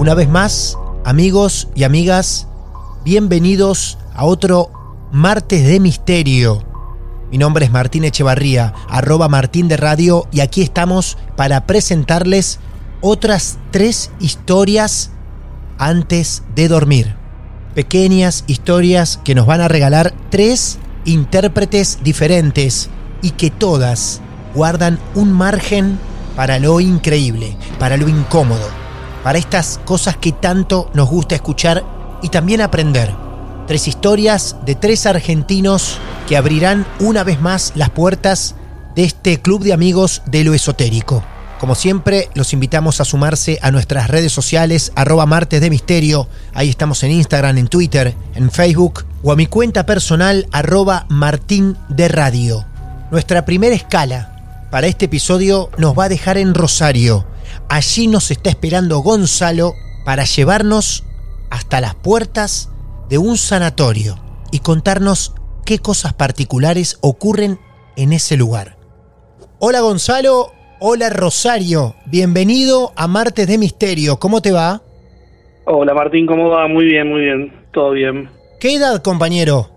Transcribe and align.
Una 0.00 0.14
vez 0.14 0.30
más, 0.30 0.78
amigos 1.04 1.68
y 1.74 1.84
amigas, 1.84 2.46
bienvenidos 3.04 3.98
a 4.14 4.24
otro 4.24 4.70
martes 5.12 5.66
de 5.66 5.78
misterio. 5.78 6.64
Mi 7.30 7.36
nombre 7.36 7.66
es 7.66 7.70
Martín 7.70 8.04
Echevarría, 8.04 8.72
arroba 8.88 9.28
Martín 9.28 9.68
de 9.68 9.76
Radio, 9.76 10.26
y 10.32 10.40
aquí 10.40 10.62
estamos 10.62 11.18
para 11.36 11.66
presentarles 11.66 12.60
otras 13.02 13.58
tres 13.72 14.10
historias 14.20 15.10
antes 15.76 16.44
de 16.54 16.68
dormir. 16.68 17.14
Pequeñas 17.74 18.44
historias 18.46 19.20
que 19.22 19.34
nos 19.34 19.44
van 19.44 19.60
a 19.60 19.68
regalar 19.68 20.14
tres 20.30 20.78
intérpretes 21.04 21.98
diferentes 22.02 22.88
y 23.20 23.32
que 23.32 23.50
todas 23.50 24.22
guardan 24.54 24.98
un 25.14 25.30
margen 25.30 25.98
para 26.36 26.58
lo 26.58 26.80
increíble, 26.80 27.54
para 27.78 27.98
lo 27.98 28.08
incómodo 28.08 28.79
para 29.22 29.38
estas 29.38 29.80
cosas 29.84 30.16
que 30.16 30.32
tanto 30.32 30.90
nos 30.94 31.08
gusta 31.08 31.34
escuchar 31.34 31.84
y 32.22 32.28
también 32.28 32.60
aprender. 32.60 33.14
Tres 33.66 33.86
historias 33.88 34.56
de 34.64 34.74
tres 34.74 35.06
argentinos 35.06 35.98
que 36.28 36.36
abrirán 36.36 36.86
una 36.98 37.24
vez 37.24 37.40
más 37.40 37.72
las 37.74 37.90
puertas 37.90 38.54
de 38.94 39.04
este 39.04 39.40
club 39.40 39.62
de 39.62 39.72
amigos 39.72 40.22
de 40.26 40.44
lo 40.44 40.54
esotérico. 40.54 41.22
Como 41.60 41.74
siempre, 41.74 42.30
los 42.34 42.54
invitamos 42.54 43.00
a 43.00 43.04
sumarse 43.04 43.58
a 43.60 43.70
nuestras 43.70 44.08
redes 44.08 44.32
sociales, 44.32 44.92
arroba 44.94 45.26
martes 45.26 45.60
de 45.60 45.68
misterio. 45.68 46.26
Ahí 46.54 46.70
estamos 46.70 47.02
en 47.02 47.10
Instagram, 47.10 47.58
en 47.58 47.68
Twitter, 47.68 48.14
en 48.34 48.50
Facebook 48.50 49.04
o 49.22 49.30
a 49.30 49.36
mi 49.36 49.46
cuenta 49.46 49.84
personal, 49.84 50.46
arroba 50.52 51.04
martín 51.10 51.76
de 51.90 52.08
radio. 52.08 52.64
Nuestra 53.10 53.44
primera 53.44 53.74
escala 53.74 54.68
para 54.70 54.86
este 54.86 55.04
episodio 55.04 55.68
nos 55.76 55.98
va 55.98 56.04
a 56.04 56.08
dejar 56.08 56.38
en 56.38 56.54
Rosario, 56.54 57.26
Allí 57.72 58.08
nos 58.08 58.32
está 58.32 58.50
esperando 58.50 58.98
Gonzalo 58.98 59.74
para 60.04 60.24
llevarnos 60.24 61.04
hasta 61.50 61.80
las 61.80 61.94
puertas 61.94 62.68
de 63.08 63.16
un 63.16 63.36
sanatorio 63.36 64.16
y 64.50 64.58
contarnos 64.58 65.36
qué 65.64 65.78
cosas 65.78 66.12
particulares 66.12 66.98
ocurren 67.00 67.60
en 67.94 68.12
ese 68.12 68.36
lugar. 68.36 68.76
Hola 69.60 69.82
Gonzalo, 69.82 70.50
hola 70.80 71.10
Rosario, 71.10 71.94
bienvenido 72.06 72.92
a 72.96 73.06
Martes 73.06 73.46
de 73.46 73.56
Misterio, 73.56 74.18
¿cómo 74.18 74.42
te 74.42 74.50
va? 74.50 74.82
Hola 75.64 75.94
Martín, 75.94 76.26
¿cómo 76.26 76.48
va? 76.48 76.66
Muy 76.66 76.86
bien, 76.86 77.08
muy 77.08 77.20
bien, 77.20 77.52
todo 77.72 77.92
bien. 77.92 78.28
¿Qué 78.58 78.74
edad, 78.74 79.00
compañero? 79.00 79.70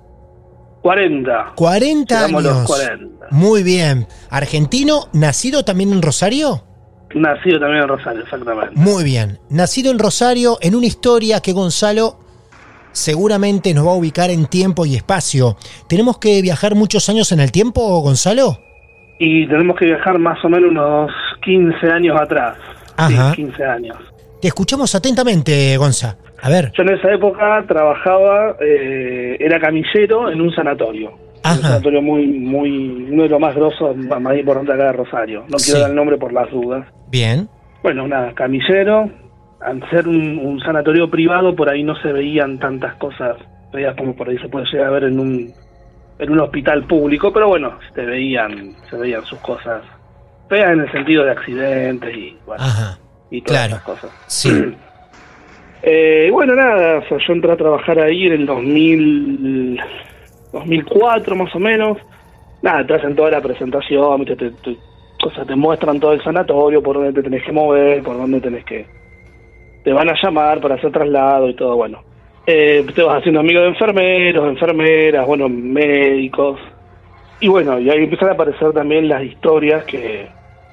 40. 0.81 1.53
40 1.55 2.25
años. 2.25 2.43
Los 2.43 2.65
40. 2.65 3.27
Muy 3.29 3.61
bien. 3.61 4.07
¿Argentino, 4.31 5.09
nacido 5.13 5.63
también 5.63 5.93
en 5.93 6.01
Rosario? 6.01 6.72
Nacido 7.13 7.59
también 7.59 7.84
en 7.84 7.90
Rosario, 7.90 8.22
exactamente. 8.24 8.72
Muy 8.75 9.03
bien. 9.03 9.40
Nacido 9.50 9.91
en 9.91 10.00
Rosario, 10.00 10.57
en 10.62 10.75
una 10.75 10.85
historia 10.88 11.40
que 11.41 11.51
Gonzalo 11.53 12.18
seguramente 12.91 13.74
nos 13.74 13.88
va 13.88 13.91
a 13.91 13.96
ubicar 13.96 14.29
en 14.29 14.46
tiempo 14.46 14.85
y 14.85 14.96
espacio. 14.96 15.57
¿Tenemos 15.88 16.18
que 16.19 16.41
viajar 16.41 16.75
muchos 16.75 17.07
años 17.09 17.31
en 17.31 17.40
el 17.40 17.51
tiempo, 17.51 18.00
Gonzalo? 18.01 18.59
Y 19.19 19.47
tenemos 19.47 19.75
que 19.78 19.85
viajar 19.85 20.18
más 20.19 20.44
o 20.44 20.50
menos 20.50 20.72
unos 20.72 21.12
15 21.44 21.88
años 21.91 22.19
atrás. 22.19 22.57
Ajá. 22.97 23.31
Sí, 23.31 23.44
15 23.44 23.63
años. 23.66 23.97
Te 24.41 24.47
escuchamos 24.50 24.94
atentamente, 24.94 25.78
Gonza. 25.78 26.18
A 26.41 26.50
ver. 26.50 26.72
Yo 26.78 26.84
en 26.84 26.90
esa 26.94 27.13
época 27.13 27.63
trabajaba, 27.68 28.57
eh, 28.59 29.38
era 29.40 29.59
camillero 29.59 30.30
en 30.30 30.41
un 30.41 30.53
sanatorio. 30.53 31.12
Ajá. 31.41 31.56
Un 31.56 31.62
sanatorio 31.62 32.01
muy, 32.01 32.28
muy, 32.28 33.07
uno 33.12 33.24
de 33.24 33.30
los 33.30 33.40
más 33.40 33.56
grosos, 33.56 33.95
más 33.97 34.38
importantes 34.38 34.75
acá 34.75 34.85
de 34.88 34.91
Rosario. 34.94 35.45
No 35.50 35.57
Sí. 35.57 35.66
quiero 35.72 35.81
dar 35.81 35.90
el 35.91 35.95
nombre 35.95 36.18
por 36.18 36.34
las 36.34 36.50
dudas. 36.51 36.85
Bien. 37.13 37.47
Bueno, 37.84 38.07
nada, 38.07 38.34
camillero. 38.34 39.07
Al 39.62 39.88
ser 39.91 40.07
un, 40.07 40.40
un 40.40 40.59
sanatorio 40.59 41.09
privado, 41.12 41.56
por 41.56 41.69
ahí 41.69 41.84
no 41.84 41.96
se 41.97 42.12
veían 42.12 42.57
tantas 42.59 42.96
cosas 42.96 43.38
feas 43.72 43.96
como 43.96 44.16
por 44.16 44.28
ahí 44.29 44.38
se 44.40 44.50
puede 44.50 44.66
llegar 44.66 44.88
a 44.88 44.91
ver 44.91 45.03
en 45.06 45.19
un, 45.19 45.53
en 46.19 46.29
un 46.31 46.40
hospital 46.40 46.84
público, 46.85 47.31
pero 47.31 47.47
bueno, 47.50 47.78
se 47.94 48.01
veían, 48.03 48.75
se 48.90 48.97
veían 48.97 49.24
sus 49.25 49.40
cosas 49.40 49.84
feas 50.50 50.74
en 50.74 50.81
el 50.81 50.91
sentido 50.91 51.24
de 51.24 51.31
accidentes 51.31 52.16
y, 52.18 52.35
bueno, 52.47 52.63
Ajá. 52.63 52.97
y 53.31 53.41
todas 53.41 53.68
claro. 53.68 53.74
esas 53.75 53.84
cosas. 53.84 54.12
Sí. 54.28 54.75
Eh, 55.85 56.30
bueno, 56.31 56.56
nada, 56.56 57.00
o 57.00 57.07
sea, 57.09 57.18
yo 57.28 57.34
entré 57.34 57.51
a 57.51 57.57
trabajar 57.57 58.00
ahí 58.00 58.25
en 58.28 58.31
el 58.31 58.45
2000, 58.45 59.81
2004 60.53 61.35
más 61.35 61.53
o 61.53 61.59
menos. 61.59 61.97
Nada, 62.62 62.88
te 62.88 62.94
hacen 62.94 63.13
toda 63.18 63.30
la 63.31 63.41
presentación, 63.41 64.24
te, 64.24 64.38
te- 64.38 64.78
o 65.29 65.31
sea, 65.31 65.45
te 65.45 65.56
muestran 65.56 66.00
todo 66.00 66.13
el 66.13 66.23
sanatorio, 66.23 66.81
por 66.81 66.95
dónde 66.95 67.13
te 67.13 67.23
tenés 67.23 67.44
que 67.44 67.51
mover, 67.51 68.03
por 68.03 68.17
dónde 68.17 68.41
tenés 68.41 68.66
que... 68.66 68.85
Te 69.84 69.91
van 69.91 70.09
a 70.09 70.16
llamar 70.22 70.61
para 70.61 70.75
hacer 70.75 70.91
traslado 70.91 71.50
y 71.50 71.56
todo, 71.56 71.75
bueno. 71.75 72.01
Eh, 72.45 72.85
te 72.94 73.03
vas 73.03 73.19
haciendo 73.19 73.39
amigo 73.39 73.62
de 73.62 73.67
enfermeros, 73.67 74.50
enfermeras, 74.50 75.25
bueno, 75.25 75.50
médicos. 75.50 76.59
Y 77.39 77.47
bueno, 77.47 77.79
y 77.79 77.89
ahí 77.89 78.03
empiezan 78.03 78.29
a 78.29 78.33
aparecer 78.33 78.72
también 78.72 79.07
las 79.07 79.23
historias 79.23 79.83
que, 79.85 80.28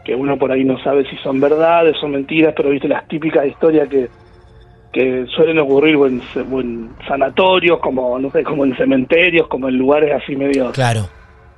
que 0.05 0.15
uno 0.15 0.37
por 0.37 0.53
ahí 0.53 0.65
no 0.65 0.79
sabe 0.83 1.05
si 1.09 1.17
son 1.17 1.41
verdades, 1.41 1.97
son 2.01 2.13
mentiras, 2.13 2.55
pero 2.57 2.71
viste 2.71 2.89
las 2.89 3.07
típicas 3.09 3.47
historias 3.47 3.89
que, 3.89 4.09
que 4.93 5.27
suelen 5.27 5.59
ocurrir 5.59 5.97
o 5.97 6.07
en, 6.07 6.91
sanatorios, 7.07 7.79
como 7.81 8.19
no 8.19 8.31
sé, 8.31 8.43
como 8.43 8.65
en 8.65 8.77
cementerios, 8.77 9.47
como 9.49 9.69
en 9.69 9.77
lugares 9.77 10.13
así 10.13 10.35
medio. 10.37 10.73
Claro. 10.73 11.03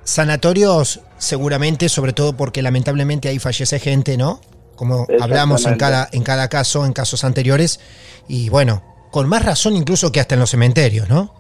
Sanatorios, 0.04 1.00
seguramente, 1.16 1.88
sobre 1.88 2.12
todo 2.12 2.37
porque 2.37 2.62
lamentablemente 2.62 3.28
ahí 3.28 3.38
fallece 3.38 3.78
gente, 3.78 4.16
¿no? 4.16 4.40
Como 4.76 5.06
hablamos 5.20 5.66
en 5.66 5.76
cada, 5.76 6.08
en 6.12 6.22
cada 6.22 6.49
caso, 6.49 6.84
en 6.87 6.93
casos 6.93 7.25
anteriores. 7.25 7.81
Y 8.28 8.49
bueno, 8.50 8.82
con 9.10 9.28
más 9.28 9.44
razón 9.44 9.76
incluso 9.76 10.10
que 10.10 10.20
hasta 10.20 10.34
en 10.34 10.40
los 10.40 10.50
cementerios, 10.50 11.08
¿no? 11.08 11.32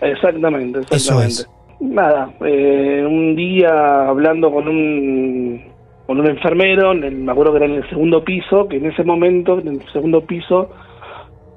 Exactamente, 0.00 0.80
Eso 0.80 0.94
exactamente. 0.94 1.32
es. 1.42 1.48
Nada, 1.80 2.30
eh, 2.46 3.04
un 3.06 3.34
día 3.36 4.06
hablando 4.08 4.50
con 4.52 4.68
un 4.68 5.70
con 6.06 6.18
un 6.18 6.26
enfermero, 6.28 6.90
en 6.90 7.04
el- 7.04 7.14
me 7.18 7.30
acuerdo 7.30 7.52
que 7.52 7.58
era 7.58 7.66
en 7.66 7.74
el 7.76 7.88
segundo 7.88 8.24
piso, 8.24 8.66
que 8.68 8.78
en 8.78 8.86
ese 8.86 9.04
momento, 9.04 9.60
en 9.60 9.68
el 9.68 9.92
segundo 9.92 10.26
piso, 10.26 10.68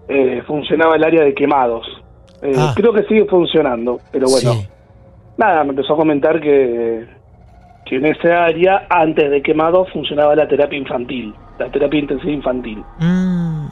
eh, 0.07 0.43
funcionaba 0.45 0.95
el 0.95 1.03
área 1.03 1.23
de 1.23 1.33
quemados. 1.33 1.83
Eh, 2.43 2.53
Ah. 2.55 2.71
Creo 2.75 2.93
que 2.93 3.01
sigue 3.05 3.25
funcionando, 3.25 3.99
pero 4.11 4.27
bueno, 4.29 4.53
Sí. 4.53 4.67
Nada, 5.37 5.63
me 5.63 5.71
empezó 5.71 5.93
a 5.93 5.97
comentar 5.97 6.39
que, 6.39 7.05
que 7.85 7.95
en 7.95 8.05
ese 8.05 8.31
área, 8.31 8.87
antes 8.89 9.29
de 9.29 9.41
quemados, 9.41 9.91
funcionaba 9.91 10.35
la 10.35 10.47
terapia 10.47 10.77
infantil, 10.77 11.33
la 11.59 11.69
terapia 11.69 11.99
intensiva 11.99 12.31
infantil. 12.31 12.83
Mm, 12.99 13.67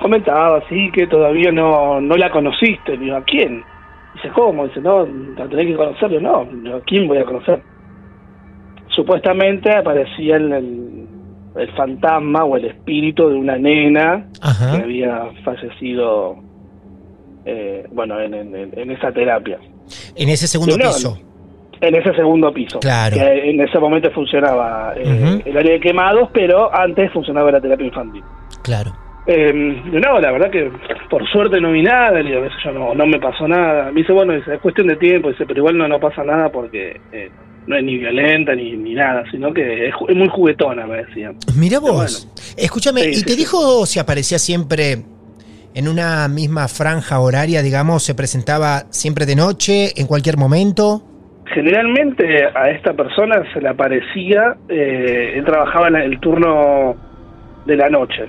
comentaba 0.00 0.58
así 0.58 0.90
que 0.92 1.06
todavía 1.06 1.52
no, 1.52 2.00
no 2.00 2.16
la 2.16 2.30
conociste. 2.30 2.96
Digo, 2.96 3.16
¿a 3.16 3.24
quién? 3.24 3.64
Dice, 4.14 4.30
¿cómo? 4.30 4.66
Dice, 4.66 4.80
no, 4.80 5.06
la 5.06 5.48
tenés 5.48 5.66
que 5.66 5.76
conocerlo. 5.76 6.20
No, 6.20 6.76
¿a 6.76 6.80
quién 6.82 7.06
voy 7.06 7.18
a 7.18 7.24
conocer? 7.24 7.60
Supuestamente 8.88 9.76
aparecía 9.76 10.36
el, 10.36 10.52
el, 10.52 11.06
el 11.56 11.72
fantasma 11.72 12.44
o 12.44 12.56
el 12.56 12.64
espíritu 12.64 13.28
de 13.28 13.36
una 13.36 13.56
nena 13.56 14.26
que 14.40 14.82
había 14.82 15.26
fallecido, 15.44 16.36
eh, 17.44 17.86
bueno, 17.92 18.18
en, 18.20 18.34
en, 18.34 18.54
en 18.54 18.90
esa 18.90 19.12
terapia. 19.12 19.58
En 20.14 20.28
ese 20.28 20.46
segundo 20.46 20.76
piso. 20.76 21.18
En 21.80 21.94
ese 21.94 22.12
segundo 22.14 22.52
piso. 22.52 22.80
Claro. 22.80 23.16
Que 23.16 23.50
en 23.50 23.60
ese 23.60 23.78
momento 23.78 24.10
funcionaba 24.10 24.94
eh, 24.96 25.42
el 25.44 25.56
área 25.56 25.72
de 25.72 25.80
quemados, 25.80 26.28
pero 26.32 26.74
antes 26.74 27.12
funcionaba 27.12 27.52
la 27.52 27.60
terapia 27.60 27.86
infantil. 27.86 28.22
Claro. 28.62 28.92
Eh, 29.26 29.52
no, 29.52 30.18
la 30.18 30.32
verdad 30.32 30.50
que 30.50 30.70
por 31.10 31.22
suerte 31.30 31.60
no 31.60 31.70
vi 31.70 31.82
nada, 31.82 32.18
digo, 32.22 32.40
yo, 32.64 32.72
no, 32.72 32.94
no 32.94 33.06
me 33.06 33.20
pasó 33.20 33.46
nada. 33.46 33.92
Me 33.92 34.00
dice, 34.00 34.12
bueno, 34.12 34.32
dice, 34.32 34.54
es 34.54 34.60
cuestión 34.60 34.86
de 34.88 34.96
tiempo, 34.96 35.28
dice, 35.28 35.44
pero 35.46 35.58
igual 35.60 35.76
no, 35.76 35.86
no 35.86 36.00
pasa 36.00 36.24
nada 36.24 36.50
porque 36.50 36.98
eh, 37.12 37.30
no 37.66 37.76
es 37.76 37.84
ni 37.84 37.98
violenta 37.98 38.54
ni, 38.54 38.72
ni 38.72 38.94
nada, 38.94 39.22
sino 39.30 39.52
que 39.52 39.88
es, 39.88 39.94
muy 40.16 40.28
juguetona, 40.28 40.86
me 40.86 41.04
decían. 41.04 41.36
Mira 41.56 41.78
vos. 41.78 42.26
bueno. 42.26 42.42
Escúchame, 42.56 43.02
Sí, 43.02 43.10
¿y 43.10 43.14
sí, 43.16 43.24
te 43.24 43.32
sí. 43.32 43.38
dijo 43.38 43.84
si 43.84 43.98
aparecía 43.98 44.38
siempre 44.38 45.02
en 45.78 45.86
una 45.86 46.26
misma 46.26 46.66
franja 46.66 47.20
horaria, 47.20 47.62
digamos, 47.62 48.02
se 48.02 48.16
presentaba 48.16 48.80
siempre 48.90 49.26
de 49.26 49.36
noche, 49.36 49.92
en 49.96 50.08
cualquier 50.08 50.36
momento? 50.36 51.02
Generalmente 51.54 52.24
a 52.52 52.68
esta 52.70 52.94
persona 52.94 53.44
se 53.52 53.60
le 53.60 53.68
aparecía, 53.68 54.56
eh, 54.68 55.34
él 55.36 55.44
trabajaba 55.44 55.86
en 55.86 55.94
el 55.94 56.18
turno 56.18 56.96
de 57.64 57.76
la 57.76 57.88
noche, 57.88 58.24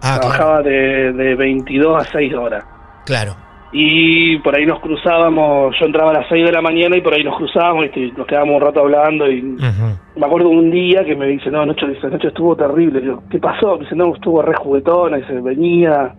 Ah, 0.00 0.18
claro. 0.20 0.20
trabajaba 0.20 0.62
de, 0.62 1.12
de 1.12 1.34
22 1.34 2.02
a 2.02 2.04
6 2.12 2.34
horas. 2.34 2.64
Claro. 3.04 3.34
Y 3.72 4.38
por 4.38 4.54
ahí 4.54 4.64
nos 4.64 4.78
cruzábamos, 4.80 5.74
yo 5.80 5.86
entraba 5.86 6.10
a 6.10 6.14
las 6.14 6.28
6 6.28 6.44
de 6.46 6.52
la 6.52 6.60
mañana 6.62 6.96
y 6.96 7.00
por 7.00 7.14
ahí 7.14 7.24
nos 7.24 7.36
cruzábamos 7.36 7.86
y 7.96 8.12
nos 8.16 8.26
quedábamos 8.28 8.56
un 8.56 8.60
rato 8.62 8.80
hablando 8.80 9.28
y 9.28 9.42
me 9.42 10.26
acuerdo 10.26 10.50
un 10.50 10.70
día 10.70 11.04
que 11.04 11.16
me 11.16 11.26
dice, 11.26 11.50
no, 11.50 11.62
anoche, 11.62 11.86
anoche 12.02 12.28
estuvo 12.28 12.54
terrible. 12.54 13.16
¿qué 13.28 13.38
pasó? 13.40 13.74
Me 13.76 13.84
dice, 13.84 13.96
no, 13.96 14.14
estuvo 14.14 14.40
re 14.42 14.54
juguetona. 14.54 15.16
Dice, 15.16 15.40
venía, 15.40 16.14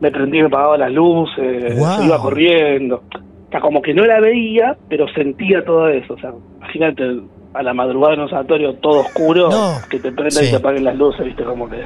me 0.00 0.10
prendí, 0.10 0.40
me 0.40 0.46
apagaba 0.46 0.76
las 0.78 0.92
luces, 0.92 1.74
se 1.74 2.04
iba 2.04 2.18
corriendo. 2.20 3.02
O 3.12 3.50
sea, 3.50 3.60
como 3.60 3.80
que 3.80 3.94
no 3.94 4.04
la 4.04 4.20
veía, 4.20 4.76
pero 4.88 5.06
sentía 5.14 5.64
todo 5.64 5.88
eso. 5.88 6.14
O 6.14 6.18
sea, 6.18 6.32
imagínate 6.58 7.20
a 7.54 7.62
la 7.62 7.72
madrugada 7.72 8.14
en 8.14 8.20
un 8.20 8.28
sanatorio 8.28 8.74
todo 8.74 9.00
oscuro, 9.00 9.48
No. 9.50 9.76
que 9.88 9.98
te 9.98 10.12
prendan 10.12 10.30
Sí. 10.44 10.46
y 10.48 10.50
te 10.50 10.56
apaguen 10.56 10.84
las 10.84 10.94
luces, 10.96 11.24
viste, 11.24 11.42
como 11.44 11.68
que... 11.68 11.78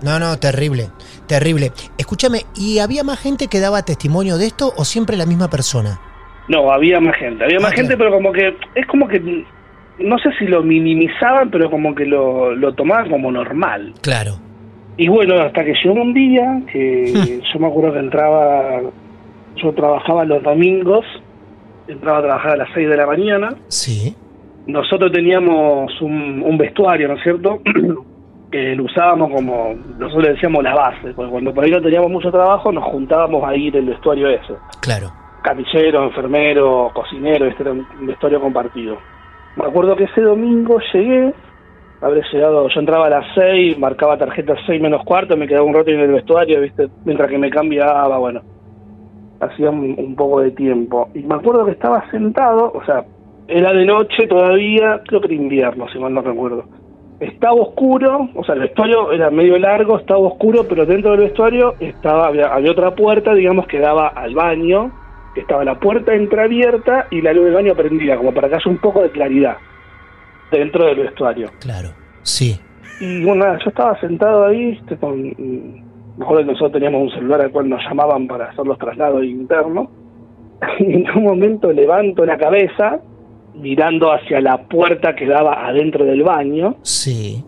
No, 0.00 0.18
no, 0.20 0.36
terrible, 0.38 0.86
terrible. 1.26 1.72
Escúchame, 1.98 2.42
¿y 2.54 2.78
había 2.78 3.02
más 3.02 3.18
gente 3.20 3.48
que 3.48 3.58
daba 3.58 3.82
testimonio 3.82 4.38
de 4.38 4.46
esto 4.46 4.72
o 4.76 4.84
siempre 4.84 5.16
la 5.16 5.26
misma 5.26 5.50
persona? 5.50 5.98
No, 6.46 6.70
había 6.70 7.00
más 7.00 7.16
gente, 7.16 7.44
había 7.44 7.58
Ah, 7.58 7.62
más 7.62 7.72
gente, 7.72 7.96
pero 7.96 8.12
como 8.12 8.32
que, 8.32 8.56
es 8.76 8.86
como 8.86 9.08
que, 9.08 9.44
no 9.98 10.18
sé 10.20 10.30
si 10.38 10.46
lo 10.46 10.62
minimizaban, 10.62 11.50
pero 11.50 11.68
como 11.68 11.94
que 11.96 12.06
lo, 12.06 12.54
lo 12.54 12.72
tomaban 12.74 13.10
como 13.10 13.30
normal. 13.32 13.92
Claro. 14.00 14.36
Y 14.98 15.08
bueno, 15.08 15.40
hasta 15.40 15.64
que 15.64 15.74
llegó 15.82 15.94
un 15.94 16.12
día 16.12 16.60
que 16.70 17.40
yo 17.52 17.60
me 17.60 17.68
acuerdo 17.68 17.92
que 17.94 18.00
entraba, 18.00 18.80
yo 19.56 19.72
trabajaba 19.72 20.24
los 20.24 20.42
domingos, 20.42 21.06
entraba 21.86 22.18
a 22.18 22.22
trabajar 22.22 22.52
a 22.52 22.56
las 22.56 22.68
6 22.74 22.88
de 22.88 22.96
la 22.96 23.06
mañana. 23.06 23.48
Sí. 23.68 24.14
Nosotros 24.66 25.10
teníamos 25.12 26.02
un, 26.02 26.42
un 26.44 26.58
vestuario, 26.58 27.08
¿no 27.08 27.14
es 27.14 27.22
cierto? 27.22 27.60
que 28.50 28.74
lo 28.74 28.84
usábamos 28.84 29.30
como, 29.30 29.74
nosotros 29.98 30.24
le 30.24 30.32
decíamos 30.32 30.62
la 30.64 30.74
base, 30.74 31.12
porque 31.14 31.30
cuando 31.30 31.54
por 31.54 31.64
ahí 31.64 31.70
no 31.70 31.80
teníamos 31.82 32.10
mucho 32.10 32.30
trabajo 32.30 32.72
nos 32.72 32.84
juntábamos 32.84 33.44
a 33.44 33.54
ir 33.54 33.76
el 33.76 33.86
vestuario 33.86 34.28
ese. 34.28 34.54
Claro. 34.80 35.12
Camillero, 35.42 36.04
enfermero, 36.04 36.90
cocinero, 36.92 37.46
este 37.46 37.62
era 37.62 37.72
un 37.72 37.86
vestuario 38.00 38.40
compartido. 38.40 38.98
Me 39.56 39.66
acuerdo 39.66 39.96
que 39.96 40.04
ese 40.04 40.22
domingo 40.22 40.78
llegué, 40.92 41.32
habré 42.00 42.22
llegado, 42.32 42.68
yo 42.68 42.80
entraba 42.80 43.06
a 43.06 43.10
las 43.10 43.24
6, 43.34 43.78
marcaba 43.78 44.18
tarjeta 44.18 44.54
6 44.66 44.80
menos 44.80 45.04
cuarto, 45.04 45.36
me 45.36 45.46
quedaba 45.46 45.66
un 45.66 45.74
rato 45.74 45.90
en 45.90 46.00
el 46.00 46.12
vestuario, 46.12 46.60
viste, 46.60 46.88
mientras 47.04 47.28
que 47.28 47.38
me 47.38 47.50
cambiaba, 47.50 48.18
bueno, 48.18 48.42
hacía 49.40 49.70
un, 49.70 50.14
poco 50.16 50.40
de 50.40 50.50
tiempo. 50.52 51.08
Y 51.14 51.20
me 51.20 51.34
acuerdo 51.34 51.64
que 51.64 51.72
estaba 51.72 52.08
sentado, 52.10 52.72
o 52.72 52.84
sea, 52.84 53.04
era 53.46 53.72
de 53.72 53.84
noche 53.84 54.26
todavía, 54.26 55.00
creo 55.06 55.20
que 55.20 55.26
era 55.26 55.34
invierno, 55.34 55.88
si 55.88 55.98
mal 55.98 56.14
no 56.14 56.22
recuerdo. 56.22 56.64
Estaba 57.20 57.54
oscuro, 57.54 58.28
o 58.34 58.44
sea, 58.44 58.54
el 58.54 58.60
vestuario 58.60 59.10
era 59.10 59.30
medio 59.30 59.58
largo, 59.58 59.98
estaba 59.98 60.20
oscuro, 60.20 60.64
pero 60.68 60.86
dentro 60.86 61.12
del 61.12 61.20
vestuario 61.20 61.74
estaba 61.80 62.28
había, 62.28 62.54
había 62.54 62.70
otra 62.70 62.94
puerta, 62.94 63.34
digamos, 63.34 63.66
que 63.66 63.80
daba 63.80 64.08
al 64.08 64.34
baño, 64.34 64.92
estaba 65.34 65.64
la 65.64 65.80
puerta 65.80 66.14
entreabierta 66.14 67.06
y 67.10 67.20
la 67.20 67.32
luz 67.32 67.46
del 67.46 67.54
baño 67.54 67.74
prendida, 67.74 68.16
como 68.16 68.32
para 68.32 68.48
que 68.48 68.54
haya 68.54 68.70
un 68.70 68.78
poco 68.78 69.02
de 69.02 69.10
claridad 69.10 69.56
dentro 70.50 70.86
del 70.86 70.96
vestuario. 71.00 71.50
Claro. 71.60 71.90
Sí. 72.22 72.58
Y 73.00 73.24
bueno, 73.24 73.44
nada, 73.44 73.58
yo 73.64 73.70
estaba 73.70 73.98
sentado 74.00 74.46
ahí, 74.46 74.76
este, 74.80 74.96
con, 74.96 75.22
me 75.22 76.24
acuerdo 76.24 76.44
que 76.46 76.52
nosotros 76.52 76.72
teníamos 76.72 77.02
un 77.02 77.10
celular 77.10 77.40
al 77.42 77.50
cual 77.52 77.68
nos 77.68 77.80
llamaban 77.84 78.26
para 78.26 78.46
hacer 78.50 78.66
los 78.66 78.78
traslados 78.78 79.24
internos, 79.24 79.88
y 80.80 80.94
en 80.94 81.10
un 81.10 81.22
momento 81.22 81.72
levanto 81.72 82.24
la 82.26 82.36
cabeza, 82.36 82.98
mirando 83.54 84.12
hacia 84.12 84.40
la 84.40 84.64
puerta 84.68 85.14
que 85.14 85.26
daba 85.26 85.66
adentro 85.66 86.04
del 86.04 86.22
baño, 86.22 86.76
Sí. 86.82 87.44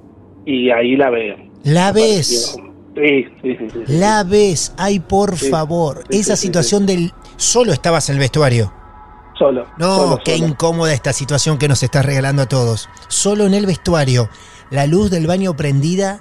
y 0.46 0.70
ahí 0.70 0.96
la 0.96 1.10
veo. 1.10 1.36
La 1.64 1.92
ves. 1.92 2.56
Sí, 2.96 3.24
sí, 3.42 3.56
sí. 3.56 3.56
sí, 3.72 3.82
sí. 3.86 3.98
La 3.98 4.24
ves. 4.24 4.74
Ay, 4.78 4.98
por 5.00 5.36
Sí. 5.36 5.50
favor. 5.50 6.04
Esa 6.10 6.36
situación 6.36 6.86
del... 6.86 7.10
Solo 7.36 7.72
estabas 7.72 8.08
en 8.08 8.16
el 8.16 8.20
vestuario. 8.20 8.72
Solo. 9.40 9.66
No, 9.78 9.96
solo, 9.96 10.18
qué 10.24 10.36
solo. 10.36 10.48
incómoda 10.50 10.92
esta 10.92 11.12
situación 11.14 11.56
que 11.58 11.66
nos 11.66 11.82
estás 11.82 12.04
regalando 12.04 12.42
a 12.42 12.46
todos. 12.46 12.88
Solo 13.08 13.46
en 13.46 13.54
el 13.54 13.64
vestuario, 13.64 14.28
la 14.70 14.86
luz 14.86 15.10
del 15.10 15.26
baño 15.26 15.56
prendida, 15.56 16.20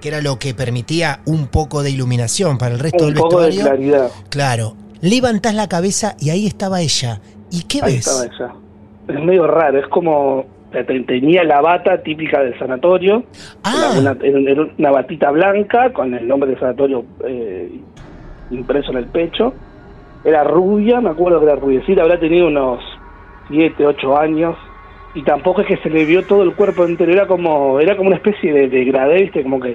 que 0.00 0.08
era 0.08 0.22
lo 0.22 0.38
que 0.38 0.54
permitía 0.54 1.20
un 1.26 1.48
poco 1.48 1.82
de 1.82 1.90
iluminación 1.90 2.56
para 2.56 2.74
el 2.74 2.80
resto 2.80 3.04
Un 3.04 3.12
del 3.14 3.22
poco 3.22 3.40
de 3.42 3.46
vestuario. 3.48 3.76
claridad. 3.76 4.10
Claro. 4.30 4.76
Levantás 5.02 5.54
la 5.54 5.68
cabeza 5.68 6.16
y 6.18 6.30
ahí 6.30 6.46
estaba 6.46 6.80
ella. 6.80 7.20
¿Y 7.50 7.64
qué 7.64 7.80
Ahí 7.82 7.96
ves? 7.96 8.06
estaba 8.06 8.24
ella. 8.24 8.54
Es 9.08 9.24
medio 9.24 9.46
raro, 9.46 9.78
es 9.78 9.86
como 9.88 10.46
te- 10.72 10.84
te- 10.84 11.00
tenía 11.00 11.44
la 11.44 11.60
bata 11.60 12.02
típica 12.02 12.40
del 12.40 12.58
sanatorio, 12.58 13.24
Ah, 13.62 13.92
era, 13.94 14.12
una, 14.12 14.16
una 14.78 14.90
batita 14.90 15.30
blanca 15.30 15.92
con 15.92 16.14
el 16.14 16.26
nombre 16.26 16.50
del 16.50 16.58
sanatorio 16.60 17.04
eh, 17.26 17.80
impreso 18.50 18.90
en 18.92 18.98
el 18.98 19.06
pecho. 19.06 19.52
Era 20.28 20.44
rubia, 20.44 21.00
me 21.00 21.10
acuerdo 21.10 21.38
que 21.40 21.46
era 21.46 21.56
rubiecita, 21.56 22.02
habrá 22.02 22.18
tenido 22.20 22.48
unos 22.48 22.80
7, 23.50 23.86
8 23.86 24.18
años. 24.18 24.56
Y 25.14 25.22
tampoco 25.22 25.62
es 25.62 25.66
que 25.66 25.76
se 25.78 25.88
le 25.90 26.04
vio 26.04 26.24
todo 26.26 26.42
el 26.42 26.54
cuerpo 26.54 26.84
entero, 26.84 27.12
era 27.12 27.26
como 27.26 27.80
era 27.80 27.96
como 27.96 28.08
una 28.08 28.16
especie 28.16 28.52
de 28.52 28.68
degradé, 28.68 29.22
¿viste? 29.22 29.42
como 29.42 29.58
que 29.58 29.74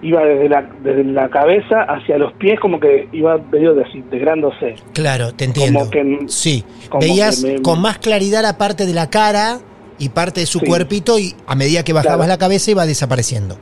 iba 0.00 0.24
desde 0.24 0.48
la, 0.48 0.62
desde 0.82 1.02
la 1.04 1.28
cabeza 1.28 1.82
hacia 1.82 2.16
los 2.16 2.32
pies, 2.34 2.60
como 2.60 2.78
que 2.78 3.08
iba 3.12 3.36
medio 3.50 3.74
desintegrándose. 3.74 4.76
claro, 4.94 5.32
te 5.34 5.44
entiendo. 5.46 5.80
Como 5.80 5.90
que 5.90 6.18
Sí. 6.28 6.64
como 6.88 7.00
Veías 7.00 7.42
que 7.42 7.54
me- 7.54 7.62
con 7.62 7.82
más 7.82 7.98
claridad 7.98 8.42
la 8.42 8.56
parte 8.56 8.86
de 8.86 8.94
la 8.94 9.10
cara 9.10 9.58
y 9.98 10.10
parte 10.10 10.40
de 10.40 10.46
su 10.46 10.60
Sí. 10.60 10.66
cuerpito 10.66 11.18
y 11.18 11.34
a 11.48 11.56
medida 11.56 11.82
que 11.82 11.92
bajabas 11.92 12.18
Claro. 12.26 12.32
la 12.32 12.38
cabeza 12.38 12.70
iba 12.70 12.86
desapareciendo. 12.86 13.56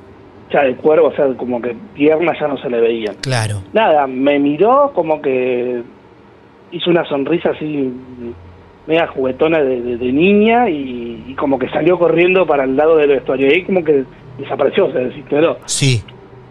ya 0.53 0.61
el 0.61 0.77
cuerpo, 0.77 1.09
o 1.09 1.13
sea, 1.13 1.27
como 1.37 1.61
que 1.61 1.75
piernas 1.95 2.39
ya 2.41 2.47
no 2.47 2.57
se 2.59 2.71
le 2.71 2.81
veían. 2.81 3.17
Claro. 3.21 3.63
Nada, 3.73 4.07
me 4.07 4.39
miró 4.39 4.93
como 4.95 5.21
que 5.21 5.83
hizo 6.77 6.91
una 6.91 7.05
sonrisa 7.09 7.51
así 7.51 7.93
media 8.87 9.07
juguetona 9.09 9.59
de, 9.63 9.81
de- 9.83 9.97
de 9.97 10.13
niña 10.13 10.69
y, 10.71 11.25
y 11.29 11.35
como 11.35 11.59
que 11.59 11.69
salió 11.71 11.99
corriendo 11.99 12.47
para 12.47 12.65
el 12.65 12.77
lado 12.77 12.97
del 12.97 13.11
vestuario. 13.11 13.49
Y 13.49 13.53
ahí 13.55 13.65
como 13.65 13.83
que 13.83 14.05
desapareció, 14.39 14.93
se 14.93 14.99
desintegró. 14.99 15.59
Sí. 15.67 16.03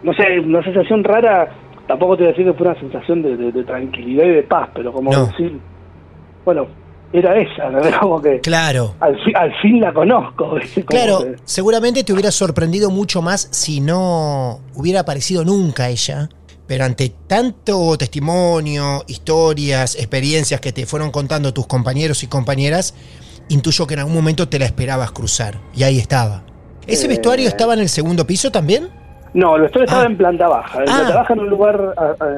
No 0.02 0.12
sé, 0.12 0.38
una 0.40 0.62
sensación 0.62 1.02
rara, 1.02 1.48
tampoco 1.88 2.16
te 2.16 2.24
voy 2.24 2.28
a 2.28 2.32
decir 2.32 2.44
que 2.46 2.52
fue 2.52 2.66
una 2.68 2.78
sensación 2.78 3.22
de, 3.22 3.36
de- 3.36 3.64
tranquilidad 3.64 4.24
y 4.26 4.30
de 4.30 4.42
paz, 4.42 4.68
pero 4.74 4.92
como 4.92 5.10
No. 5.12 5.26
decir, 5.26 5.58
bueno, 6.44 6.66
era 7.12 7.36
ella, 7.38 7.70
¿no? 7.70 7.80
como 8.00 8.20
que 8.20 8.40
Claro. 8.40 8.94
al, 9.00 9.16
fi- 9.24 9.32
al 9.34 9.52
fin 9.62 9.80
la 9.80 9.92
conozco. 9.94 10.56
Claro, 10.86 11.20
que- 11.20 11.36
seguramente 11.44 12.04
te 12.04 12.12
hubiera 12.12 12.30
sorprendido 12.30 12.90
mucho 12.90 13.22
más 13.22 13.48
si 13.52 13.80
no 13.80 14.58
hubiera 14.74 15.00
aparecido 15.00 15.42
nunca 15.44 15.88
ella. 15.88 16.28
Pero 16.66 16.84
ante 16.84 17.12
tanto 17.26 17.96
testimonio, 17.96 19.04
historias, 19.06 19.94
experiencias 19.94 20.60
que 20.60 20.72
te 20.72 20.86
fueron 20.86 21.10
contando 21.10 21.54
tus 21.54 21.66
compañeros 21.66 22.22
y 22.22 22.26
compañeras, 22.26 22.94
intuyo 23.48 23.86
que 23.86 23.94
en 23.94 24.00
algún 24.00 24.14
momento 24.14 24.48
te 24.48 24.58
la 24.58 24.66
esperabas 24.66 25.12
cruzar. 25.12 25.60
Y 25.74 25.84
ahí 25.84 25.98
estaba. 25.98 26.44
¿Ese 26.86 27.04
Eh. 27.04 27.08
vestuario 27.08 27.48
estaba 27.48 27.74
en 27.74 27.80
el 27.80 27.88
segundo 27.88 28.26
piso 28.26 28.50
también? 28.50 28.88
No, 29.36 29.54
el 29.56 29.62
vestuario 29.62 29.84
estaba 29.84 30.02
Ah. 30.02 30.06
en 30.06 30.16
planta 30.16 30.48
baja. 30.48 30.82
En 30.82 30.88
Ah. 30.88 30.92
planta 30.96 31.14
baja 31.16 31.32
en 31.34 31.40
un 31.40 31.48
lugar 31.50 31.94
a- 31.96 32.24
a- 32.24 32.28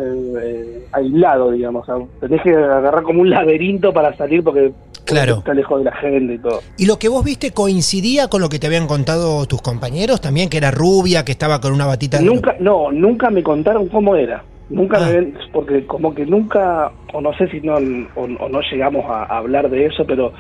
eh, 0.43 0.83
aislado, 0.93 1.53
digamos. 1.53 1.89
O 1.89 1.97
sea, 1.99 2.07
tenés 2.29 2.43
que 2.43 2.51
agarrar 2.55 3.03
como 3.05 3.21
un 3.21 3.31
laberinto 3.31 3.93
para 3.93 4.15
salir 4.17 4.43
porque 4.43 4.73
Claro. 5.05 5.37
está 5.39 5.55
lejos 5.55 5.79
de 5.79 5.85
la 5.85 5.97
gente 5.97 6.35
y 6.35 6.39
todo. 6.39 6.61
¿Y 6.77 6.87
lo 6.87 6.99
que 6.99 7.09
vos 7.09 7.25
viste 7.25 7.53
coincidía 7.53 8.29
con 8.29 8.41
lo 8.41 8.49
que 8.49 8.59
te 8.59 8.67
habían 8.67 8.87
contado 8.89 9.47
tus 9.47 9.63
compañeros 9.63 10.21
también? 10.21 10.49
Que 10.51 10.59
era 10.59 10.71
rubia, 10.73 11.25
que 11.25 11.33
estaba 11.33 11.61
con 11.61 11.73
una 11.73 11.87
batita... 11.87 12.21
Nunca, 12.21 12.57
no, 12.59 12.91
nunca 12.91 13.31
me 13.31 13.43
contaron 13.43 13.89
cómo 13.89 14.17
era. 14.17 14.43
Nunca 14.69 14.99
Ah. 14.99 15.07
me 15.07 15.13
ven, 15.13 15.35
porque 15.53 15.87
como 15.87 16.13
que 16.15 16.27
nunca, 16.27 16.91
o 17.15 17.21
no 17.21 17.33
sé 17.39 17.49
si 17.49 17.61
no, 17.61 17.75
o, 17.77 18.23
o 18.25 18.49
no 18.49 18.61
llegamos 18.71 19.07
a, 19.09 19.23
a 19.23 19.39
hablar 19.39 19.71
de 19.71 19.87
eso, 19.87 20.05
pero 20.05 20.33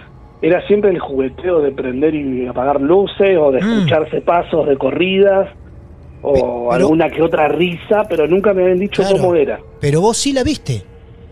era 0.43 0.61
siempre 0.67 0.91
el 0.91 0.99
jugueteo 0.99 1.61
de 1.61 1.71
prender 1.71 2.15
y 2.15 2.47
apagar 2.47 2.81
luces, 2.81 3.38
o 3.41 3.50
de 3.53 3.62
Mm. 3.62 3.73
escucharse 3.73 4.21
pasos 4.21 4.69
de 4.69 4.77
corridas, 4.77 5.49
o 6.22 6.32
pero- 6.70 6.72
alguna 6.72 7.08
que 7.10 7.22
otra 7.22 7.48
risa, 7.48 8.04
pero 8.08 8.26
nunca 8.26 8.52
me 8.52 8.62
habían 8.62 8.78
dicho 8.80 9.02
Claro. 9.02 9.16
cómo 9.18 9.34
era. 9.34 9.58
Pero 9.80 10.00
vos 10.00 10.16
sí 10.16 10.32
la 10.32 10.42
viste. 10.42 10.82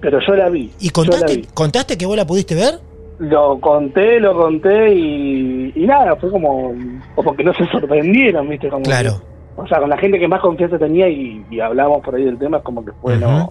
Pero 0.01 0.19
yo 0.27 0.35
la 0.37 0.49
vi. 0.49 0.71
¿Y 0.81 0.91
contaste, 0.91 1.37
vi. 1.37 1.47
contaste 1.55 1.97
que 1.99 2.07
vos 2.07 2.17
la 2.17 2.27
pudiste 2.27 2.55
ver? 2.55 2.75
Lo 3.19 3.59
conté, 3.61 4.21
lo 4.21 4.37
conté 4.37 4.93
y, 4.95 5.73
y 5.75 5.87
nada, 5.87 6.15
fue 6.17 6.31
como, 6.31 6.75
como 7.15 7.35
que 7.35 7.43
no 7.43 7.55
se 7.55 7.67
sorprendieron, 7.69 8.49
¿viste? 8.49 8.69
Como 8.69 8.83
Claro. 8.85 9.13
que- 9.21 9.61
o 9.63 9.67
sea, 9.67 9.81
con 9.81 9.89
la 9.89 9.97
gente 9.97 10.19
que 10.19 10.29
más 10.29 10.41
confianza 10.41 10.79
tenía 10.79 11.09
y, 11.09 11.43
y 11.51 11.61
hablamos 11.61 12.03
por 12.05 12.15
ahí 12.15 12.25
del 12.25 12.37
tema, 12.39 12.59
es 12.59 12.63
como 12.63 12.85
que 12.85 12.93
fue, 13.01 13.17
no, 13.17 13.51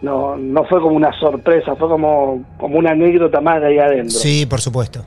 no 0.00 0.36
no 0.36 0.64
fue 0.64 0.80
como 0.80 0.94
una 0.96 1.12
sorpresa, 1.18 1.74
fue 1.76 1.88
como, 1.88 2.44
como 2.58 2.78
una 2.78 2.90
anécdota 2.92 3.40
más 3.40 3.60
de 3.60 3.66
ahí 3.68 3.78
adentro. 3.78 4.10
Sí, 4.18 4.46
por 4.46 4.60
supuesto. 4.60 5.00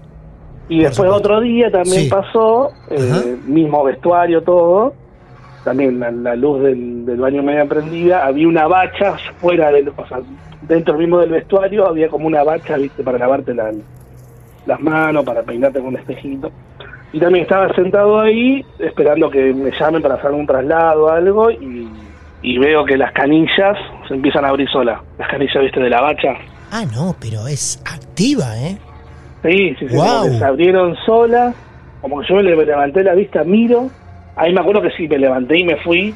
y 0.68 0.78
por 0.82 0.90
después 0.90 0.96
supuesto. 0.96 1.16
otro 1.16 1.42
día 1.42 1.72
también 1.72 2.04
Sí. 2.04 2.10
pasó, 2.10 2.72
eh, 2.90 3.38
mismo 3.46 3.84
vestuario, 3.84 4.42
todo, 4.44 4.94
también 5.66 6.00
la, 6.00 6.10
la 6.12 6.36
luz 6.38 6.62
del, 6.64 7.06
del 7.06 7.18
baño 7.18 7.44
media 7.44 7.66
prendida, 7.66 8.26
había 8.26 8.48
una 8.48 8.68
bacha 8.68 9.18
fuera 9.42 9.70
del, 9.72 9.90
o 9.90 10.08
sea, 10.08 10.20
dentro 10.62 10.98
mismo 10.98 11.20
del 11.20 11.32
vestuario 11.32 11.86
había 11.88 12.08
como 12.08 12.28
una 12.28 12.44
bacha, 12.44 12.78
viste, 12.78 13.04
para 13.04 13.18
lavarte 13.18 13.54
la- 13.54 13.72
las 14.66 14.80
manos, 14.80 15.26
para 15.26 15.44
peinarte 15.44 15.80
con 15.80 15.90
un 15.90 15.98
espejito. 15.98 16.50
Y 17.12 17.20
también 17.20 17.44
estaba 17.44 17.74
sentado 17.76 18.20
ahí 18.20 18.66
esperando 18.80 19.30
que 19.30 19.54
me 19.54 19.72
llamen 19.78 20.02
para 20.02 20.16
hacer 20.16 20.32
un 20.32 20.46
traslado 20.48 21.06
o 21.06 21.10
algo 21.10 21.52
y, 21.52 21.88
y 22.42 22.58
veo 22.58 22.84
que 22.86 22.98
las 22.98 23.12
canillas 23.12 23.78
se 24.08 24.14
empiezan 24.16 24.44
a 24.46 24.50
abrir 24.50 24.70
solas. 24.70 25.00
Las 25.18 25.28
canillas, 25.30 25.62
viste, 25.62 25.80
de 25.80 25.90
la 25.90 26.02
bacha. 26.02 26.34
Ah, 26.72 26.84
no, 26.94 27.16
pero 27.20 27.48
es 27.48 27.82
activa, 27.86 28.58
¿eh? 28.58 28.78
Sí, 29.44 29.76
sí, 29.80 29.88
sí, 29.88 29.96
se 30.40 30.44
abrieron 30.46 30.96
solas, 31.06 31.56
como 32.02 32.20
que 32.22 32.28
yo 32.28 32.36
me 32.36 32.44
le- 32.44 32.66
levanté 32.66 33.04
la 33.04 33.14
vista, 33.14 33.44
miro, 33.44 33.90
ahí 34.36 34.54
me 34.54 34.62
acuerdo 34.62 34.82
que 34.82 34.92
sí, 34.92 35.08
me 35.08 35.18
levanté 35.18 35.60
y 35.60 35.64
me 35.64 35.78
fui, 35.78 36.14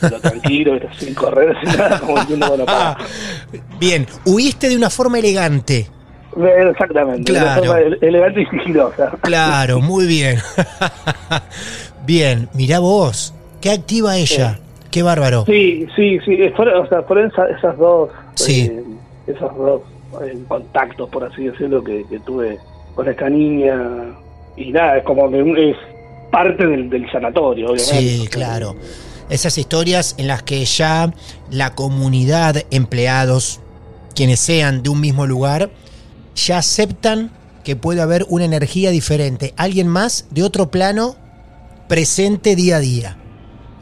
pero 0.00 0.20
tranquilo, 0.20 0.78
sin 0.98 1.14
correr, 1.14 1.56
sin 1.62 1.76
nada, 1.78 1.98
como 2.00 2.18
diciendo, 2.20 2.48
bueno, 2.48 2.64
para. 2.66 2.96
bien, 3.80 4.06
huiste 4.26 4.68
de 4.68 4.76
una 4.76 4.90
forma 4.90 5.18
elegante. 5.18 5.86
Exactamente, 6.70 7.30
de 7.32 7.38
Claro. 7.38 7.62
forma 7.64 7.80
ele- 7.80 7.98
elegante 8.00 8.40
y 8.42 8.46
sigilosa. 8.46 9.12
Claro, 9.22 9.80
muy 9.80 10.06
bien. 10.06 10.38
bien, 12.06 12.48
mirá 12.54 12.78
vos, 12.78 13.34
qué 13.60 13.70
activa 13.70 14.16
ella, 14.16 14.58
qué 14.90 15.02
bárbaro. 15.02 15.44
Sí, 15.46 15.86
sí, 15.94 16.18
sí, 16.24 16.32
eh, 16.34 16.52
fueron, 16.56 16.84
o 16.84 16.88
sea, 16.88 17.02
fueron 17.02 17.30
esa- 17.30 17.48
esas 17.50 17.76
dos, 17.78 18.10
Sí. 18.34 18.62
eh, 18.72 18.82
esos 19.26 19.54
dos 19.56 19.82
eh, 20.24 20.38
contactos, 20.48 21.08
por 21.10 21.24
así 21.24 21.44
decirlo, 21.44 21.82
que, 21.82 22.04
que 22.08 22.18
tuve 22.20 22.58
con 22.94 23.08
esta 23.08 23.28
niña, 23.30 23.74
y 24.56 24.72
nada, 24.72 24.98
es 24.98 25.04
como 25.04 25.30
que 25.30 25.42
un- 25.42 25.56
es 25.56 25.76
parte 26.32 26.66
del, 26.66 26.90
del 26.90 27.08
sanatorio, 27.12 27.70
obviamente. 27.70 28.18
Sí, 28.18 28.26
claro. 28.28 28.74
Esas 29.30 29.56
historias 29.56 30.16
en 30.18 30.26
las 30.26 30.42
que 30.42 30.64
ya 30.64 31.14
la 31.50 31.74
comunidad, 31.76 32.64
empleados, 32.72 33.60
quienes 34.16 34.40
sean 34.40 34.82
de 34.82 34.90
un 34.90 35.00
mismo 35.00 35.26
lugar, 35.26 35.70
ya 36.34 36.58
aceptan 36.58 37.30
que 37.64 37.76
puede 37.76 38.00
haber 38.00 38.26
una 38.28 38.44
energía 38.44 38.90
diferente, 38.90 39.54
alguien 39.56 39.86
más 39.86 40.26
de 40.30 40.42
otro 40.42 40.70
plano 40.70 41.16
presente 41.88 42.56
día 42.56 42.76
a 42.76 42.80
día. 42.80 43.18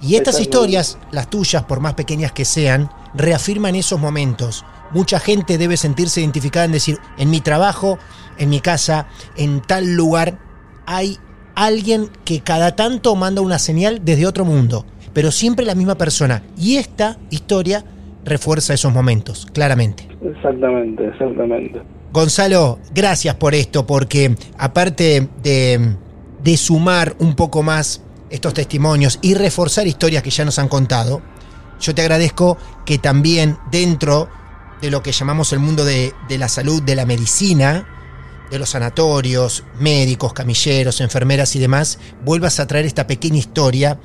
Y 0.02 0.16
estas 0.16 0.40
historias, 0.40 0.99
las 1.11 1.30
tuyas, 1.30 1.64
por 1.64 1.80
más 1.80 1.95
pequeñas 1.95 2.33
que 2.33 2.45
sean, 2.45 2.90
reafirman 3.14 3.75
esos 3.75 4.00
momentos. 4.00 4.64
Mucha 4.92 5.21
gente 5.21 5.59
debe 5.59 5.76
sentirse 5.76 6.21
identificada 6.21 6.64
en 6.64 6.73
decir, 6.73 6.99
en 7.19 7.30
mi 7.30 7.40
trabajo, 7.40 7.99
en 8.38 8.50
mi 8.50 8.61
casa, 8.61 9.07
en 9.37 9.61
tal 9.61 9.95
lugar, 9.95 10.38
hay 10.87 11.19
alguien 11.64 12.09
que 12.25 12.40
cada 12.40 12.75
tanto 12.75 13.14
manda 13.17 13.43
una 13.43 13.59
señal 13.59 14.00
desde 14.05 14.26
otro 14.26 14.45
mundo, 14.45 14.87
pero 15.12 15.31
siempre 15.31 15.67
la 15.67 15.75
misma 15.75 15.97
persona. 15.97 16.43
Y 16.57 16.76
esta 16.76 17.19
historia 17.31 17.85
refuerza 18.25 18.75
esos 18.75 18.93
momentos, 18.93 19.47
claramente. 19.52 20.09
Exactamente, 20.23 21.07
exactamente. 21.07 21.83
Gonzalo, 22.12 22.79
gracias 22.95 23.35
por 23.37 23.55
esto, 23.55 23.87
porque 23.87 24.35
aparte 24.59 25.29
de, 25.43 25.97
de 26.43 26.57
sumar 26.57 27.14
un 27.19 27.37
poco 27.37 27.62
más 27.62 28.02
estos 28.31 28.55
testimonios 28.55 29.19
y 29.23 29.35
reforzar 29.35 29.87
historias 29.87 30.23
que 30.23 30.31
ya 30.31 30.45
nos 30.45 30.59
han 30.59 30.69
contado, 30.69 31.21
yo 31.79 31.95
te 31.95 32.02
agradezco 32.02 32.57
que 32.85 32.99
también 32.99 33.59
dentro 33.71 34.29
de 34.81 34.90
lo 34.90 35.02
que 35.02 35.12
llamamos 35.12 35.52
el 35.52 35.59
mundo 35.59 35.85
de, 35.85 36.12
de 36.29 36.38
la 36.38 36.49
salud, 36.49 36.83
de 36.83 36.95
la 36.95 37.05
medicina, 37.05 37.87
de 38.50 38.59
los 38.59 38.71
sanatorios, 38.71 39.64
médicos, 39.78 40.33
camilleros, 40.33 41.00
enfermeras 41.00 41.54
y 41.57 41.59
demás, 41.61 41.99
vuelvas 42.25 42.61
a 42.61 42.66
traer 42.66 42.87
esta 42.87 43.07
pequeña 43.07 43.37
historia, 43.38 43.99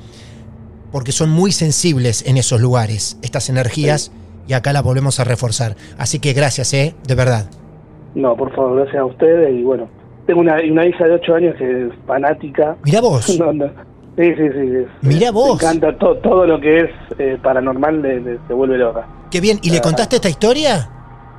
porque 0.92 1.12
son 1.12 1.30
muy 1.30 1.52
sensibles 1.52 2.24
en 2.26 2.36
esos 2.36 2.60
lugares, 2.60 3.18
estas 3.22 3.48
energías, 3.48 4.12
y 4.48 4.52
acá 4.52 4.72
las 4.72 4.82
volvemos 4.84 5.18
a 5.20 5.24
reforzar. 5.24 5.76
Así 5.98 6.18
que 6.20 6.32
gracias, 6.32 6.72
¿eh? 6.74 6.94
De 7.06 7.14
verdad. 7.14 7.50
No, 8.14 8.36
por 8.36 8.54
favor, 8.54 8.76
gracias 8.76 9.00
a 9.02 9.04
ustedes 9.04 9.52
y 9.52 9.62
bueno, 9.62 9.88
tengo 10.26 10.40
una, 10.40 10.56
una 10.70 10.86
hija 10.86 11.04
de 11.04 11.12
8 11.14 11.34
años 11.34 11.54
que 11.58 11.86
es 11.86 11.92
fanática. 12.06 12.76
Mira 12.84 13.00
vos. 13.00 13.28
No, 13.38 13.52
no. 13.52 13.66
Sí, 14.16 14.22
sí, 14.34 14.44
sí. 14.50 14.76
es- 14.76 14.88
Mirá 15.02 15.30
vos. 15.30 15.62
encanta 15.62 15.94
to- 15.98 16.16
todo 16.18 16.46
lo 16.46 16.58
que 16.58 16.78
es 16.84 16.90
eh, 17.18 17.36
paranormal, 17.42 18.00
le, 18.00 18.20
le- 18.20 18.38
se 18.48 18.54
vuelve 18.54 18.78
loca. 18.78 19.06
Qué 19.30 19.40
bien. 19.42 19.58
¿Y 19.62 19.68
le 19.68 19.78
Ah. 19.78 19.82
contaste 19.82 20.16
esta 20.16 20.30
historia? 20.30 20.88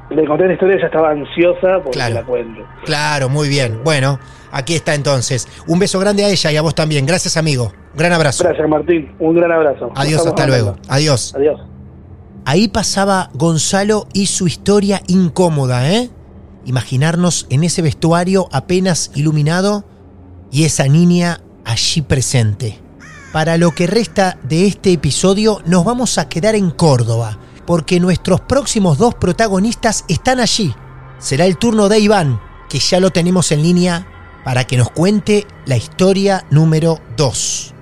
Le 0.10 0.26
conté 0.26 0.46
la 0.48 0.54
historia, 0.54 0.76
ella 0.78 0.86
estaba 0.86 1.12
ansiosa 1.12 1.80
porque 1.84 1.92
Claro. 1.92 2.16
la 2.16 2.24
cuento. 2.26 2.62
Claro, 2.86 3.30
muy 3.30 3.50
bien. 3.50 3.82
Bueno, 3.84 4.20
aquí 4.52 4.74
está 4.76 4.96
entonces. 4.96 5.48
Un 5.68 5.80
beso 5.80 6.00
grande 6.00 6.24
a 6.24 6.30
ella 6.30 6.52
y 6.52 6.56
a 6.58 6.62
vos 6.62 6.74
también. 6.76 7.06
Gracias, 7.06 7.36
amigo. 7.36 7.74
Un 7.94 7.98
gran 7.98 8.14
abrazo. 8.14 8.44
Gracias, 8.44 8.70
Martín. 8.70 9.12
Un 9.20 9.36
gran 9.36 9.52
abrazo. 9.52 9.92
Adiós, 9.96 10.26
hasta 10.26 10.44
hablando. 10.44 10.66
luego. 10.74 10.80
Adiós. 10.88 11.34
Adiós. 11.36 11.60
Ahí 12.46 12.70
pasaba 12.70 13.30
Gonzalo 13.34 14.08
y 14.14 14.28
su 14.28 14.48
historia 14.48 15.02
incómoda, 15.08 15.92
¿eh? 15.92 16.10
Imaginarnos 16.64 17.46
en 17.50 17.64
ese 17.66 17.82
vestuario 17.82 18.48
apenas 18.52 19.12
iluminado 19.16 19.84
y 20.52 20.64
esa 20.64 20.86
niña 20.88 21.42
allí 21.66 22.02
presente. 22.02 22.80
Para 23.34 23.58
lo 23.58 23.72
que 23.72 23.88
resta 23.88 24.38
de 24.44 24.66
este 24.68 24.94
episodio 24.94 25.60
nos 25.66 25.84
vamos 25.84 26.18
a 26.18 26.30
quedar 26.30 26.56
en 26.56 26.72
Córdoba, 26.72 27.38
porque 27.68 28.00
nuestros 28.00 28.42
próximos 28.42 28.98
dos 28.98 29.14
protagonistas 29.14 30.06
están 30.08 30.40
allí. 30.40 30.74
Será 31.20 31.46
el 31.46 31.58
turno 31.58 31.90
de 31.90 32.00
Iván, 32.00 32.40
que 32.70 32.80
ya 32.80 33.00
lo 33.00 33.12
tenemos 33.12 33.52
en 33.52 33.62
línea, 33.62 34.08
para 34.44 34.64
que 34.64 34.78
nos 34.78 34.90
cuente 34.90 35.46
la 35.66 35.76
historia 35.76 36.46
número 36.50 37.00
2. 37.18 37.76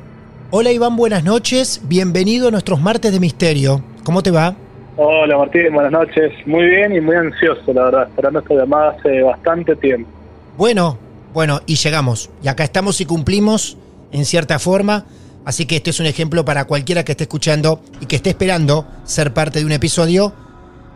Hola 0.50 0.72
Iván, 0.72 0.98
buenas 0.98 1.24
noches, 1.24 1.82
bienvenido 1.84 2.48
a 2.48 2.52
nuestros 2.52 2.82
martes 2.82 3.14
de 3.14 3.20
misterio. 3.20 3.84
¿Cómo 4.04 4.24
te 4.24 4.32
va? 4.32 4.56
Hola 4.98 5.38
Martín, 5.38 5.74
buenas 5.74 5.92
noches. 5.92 6.32
Muy 6.48 6.66
bien 6.66 6.96
y 6.96 7.02
muy 7.02 7.16
ansioso, 7.16 7.72
la 7.72 7.84
verdad, 7.84 8.08
esperando 8.08 8.40
esta 8.40 8.56
llamada 8.56 8.96
hace 8.98 9.22
bastante 9.22 9.76
tiempo. 9.76 10.10
Bueno, 10.58 10.98
bueno, 11.34 11.60
y 11.68 11.76
llegamos. 11.76 12.32
Y 12.42 12.48
acá 12.48 12.64
estamos 12.64 13.02
y 13.02 13.06
cumplimos 13.06 13.78
en 14.12 14.26
cierta 14.26 14.58
forma. 14.58 15.06
Así 15.46 15.66
que 15.66 15.78
este 15.78 15.92
es 15.92 16.00
un 16.00 16.08
ejemplo 16.08 16.44
para 16.44 16.66
cualquiera 16.66 17.06
que 17.06 17.12
esté 17.12 17.26
escuchando 17.26 17.80
y 18.02 18.08
que 18.08 18.16
esté 18.16 18.32
esperando 18.32 18.88
ser 19.04 19.34
parte 19.34 19.60
de 19.60 19.66
un 19.66 19.72
episodio. 19.72 20.34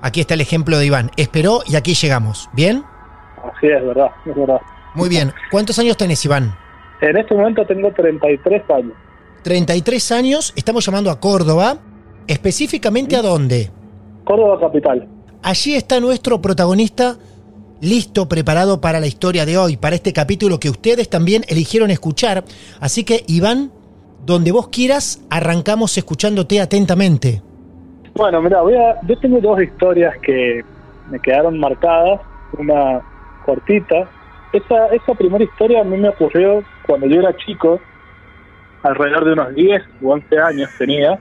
Aquí 0.01 0.21
está 0.21 0.33
el 0.33 0.41
ejemplo 0.41 0.77
de 0.77 0.87
Iván. 0.87 1.11
Esperó 1.17 1.61
y 1.67 1.75
aquí 1.75 1.93
llegamos. 1.93 2.49
¿Bien? 2.53 2.83
Así 3.37 3.67
es, 3.67 3.85
verdad, 3.85 4.09
es 4.25 4.35
verdad. 4.35 4.59
Muy 4.95 5.07
bien. 5.07 5.31
¿Cuántos 5.51 5.77
años 5.79 5.97
tenés, 5.97 6.23
Iván? 6.25 6.55
En 7.01 7.15
este 7.15 7.35
momento 7.35 7.65
tengo 7.65 7.91
33 7.93 8.63
años. 8.71 8.93
33 9.43 10.11
años. 10.11 10.53
Estamos 10.55 10.85
llamando 10.85 11.11
a 11.11 11.19
Córdoba. 11.19 11.77
Específicamente 12.27 13.15
a 13.15 13.21
dónde? 13.21 13.69
Córdoba 14.23 14.59
Capital. 14.59 15.07
Allí 15.43 15.75
está 15.75 15.99
nuestro 15.99 16.41
protagonista 16.41 17.17
listo, 17.81 18.27
preparado 18.27 18.81
para 18.81 18.99
la 18.99 19.07
historia 19.07 19.45
de 19.45 19.57
hoy, 19.57 19.77
para 19.77 19.95
este 19.95 20.13
capítulo 20.13 20.59
que 20.59 20.69
ustedes 20.69 21.09
también 21.09 21.45
eligieron 21.47 21.91
escuchar. 21.91 22.43
Así 22.79 23.03
que, 23.03 23.23
Iván, 23.27 23.71
donde 24.29 24.51
vos 24.51 24.69
quieras, 24.69 25.25
arrancamos 25.29 25.97
escuchándote 25.97 26.61
atentamente. 26.61 27.41
Bueno, 28.15 28.41
mira, 28.41 28.59
yo 29.07 29.19
tengo 29.19 29.39
dos 29.39 29.61
historias 29.61 30.17
que 30.19 30.63
me 31.09 31.19
quedaron 31.19 31.59
marcadas. 31.59 32.21
Una 32.57 33.01
cortita. 33.45 34.09
Esa, 34.53 34.87
esa 34.87 35.13
primera 35.13 35.43
historia 35.43 35.81
a 35.81 35.83
mí 35.83 35.97
me 35.97 36.09
ocurrió 36.09 36.63
cuando 36.85 37.07
yo 37.07 37.19
era 37.19 37.35
chico, 37.37 37.79
alrededor 38.83 39.25
de 39.25 39.33
unos 39.33 39.53
10 39.53 39.83
u 40.01 40.09
11 40.09 40.39
años 40.39 40.69
tenía. 40.77 41.19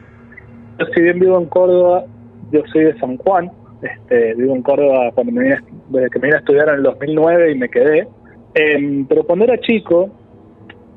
Yo 0.79 0.87
si 0.95 1.03
bien 1.03 1.19
vivo 1.19 1.39
en 1.39 1.47
Córdoba, 1.47 2.05
yo 2.51 2.63
soy 2.73 2.85
de 2.85 2.99
San 2.99 3.19
Juan, 3.19 3.51
este, 3.83 4.35
vivo 4.35 4.55
en 4.55 4.63
Córdoba 4.63 5.11
cuando 5.15 5.33
me 5.33 5.43
vine, 5.43 5.59
desde 5.89 6.11
que 6.11 6.19
me 6.19 6.27
vine 6.27 6.37
a 6.37 6.41
estudiar 6.41 6.69
en 6.69 6.75
el 6.77 6.83
2009 6.85 7.53
y 7.53 7.55
me 7.59 7.69
quedé. 7.69 8.09
Em, 8.55 9.07
pero 9.07 9.25
cuando 9.25 9.45
era 9.45 9.59
chico, 9.61 10.11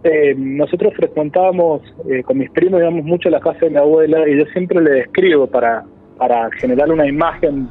em, 0.04 0.58
nosotros 0.58 0.94
frecuentábamos 0.96 1.82
eh, 2.10 2.24
con 2.24 2.38
mis 2.38 2.50
primos, 2.52 2.82
íbamos 2.82 3.04
mucho 3.04 3.30
a 3.30 3.32
la 3.32 3.40
casa 3.40 3.60
de 3.62 3.72
mi 3.72 3.78
abuela 3.78 4.28
y 4.28 4.38
yo 4.38 4.46
siempre 4.54 4.82
le 4.82 4.92
describo 4.92 5.48
para, 5.48 5.84
para 6.18 6.50
generar 6.52 6.92
una 6.92 7.08
imagen 7.08 7.68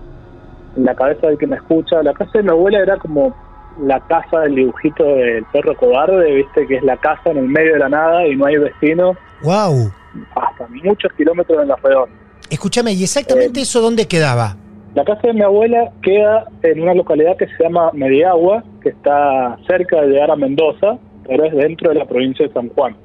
en 0.77 0.85
la 0.85 0.95
cabeza 0.95 1.27
del 1.27 1.39
que 1.39 1.47
me 1.47 1.57
escucha, 1.57 2.03
la 2.03 2.13
casa 2.13 2.31
de 2.39 2.45
mi 2.45 2.51
abuela 2.51 2.79
era 2.81 2.97
como 2.97 3.35
la 3.81 4.01
casa 4.01 4.41
del 4.41 4.55
dibujito 4.57 5.05
del 5.05 5.45
perro 5.53 5.77
cobarde, 5.77 6.35
viste 6.35 6.67
que 6.67 6.77
es 6.77 6.83
la 6.83 6.97
casa 6.97 7.31
en 7.31 7.39
el 7.39 7.49
medio 7.49 7.75
de 7.75 7.79
la 7.79 7.89
nada 7.89 8.27
y 8.27 8.37
no 8.37 8.47
hay 8.47 8.57
vecinos 8.57 9.17
¡Wow! 9.43 9.93
hasta 10.35 10.67
muchos 10.85 11.13
kilómetros 11.15 11.63
en 11.63 11.69
la 11.69 11.77
redonda. 11.77 12.15
Escúchame, 12.51 12.93
¿y 12.93 13.05
exactamente 13.05 13.61
Eh, 13.61 13.63
eso 13.63 13.81
dónde 13.81 14.07
quedaba? 14.07 14.57
La 14.95 15.05
casa 15.05 15.29
de 15.29 15.35
mi 15.35 15.43
abuela 15.43 15.93
queda 16.03 16.47
en 16.63 16.83
una 16.83 16.95
localidad 16.95 17.37
que 17.37 17.47
se 17.47 17.63
llama 17.63 17.91
Mediagua, 17.93 18.65
que 18.83 18.89
está 18.89 19.57
cerca 19.69 20.03
de 20.03 20.09
llegar 20.09 20.33
a 20.33 20.37
Mendoza, 20.37 20.99
pero 21.31 21.45
es 21.45 21.55
dentro 21.55 21.91
de 21.91 21.95
la 21.95 22.07
provincia 22.07 22.45
de 22.45 22.53
San 22.53 22.69
Juan. 22.71 22.97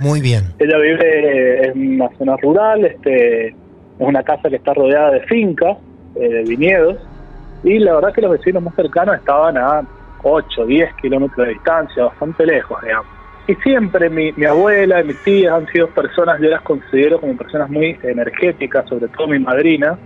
Muy 0.00 0.22
bien. 0.22 0.44
Ella 0.58 0.78
vive 0.78 1.66
en 1.66 1.96
una 1.96 2.08
zona 2.16 2.36
rural, 2.38 2.82
este, 2.86 3.48
es 3.48 3.54
una 3.98 4.22
casa 4.22 4.48
que 4.48 4.56
está 4.56 4.72
rodeada 4.72 5.10
de 5.10 5.20
fincas, 5.26 5.76
eh, 6.14 6.28
de 6.28 6.42
viñedos, 6.44 6.96
y 7.62 7.78
la 7.78 7.96
verdad 7.96 8.14
que 8.14 8.22
los 8.22 8.30
vecinos 8.30 8.62
más 8.62 8.74
cercanos 8.74 9.16
estaban 9.16 9.58
a 9.58 9.86
8, 10.22 10.64
10 10.64 10.94
kilómetros 10.94 11.46
de 11.46 11.52
distancia, 11.52 12.04
bastante 12.04 12.46
lejos, 12.46 12.80
digamos. 12.82 13.06
Y 13.46 13.54
siempre 13.56 14.08
mi, 14.08 14.32
mi 14.32 14.46
abuela 14.46 15.02
y 15.02 15.04
mis 15.04 15.22
tías 15.22 15.52
han 15.52 15.66
sido 15.66 15.88
personas, 15.88 16.40
yo 16.40 16.48
las 16.48 16.62
considero 16.62 17.20
como 17.20 17.36
personas 17.36 17.68
muy 17.68 17.98
energéticas, 18.02 18.88
sobre 18.88 19.08
todo 19.08 19.28
mi 19.28 19.40
madrina, 19.40 19.98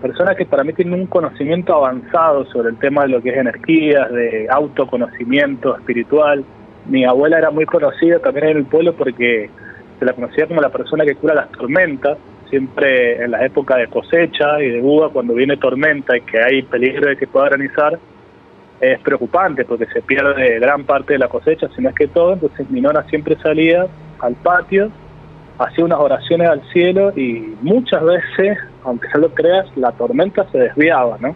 personas 0.00 0.36
que 0.36 0.46
para 0.46 0.62
mí 0.62 0.72
tienen 0.72 0.94
un 0.94 1.06
conocimiento 1.06 1.74
avanzado 1.74 2.44
sobre 2.46 2.68
el 2.68 2.78
tema 2.78 3.02
de 3.02 3.08
lo 3.08 3.20
que 3.20 3.30
es 3.30 3.38
energías, 3.38 4.08
de 4.12 4.46
autoconocimiento 4.50 5.76
espiritual. 5.76 6.44
Mi 6.88 7.04
abuela 7.04 7.38
era 7.38 7.50
muy 7.50 7.66
conocida 7.66 8.18
también 8.18 8.48
en 8.48 8.56
el 8.58 8.64
pueblo 8.64 8.94
porque 8.94 9.50
se 9.98 10.04
la 10.04 10.12
conocía 10.12 10.46
como 10.46 10.60
la 10.60 10.70
persona 10.70 11.04
que 11.04 11.14
cura 11.14 11.34
las 11.34 11.50
tormentas, 11.52 12.16
siempre 12.48 13.22
en 13.22 13.30
la 13.30 13.44
época 13.44 13.76
de 13.76 13.88
cosecha 13.88 14.60
y 14.62 14.70
de 14.70 14.80
uva, 14.80 15.10
cuando 15.10 15.34
viene 15.34 15.56
tormenta 15.56 16.16
y 16.16 16.22
que 16.22 16.40
hay 16.42 16.62
peligro 16.62 17.10
de 17.10 17.16
que 17.16 17.26
pueda 17.26 17.50
granizar, 17.50 17.98
es 18.80 19.00
preocupante 19.00 19.64
porque 19.64 19.86
se 19.86 20.00
pierde 20.02 20.60
gran 20.60 20.84
parte 20.84 21.14
de 21.14 21.18
la 21.18 21.28
cosecha, 21.28 21.68
si 21.74 21.82
no 21.82 21.90
es 21.90 21.94
que 21.94 22.06
todo, 22.06 22.34
entonces 22.34 22.70
mi 22.70 22.80
nona 22.80 23.02
siempre 23.04 23.36
salía 23.42 23.86
al 24.20 24.34
patio, 24.36 24.90
hacía 25.58 25.84
unas 25.84 25.98
oraciones 25.98 26.48
al 26.48 26.62
cielo 26.72 27.12
y 27.16 27.54
muchas 27.60 28.02
veces, 28.04 28.58
aunque 28.84 29.08
no 29.14 29.20
lo 29.20 29.34
creas, 29.34 29.66
la 29.76 29.92
tormenta 29.92 30.46
se 30.50 30.58
desviaba, 30.58 31.18
¿no? 31.20 31.34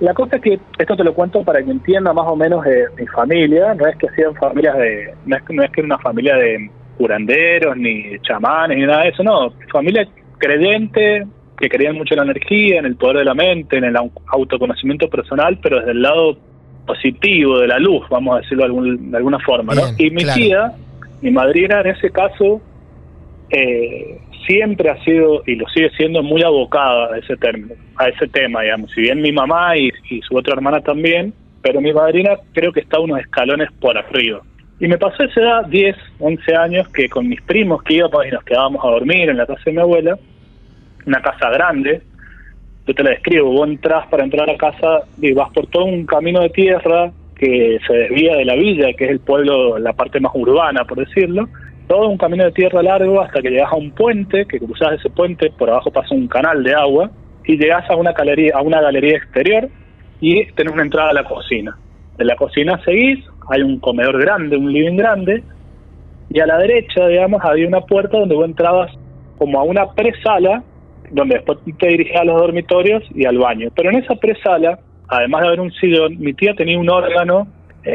La 0.00 0.12
cosa 0.12 0.36
es 0.36 0.42
que, 0.42 0.58
esto 0.78 0.96
te 0.96 1.04
lo 1.04 1.14
cuento 1.14 1.42
para 1.44 1.62
que 1.62 1.70
entienda 1.70 2.12
más 2.12 2.26
o 2.26 2.36
menos 2.36 2.64
de 2.64 2.84
mi 2.98 3.06
familia, 3.06 3.74
no 3.74 3.86
es 3.86 3.96
que 3.96 4.08
sean 4.16 4.34
familias 4.34 4.76
de, 4.76 5.14
no 5.24 5.36
es, 5.36 5.42
que- 5.44 5.54
no 5.54 5.62
es 5.62 5.70
que 5.70 5.80
una 5.82 5.98
familia 5.98 6.36
de 6.36 6.70
curanderos, 6.98 7.76
ni 7.76 8.18
chamanes, 8.20 8.76
ni 8.78 8.84
nada 8.86 9.02
de 9.02 9.08
eso, 9.10 9.22
no, 9.22 9.52
familia 9.72 10.06
creyente, 10.38 11.24
que 11.58 11.68
creían 11.68 11.96
mucho 11.96 12.14
en 12.14 12.18
la 12.18 12.24
energía, 12.32 12.78
en 12.80 12.86
el 12.86 12.96
poder 12.96 13.18
de 13.18 13.24
la 13.24 13.34
mente, 13.34 13.78
en 13.78 13.84
el 13.84 13.94
au- 13.94 14.10
autoconocimiento 14.26 15.08
personal, 15.08 15.58
pero 15.62 15.78
desde 15.78 15.92
el 15.92 16.02
lado 16.02 16.36
positivo, 16.86 17.60
de 17.60 17.68
la 17.68 17.78
luz, 17.78 18.02
vamos 18.10 18.36
a 18.36 18.40
decirlo 18.40 18.64
de, 18.64 18.66
algún- 18.66 19.10
de 19.10 19.16
alguna 19.16 19.38
forma, 19.38 19.74
¿no? 19.74 19.82
Y 19.96 20.10
mi 20.10 20.22
claro. 20.22 20.40
tía, 20.40 20.72
mi 21.22 21.30
madrina 21.30 21.80
en 21.80 21.86
ese 21.88 22.10
caso, 22.10 22.60
eh, 23.50 24.18
siempre 24.46 24.90
ha 24.90 25.02
sido 25.04 25.42
y 25.46 25.56
lo 25.56 25.68
sigue 25.68 25.90
siendo 25.96 26.22
muy 26.22 26.42
abocada 26.42 27.14
a 27.14 27.18
ese 27.18 27.36
término, 27.36 27.74
a 27.96 28.08
ese 28.08 28.26
tema, 28.28 28.62
digamos. 28.62 28.90
Si 28.92 29.00
bien 29.00 29.20
mi 29.20 29.32
mamá 29.32 29.76
y, 29.76 29.90
su 30.22 30.36
otra 30.36 30.54
hermana 30.54 30.80
también, 30.80 31.32
pero 31.62 31.80
mi 31.80 31.92
madrina 31.92 32.36
creo 32.52 32.72
que 32.72 32.80
está 32.80 32.98
unos 32.98 33.20
escalones 33.20 33.70
por 33.80 33.96
arriba. 33.96 34.42
Y 34.80 34.88
me 34.88 34.98
pasó 34.98 35.22
esa 35.22 35.40
edad, 35.40 35.66
10, 35.66 35.96
11 36.18 36.56
años, 36.56 36.88
que 36.88 37.08
con 37.08 37.28
mis 37.28 37.40
primos 37.42 37.82
que 37.82 37.94
íbamos 37.94 38.26
y 38.26 38.30
nos 38.30 38.44
quedábamos 38.44 38.84
a 38.84 38.88
dormir 38.88 39.30
en 39.30 39.36
la 39.36 39.46
casa 39.46 39.62
de 39.66 39.72
mi 39.72 39.80
abuela, 39.80 40.18
una 41.06 41.22
casa 41.22 41.50
grande, 41.50 42.02
yo 42.86 42.94
te 42.94 43.02
la 43.02 43.10
describo, 43.10 43.50
vos 43.50 43.68
entras 43.68 44.06
para 44.08 44.24
entrar 44.24 44.48
a 44.48 44.52
la 44.52 44.58
casa 44.58 45.04
y 45.20 45.32
vas 45.32 45.50
por 45.52 45.66
todo 45.68 45.84
un 45.84 46.04
camino 46.04 46.40
de 46.40 46.50
tierra 46.50 47.12
que 47.36 47.78
se 47.86 47.92
desvía 47.94 48.36
de 48.36 48.44
la 48.44 48.54
villa, 48.54 48.92
que 48.92 49.04
es 49.04 49.10
el 49.10 49.20
pueblo, 49.20 49.78
la 49.78 49.92
parte 49.92 50.20
más 50.20 50.32
urbana, 50.34 50.84
por 50.84 50.98
decirlo, 50.98 51.48
todo 51.86 52.08
un 52.08 52.18
camino 52.18 52.44
de 52.44 52.52
tierra 52.52 52.82
largo 52.82 53.20
hasta 53.20 53.40
que 53.40 53.50
llegas 53.50 53.72
a 53.72 53.76
un 53.76 53.90
puente, 53.92 54.46
que 54.46 54.58
cruzas 54.58 54.92
ese 54.92 55.10
puente, 55.10 55.50
por 55.50 55.70
abajo 55.70 55.90
pasa 55.90 56.14
un 56.14 56.28
canal 56.28 56.62
de 56.62 56.74
agua, 56.74 57.10
y 57.46 57.58
llegas 57.58 57.88
a 57.90 57.96
una 57.96 58.12
galería, 58.12 58.54
a 58.56 58.62
una 58.62 58.80
galería 58.80 59.16
exterior 59.18 59.68
y 60.20 60.46
tenés 60.52 60.72
una 60.72 60.82
entrada 60.82 61.10
a 61.10 61.14
la 61.14 61.24
cocina. 61.24 61.76
De 62.16 62.24
la 62.24 62.36
cocina 62.36 62.80
seguís, 62.84 63.24
hay 63.50 63.62
un 63.62 63.78
comedor 63.80 64.20
grande, 64.20 64.56
un 64.56 64.72
living 64.72 64.96
grande, 64.96 65.42
y 66.30 66.40
a 66.40 66.46
la 66.46 66.58
derecha, 66.58 67.06
digamos, 67.06 67.44
había 67.44 67.68
una 67.68 67.82
puerta 67.82 68.18
donde 68.18 68.34
vos 68.34 68.46
entrabas 68.46 68.90
como 69.36 69.60
a 69.60 69.64
una 69.64 69.92
presala, 69.92 70.62
donde 71.10 71.36
después 71.36 71.58
te 71.78 71.88
dirigías 71.88 72.22
a 72.22 72.24
los 72.24 72.40
dormitorios 72.40 73.02
y 73.14 73.26
al 73.26 73.38
baño. 73.38 73.68
Pero 73.74 73.90
en 73.90 73.96
esa 73.96 74.14
presala, 74.14 74.78
además 75.08 75.42
de 75.42 75.46
haber 75.48 75.60
un 75.60 75.72
sillón, 75.72 76.18
mi 76.18 76.32
tía 76.32 76.54
tenía 76.54 76.78
un 76.78 76.88
órgano, 76.88 77.46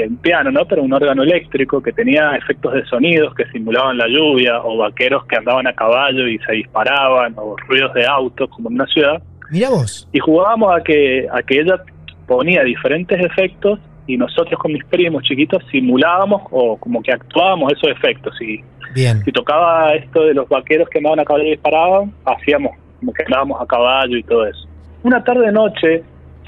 un 0.07 0.17
piano, 0.17 0.51
¿no? 0.51 0.65
Pero 0.65 0.83
un 0.83 0.93
órgano 0.93 1.23
eléctrico 1.23 1.81
que 1.81 1.91
tenía 1.91 2.35
efectos 2.35 2.73
de 2.73 2.85
sonidos 2.85 3.33
que 3.35 3.45
simulaban 3.47 3.97
la 3.97 4.07
lluvia, 4.07 4.61
o 4.61 4.77
vaqueros 4.77 5.25
que 5.25 5.35
andaban 5.37 5.65
a 5.67 5.73
caballo 5.73 6.27
y 6.27 6.37
se 6.39 6.51
disparaban, 6.53 7.33
o 7.37 7.55
ruidos 7.67 7.93
de 7.93 8.05
autos, 8.05 8.49
como 8.49 8.69
en 8.69 8.75
una 8.75 8.85
ciudad 8.87 9.21
Mira 9.51 9.69
vos. 9.69 10.07
y 10.13 10.19
jugábamos 10.19 10.75
a 10.75 10.83
que 10.83 11.27
a 11.31 11.41
que 11.41 11.59
ella 11.61 11.81
ponía 12.27 12.63
diferentes 12.63 13.19
efectos 13.19 13.79
y 14.05 14.15
nosotros 14.17 14.59
con 14.59 14.71
mis 14.73 14.85
primos 14.85 15.23
chiquitos 15.23 15.63
simulábamos 15.71 16.43
o 16.51 16.77
como 16.77 17.01
que 17.01 17.11
actuábamos 17.11 17.71
esos 17.73 17.89
efectos 17.89 18.39
y 18.41 18.59
Bien. 18.93 19.23
si 19.23 19.31
tocaba 19.31 19.93
esto 19.95 20.23
de 20.25 20.33
los 20.35 20.47
vaqueros 20.49 20.87
que 20.89 20.99
andaban 20.99 21.19
a 21.19 21.25
caballo 21.25 21.45
y 21.47 21.51
disparaban 21.51 22.11
hacíamos 22.25 22.71
como 22.99 23.13
que 23.13 23.23
andábamos 23.23 23.59
a 23.61 23.65
caballo 23.65 24.17
y 24.17 24.23
todo 24.23 24.45
eso 24.45 24.67
una 25.03 25.23
tarde 25.23 25.51
noche 25.51 26.03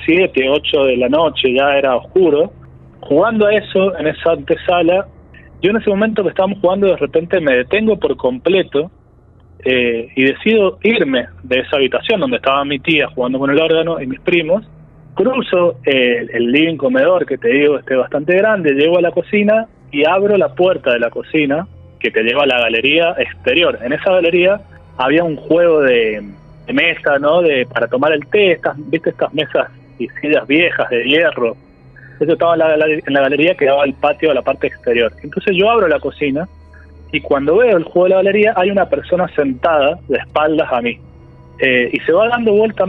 siete 0.05 0.47
ocho 0.49 0.83
de 0.85 0.97
la 0.97 1.09
noche 1.09 1.53
ya 1.53 1.75
era 1.77 1.95
oscuro 1.95 2.51
jugando 3.01 3.47
a 3.47 3.53
eso 3.53 3.97
en 3.97 4.07
esa 4.07 4.31
antesala 4.31 5.07
yo 5.61 5.69
en 5.69 5.77
ese 5.77 5.89
momento 5.89 6.23
que 6.23 6.29
estábamos 6.29 6.59
jugando 6.59 6.87
de 6.87 6.97
repente 6.97 7.39
me 7.39 7.55
detengo 7.57 7.97
por 7.97 8.17
completo 8.17 8.89
eh, 9.63 10.09
y 10.15 10.23
decido 10.23 10.79
irme 10.81 11.27
de 11.43 11.59
esa 11.59 11.75
habitación 11.75 12.19
donde 12.19 12.37
estaba 12.37 12.65
mi 12.65 12.79
tía 12.79 13.07
jugando 13.13 13.37
con 13.37 13.51
el 13.51 13.59
órgano 13.59 14.01
y 14.01 14.07
mis 14.07 14.19
primos. 14.21 14.65
Cruzo 15.13 15.75
eh, 15.85 16.25
el 16.33 16.51
living 16.51 16.77
comedor 16.77 17.27
que 17.27 17.37
te 17.37 17.49
digo 17.49 17.77
este 17.77 17.95
bastante 17.95 18.35
grande, 18.37 18.73
llego 18.73 18.97
a 18.97 19.01
la 19.01 19.11
cocina 19.11 19.67
y 19.91 20.03
abro 20.07 20.35
la 20.35 20.55
puerta 20.55 20.93
de 20.93 20.99
la 20.99 21.11
cocina 21.11 21.67
que 21.99 22.09
te 22.09 22.23
lleva 22.23 22.43
a 22.43 22.47
la 22.47 22.59
galería 22.59 23.13
exterior. 23.19 23.77
En 23.83 23.93
esa 23.93 24.13
galería 24.13 24.61
había 24.97 25.23
un 25.23 25.35
juego 25.35 25.81
de, 25.81 26.23
de 26.65 26.73
mesa, 26.73 27.19
¿no? 27.19 27.43
De 27.43 27.67
para 27.67 27.87
tomar 27.87 28.13
el 28.13 28.25
té, 28.27 28.53
estas, 28.53 28.75
viste 28.89 29.11
estas 29.11 29.31
mesas 29.31 29.69
y 29.99 30.07
sillas 30.21 30.47
viejas 30.47 30.89
de 30.89 31.03
hierro. 31.03 31.55
Eso 32.21 32.33
estaba 32.33 32.53
en 32.53 32.59
la, 32.59 32.67
galería- 32.77 33.03
en 33.07 33.13
la 33.13 33.21
galería 33.21 33.55
que 33.55 33.65
daba 33.65 33.83
al 33.83 33.93
patio 33.93 34.31
a 34.31 34.33
la 34.33 34.41
parte 34.41 34.67
exterior. 34.67 35.11
Entonces 35.23 35.55
yo 35.57 35.69
abro 35.69 35.87
la 35.87 35.99
cocina 35.99 36.47
y 37.11 37.19
cuando 37.19 37.57
veo 37.57 37.75
el 37.77 37.83
juego 37.83 38.03
de 38.05 38.09
la 38.11 38.15
galería 38.17 38.53
hay 38.55 38.69
una 38.71 38.85
persona 38.85 39.27
sentada 39.35 39.99
de 40.07 40.17
espaldas 40.17 40.71
a 40.71 40.81
mí 40.81 40.97
Eh, 41.59 41.89
y 41.93 41.99
se 41.99 42.11
va 42.13 42.27
dando 42.29 42.53
vuelta 42.53 42.85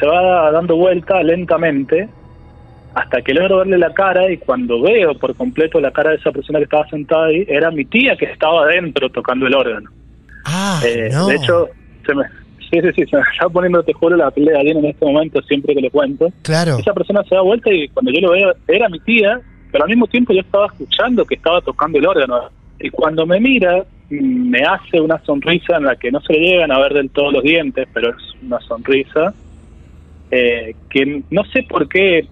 se 0.00 0.06
va 0.06 0.50
dando 0.52 0.76
vuelta 0.76 1.22
lentamente 1.22 2.08
hasta 2.94 3.20
que 3.20 3.34
logro 3.34 3.58
verle 3.58 3.76
la 3.78 3.92
cara 3.92 4.30
y 4.30 4.38
cuando 4.38 4.80
veo 4.80 5.14
por 5.18 5.34
completo 5.36 5.80
la 5.80 5.90
cara 5.90 6.10
de 6.10 6.16
esa 6.16 6.30
persona 6.32 6.58
que 6.60 6.64
estaba 6.64 6.88
sentada 6.88 7.26
ahí 7.26 7.44
era 7.48 7.70
mi 7.70 7.84
tía 7.84 8.16
que 8.16 8.24
estaba 8.26 8.62
adentro 8.64 9.10
tocando 9.10 9.46
el 9.46 9.54
órgano 9.54 9.90
Ah, 10.46 10.80
Eh, 10.86 11.10
no. 11.12 11.26
de 11.26 11.34
hecho 11.34 11.68
se 12.06 12.14
me 12.14 12.24
sí 12.70 12.80
sí 12.80 12.88
sí 12.94 13.06
se 13.06 13.16
me 13.16 13.22
está 13.32 13.48
poniendo 13.48 13.82
te 13.82 13.92
juro 13.92 14.16
la 14.16 14.30
piel 14.30 14.46
de 14.46 14.52
gallina 14.52 14.80
en 14.80 14.86
este 14.86 15.04
momento 15.04 15.42
siempre 15.42 15.74
que 15.74 15.80
lo 15.80 15.90
cuento 15.90 16.28
claro. 16.42 16.78
esa 16.78 16.92
persona 16.92 17.22
se 17.24 17.34
da 17.34 17.40
vuelta 17.42 17.72
y 17.72 17.88
cuando 17.88 18.10
yo 18.10 18.20
lo 18.20 18.32
veo 18.32 18.52
era 18.68 18.88
mi 18.88 19.00
tía, 19.00 19.40
pero 19.72 19.84
al 19.84 19.90
mismo 19.90 20.06
tiempo 20.06 20.32
yo 20.32 20.40
estaba 20.40 20.66
escuchando 20.66 21.24
que 21.24 21.34
estaba 21.34 21.60
tocando 21.60 21.98
el 21.98 22.06
órgano. 22.06 22.50
Y 22.78 22.90
cuando 22.90 23.26
me 23.26 23.40
mira, 23.40 23.84
me 24.10 24.60
hace 24.60 25.00
una 25.00 25.18
sonrisa 25.24 25.76
en 25.76 25.84
la 25.84 25.96
que 25.96 26.10
no 26.10 26.20
se 26.20 26.34
le 26.34 26.40
llegan 26.40 26.72
a 26.72 26.78
ver 26.78 26.92
del 26.94 27.10
todo 27.10 27.32
los 27.32 27.42
dientes, 27.42 27.88
pero 27.92 28.10
es 28.10 28.16
una 28.42 28.60
sonrisa 28.60 29.34
eh, 30.30 30.74
que 30.90 31.22
no 31.30 31.44
sé 31.44 31.62
por 31.62 31.88
qué, 31.88 32.26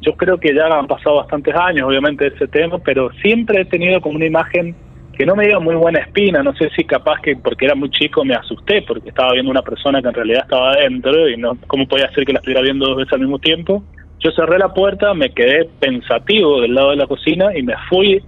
yo 0.00 0.14
creo 0.14 0.38
que 0.38 0.54
ya 0.54 0.66
han 0.66 0.86
pasado 0.86 1.16
bastantes 1.16 1.54
años 1.54 1.88
obviamente 1.88 2.28
de 2.28 2.36
ese 2.36 2.46
tema, 2.46 2.78
pero 2.78 3.10
siempre 3.20 3.62
he 3.62 3.64
tenido 3.64 4.00
como 4.00 4.16
una 4.16 4.26
imagen 4.26 4.74
que 5.20 5.26
no 5.26 5.36
me 5.36 5.46
dio 5.46 5.60
muy 5.60 5.74
buena 5.74 6.00
espina, 6.00 6.42
no 6.42 6.54
sé 6.54 6.70
si 6.74 6.82
capaz 6.84 7.20
que 7.20 7.36
porque 7.36 7.66
era 7.66 7.74
muy 7.74 7.90
chico 7.90 8.24
me 8.24 8.34
asusté 8.34 8.80
porque 8.80 9.10
estaba 9.10 9.34
viendo 9.34 9.50
una 9.50 9.60
persona 9.60 10.00
que 10.00 10.08
en 10.08 10.14
realidad 10.14 10.44
estaba 10.44 10.70
adentro 10.72 11.28
y 11.28 11.36
no 11.36 11.58
cómo 11.66 11.86
podía 11.86 12.10
ser 12.12 12.24
que 12.24 12.32
la 12.32 12.38
estuviera 12.38 12.62
viendo 12.62 12.86
dos 12.86 12.96
veces 12.96 13.12
al 13.12 13.20
mismo 13.20 13.38
tiempo. 13.38 13.84
Yo 14.20 14.30
cerré 14.34 14.56
la 14.58 14.72
puerta, 14.72 15.12
me 15.12 15.28
quedé 15.34 15.68
pensativo 15.78 16.62
del 16.62 16.74
lado 16.74 16.92
de 16.92 16.96
la 16.96 17.06
cocina 17.06 17.54
y 17.54 17.62
me 17.62 17.74
fui 17.90 18.22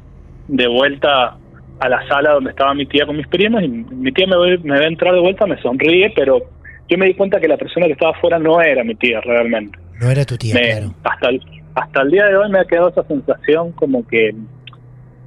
de 0.48 0.66
vuelta 0.68 1.38
a 1.80 1.88
la 1.88 2.06
sala 2.08 2.32
donde 2.32 2.50
estaba 2.50 2.74
mi 2.74 2.84
tía 2.84 3.06
con 3.06 3.16
mis 3.16 3.26
primos 3.28 3.62
y 3.62 3.68
mi 3.68 4.12
tía 4.12 4.26
me 4.26 4.36
ve, 4.36 4.58
me 4.62 4.78
ve 4.78 4.84
entrar 4.86 5.14
de 5.14 5.20
vuelta, 5.20 5.46
me 5.46 5.58
sonríe, 5.62 6.12
pero 6.14 6.42
yo 6.90 6.98
me 6.98 7.06
di 7.06 7.14
cuenta 7.14 7.40
que 7.40 7.48
la 7.48 7.56
persona 7.56 7.86
que 7.86 7.92
estaba 7.92 8.12
afuera 8.14 8.38
no 8.38 8.60
era 8.60 8.84
mi 8.84 8.94
tía 8.96 9.18
realmente. 9.22 9.78
No 9.98 10.10
era 10.10 10.26
tu 10.26 10.36
tía, 10.36 10.54
Me- 10.56 10.60
claro. 10.72 10.94
hasta, 11.04 11.30
el, 11.30 11.40
hasta 11.74 12.02
el 12.02 12.10
día 12.10 12.26
de 12.26 12.36
hoy 12.36 12.50
me 12.50 12.60
ha 12.60 12.66
quedado 12.66 12.90
esa 12.90 13.02
sensación 13.04 13.72
como 13.72 14.06
que, 14.06 14.32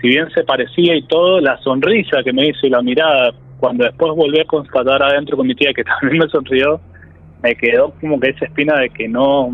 si 0.02 0.08
bien 0.08 0.30
se 0.32 0.44
parecía 0.44 0.96
y 0.96 1.06
todo, 1.08 1.40
la 1.40 1.58
sonrisa 1.62 2.24
que 2.24 2.34
me 2.34 2.48
hizo 2.48 2.68
y 2.68 2.70
la 2.70 2.82
mirada, 2.82 3.34
cuando 3.60 3.86
después 3.86 4.14
volví 4.16 4.40
a 4.40 4.46
constatar 4.46 5.02
adentro 5.02 5.38
con 5.38 5.48
mi 5.48 5.56
tía 5.56 5.74
que 5.74 5.84
también 6.00 6.20
me 6.20 6.30
sonrió, 6.30 6.80
me 7.42 7.56
quedó 7.56 7.94
como 8.02 8.20
que 8.20 8.30
esa 8.30 8.46
espina 8.46 8.80
de 8.80 8.90
que 8.90 9.08
no, 9.08 9.50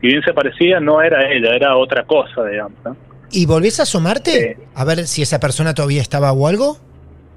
si 0.00 0.06
bien 0.08 0.22
se 0.22 0.32
parecía, 0.32 0.80
no 0.80 1.00
era 1.00 1.30
ella, 1.32 1.54
era 1.54 1.76
otra 1.76 2.04
cosa, 2.04 2.44
digamos. 2.44 2.78
¿no? 2.84 2.96
¿Y 3.30 3.46
volvés 3.46 3.80
a 3.80 3.84
asomarte? 3.84 4.58
A 4.74 4.84
ver 4.84 5.06
si 5.06 5.22
esa 5.22 5.40
persona 5.40 5.74
todavía 5.74 6.02
estaba 6.02 6.32
o 6.32 6.46
algo. 6.46 6.76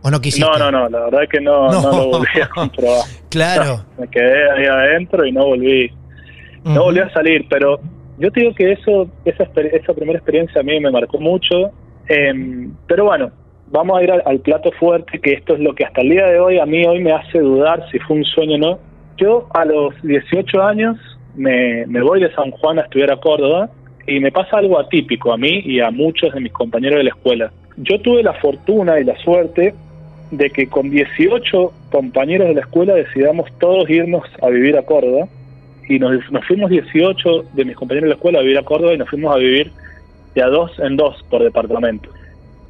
¿O 0.01 0.12
no 0.12 0.21
quisiste? 0.21 0.47
No, 0.47 0.58
no, 0.60 0.69
no, 0.69 0.89
la 0.89 1.05
verdad 1.05 1.23
es 1.23 1.29
que 1.29 1.41
no, 1.41 1.71
no. 1.71 1.81
No. 1.81 1.91
lo 1.91 2.08
volví 2.10 2.41
a 2.41 2.47
comprobar. 2.55 3.05
Claro. 3.29 3.86
Me 3.97 4.08
quedé 4.08 4.51
ahí 4.51 4.65
adentro 4.65 5.25
y 5.25 5.31
no 5.31 5.45
volví, 5.45 5.91
no 6.63 6.84
volví 6.84 6.99
a 6.99 7.10
salir, 7.12 7.47
pero 7.49 7.79
yo 8.19 8.31
te 8.31 8.41
digo 8.41 8.53
que 8.53 8.73
eso, 8.73 9.10
esa, 9.23 9.43
esa 9.43 9.93
primera 9.93 10.19
experiencia 10.19 10.62
a 10.62 10.63
mí 10.63 10.79
me 10.79 10.91
marcó 10.91 11.19
mucho, 11.19 11.71
Em, 12.07 12.71
pero 12.87 13.05
bueno, 13.05 13.31
vamos 13.67 13.97
a 13.97 14.03
ir 14.03 14.11
al, 14.11 14.39
plato 14.39 14.71
fuerte, 14.71 15.19
que 15.19 15.33
esto 15.33 15.55
es 15.55 15.59
lo 15.59 15.73
que 15.73 15.85
hasta 15.85 16.01
el 16.01 16.09
día 16.09 16.27
de 16.27 16.39
hoy 16.39 16.59
a 16.59 16.65
mí 16.65 16.85
hoy 16.85 16.99
me 16.99 17.11
hace 17.11 17.39
dudar 17.39 17.83
si 17.91 17.99
fue 17.99 18.17
un 18.17 18.25
sueño 18.25 18.55
o 18.55 18.57
no. 18.57 18.79
Yo 19.17 19.47
a 19.53 19.65
los 19.65 19.93
18 20.03 20.61
años 20.61 20.97
me, 21.35 21.85
me 21.87 22.01
voy 22.01 22.21
de 22.21 22.33
San 22.33 22.51
Juan 22.51 22.79
a 22.79 22.83
estudiar 22.83 23.11
a 23.11 23.17
Córdoba 23.17 23.69
y 24.07 24.19
me 24.19 24.31
pasa 24.31 24.57
algo 24.57 24.79
atípico 24.79 25.33
a 25.33 25.37
mí 25.37 25.61
y 25.65 25.79
a 25.79 25.89
muchos 25.91 26.33
de 26.33 26.39
mis 26.41 26.51
compañeros 26.51 26.97
de 26.97 27.05
la 27.05 27.09
escuela. 27.09 27.51
Yo 27.77 27.99
tuve 28.01 28.23
la 28.23 28.33
fortuna 28.33 28.99
y 28.99 29.03
la 29.03 29.17
suerte 29.17 29.73
de 30.31 30.49
que 30.49 30.67
con 30.67 30.89
18 30.89 31.73
compañeros 31.91 32.47
de 32.47 32.55
la 32.55 32.61
escuela 32.61 32.93
decidamos 32.93 33.49
todos 33.59 33.89
irnos 33.89 34.23
a 34.41 34.49
vivir 34.49 34.77
a 34.77 34.83
Córdoba 34.83 35.27
y 35.87 35.99
nos, 35.99 36.31
nos 36.31 36.45
fuimos 36.45 36.69
18 36.69 37.45
de 37.53 37.65
mis 37.65 37.75
compañeros 37.75 38.05
de 38.05 38.09
la 38.09 38.15
escuela 38.15 38.39
a 38.39 38.41
vivir 38.41 38.57
a 38.57 38.63
Córdoba 38.63 38.93
y 38.93 38.97
nos 38.97 39.09
fuimos 39.09 39.35
a 39.35 39.39
vivir 39.39 39.71
de 40.36 40.43
a 40.43 40.48
dos 40.48 40.71
en 40.80 40.98
dos 40.98 41.15
por 41.30 41.43
departamento. 41.43 42.10